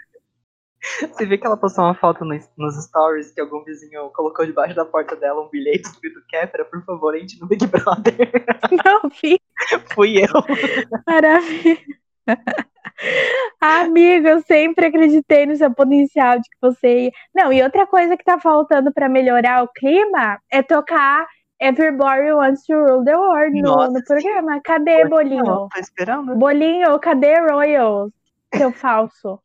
Você 1.00 1.26
vê 1.26 1.36
que 1.36 1.46
ela 1.46 1.56
postou 1.56 1.84
uma 1.84 1.94
foto 1.94 2.24
nos, 2.24 2.48
nos, 2.56 2.84
stories 2.84 3.32
que 3.32 3.40
algum 3.40 3.62
vizinho 3.64 4.08
colocou 4.10 4.46
debaixo 4.46 4.74
da 4.74 4.84
porta 4.84 5.14
dela 5.14 5.42
um 5.42 5.48
bilhete 5.48 5.88
escrito 5.88 6.22
Kéfera, 6.28 6.64
por 6.64 6.82
favor, 6.84 7.14
entre 7.14 7.38
no 7.38 7.46
Big 7.46 7.66
Brother. 7.66 8.16
Não 8.84 9.10
vi. 9.10 9.38
Fui 9.94 10.18
eu. 10.18 10.32
Maravilha. 11.06 11.78
Amiga, 13.60 14.30
eu 14.30 14.40
sempre 14.42 14.86
acreditei 14.86 15.46
no 15.46 15.56
seu 15.56 15.72
potencial 15.72 16.38
de 16.38 16.48
que 16.48 16.56
você 16.60 17.04
ia. 17.04 17.12
Não, 17.34 17.52
e 17.52 17.62
outra 17.62 17.86
coisa 17.86 18.16
que 18.16 18.24
tá 18.24 18.38
faltando 18.38 18.92
para 18.92 19.08
melhorar 19.08 19.62
o 19.62 19.68
clima 19.68 20.38
é 20.50 20.62
tocar 20.62 21.26
Everybody 21.60 22.32
Wants 22.32 22.64
to 22.66 22.72
Rule 22.72 23.04
the 23.04 23.16
World 23.16 23.60
no, 23.60 23.92
no 23.92 24.04
programa. 24.04 24.60
Cadê, 24.62 25.06
Bolinho? 25.06 25.44
Não, 25.44 25.68
tô 25.68 25.78
esperando. 25.78 26.34
Bolinho, 26.36 26.98
cadê 26.98 27.38
Royals? 27.38 28.12
Seu 28.54 28.72
falso. 28.72 29.38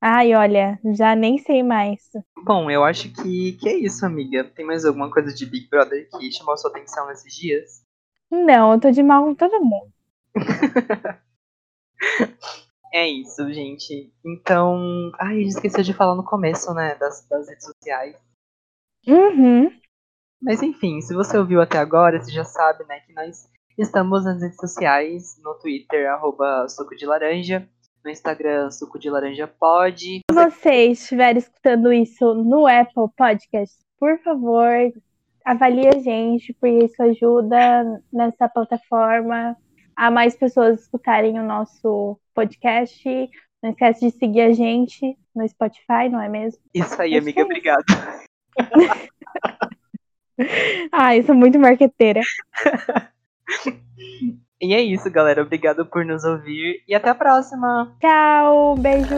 Ai, 0.00 0.34
olha, 0.34 0.78
já 0.94 1.16
nem 1.16 1.38
sei 1.38 1.62
mais. 1.62 2.10
Bom, 2.44 2.70
eu 2.70 2.84
acho 2.84 3.12
que, 3.12 3.52
que 3.52 3.68
é 3.68 3.76
isso, 3.76 4.04
amiga. 4.04 4.44
Tem 4.44 4.64
mais 4.64 4.84
alguma 4.84 5.10
coisa 5.10 5.34
de 5.34 5.46
Big 5.46 5.68
Brother 5.68 6.08
que 6.10 6.30
chamou 6.30 6.56
sua 6.56 6.70
atenção 6.70 7.06
nesses 7.06 7.34
dias? 7.34 7.82
Não, 8.30 8.72
eu 8.72 8.80
tô 8.80 8.90
de 8.90 9.02
mal 9.02 9.24
com 9.24 9.34
todo 9.34 9.64
mundo. 9.64 9.92
é 12.92 13.08
isso, 13.08 13.52
gente. 13.52 14.12
Então. 14.24 15.10
Ai, 15.18 15.36
a 15.36 15.38
gente 15.38 15.48
esqueceu 15.48 15.82
de 15.82 15.94
falar 15.94 16.14
no 16.14 16.24
começo, 16.24 16.72
né? 16.74 16.94
Das, 16.96 17.26
das 17.28 17.48
redes 17.48 17.64
sociais. 17.64 18.16
Uhum. 19.06 19.70
Mas 20.42 20.62
enfim, 20.62 21.00
se 21.00 21.14
você 21.14 21.38
ouviu 21.38 21.60
até 21.60 21.78
agora, 21.78 22.20
você 22.20 22.30
já 22.30 22.44
sabe, 22.44 22.84
né, 22.84 23.00
que 23.00 23.12
nós 23.14 23.48
estamos 23.78 24.24
nas 24.24 24.40
redes 24.40 24.56
sociais, 24.56 25.36
no 25.42 25.54
Twitter, 25.54 26.10
arroba 26.10 26.68
suco 26.68 26.94
de 26.94 27.06
laranja, 27.06 27.68
no 28.06 28.12
Instagram, 28.12 28.70
suco 28.70 28.98
de 28.98 29.10
laranja 29.10 29.46
pode. 29.48 30.20
Se 30.30 30.34
você 30.34 30.92
estiver 30.92 31.36
escutando 31.36 31.92
isso 31.92 32.32
no 32.34 32.66
Apple 32.66 33.12
Podcast, 33.16 33.76
por 33.98 34.18
favor, 34.20 34.92
avalie 35.44 35.88
a 35.88 35.98
gente, 35.98 36.54
porque 36.54 36.84
isso 36.84 37.02
ajuda 37.02 38.00
nessa 38.12 38.48
plataforma 38.48 39.56
a 39.96 40.10
mais 40.10 40.36
pessoas 40.36 40.82
escutarem 40.82 41.40
o 41.40 41.42
nosso 41.42 42.16
podcast. 42.32 43.02
Não 43.60 43.70
esquece 43.70 44.08
de 44.08 44.16
seguir 44.16 44.42
a 44.42 44.52
gente 44.52 45.18
no 45.34 45.48
Spotify, 45.48 46.08
não 46.08 46.20
é 46.20 46.28
mesmo? 46.28 46.62
Isso 46.72 47.02
aí, 47.02 47.18
amiga, 47.18 47.42
obrigado. 47.42 47.84
ah, 50.92 51.16
isso 51.16 51.32
é 51.32 51.34
muito 51.34 51.58
marqueteira. 51.58 52.20
e 54.60 54.74
é 54.74 54.80
isso, 54.80 55.10
galera. 55.10 55.42
Obrigado 55.42 55.86
por 55.86 56.04
nos 56.04 56.24
ouvir 56.24 56.82
e 56.88 56.94
até 56.94 57.10
a 57.10 57.14
próxima. 57.14 57.92
Tchau, 58.00 58.76
beijo. 58.76 59.16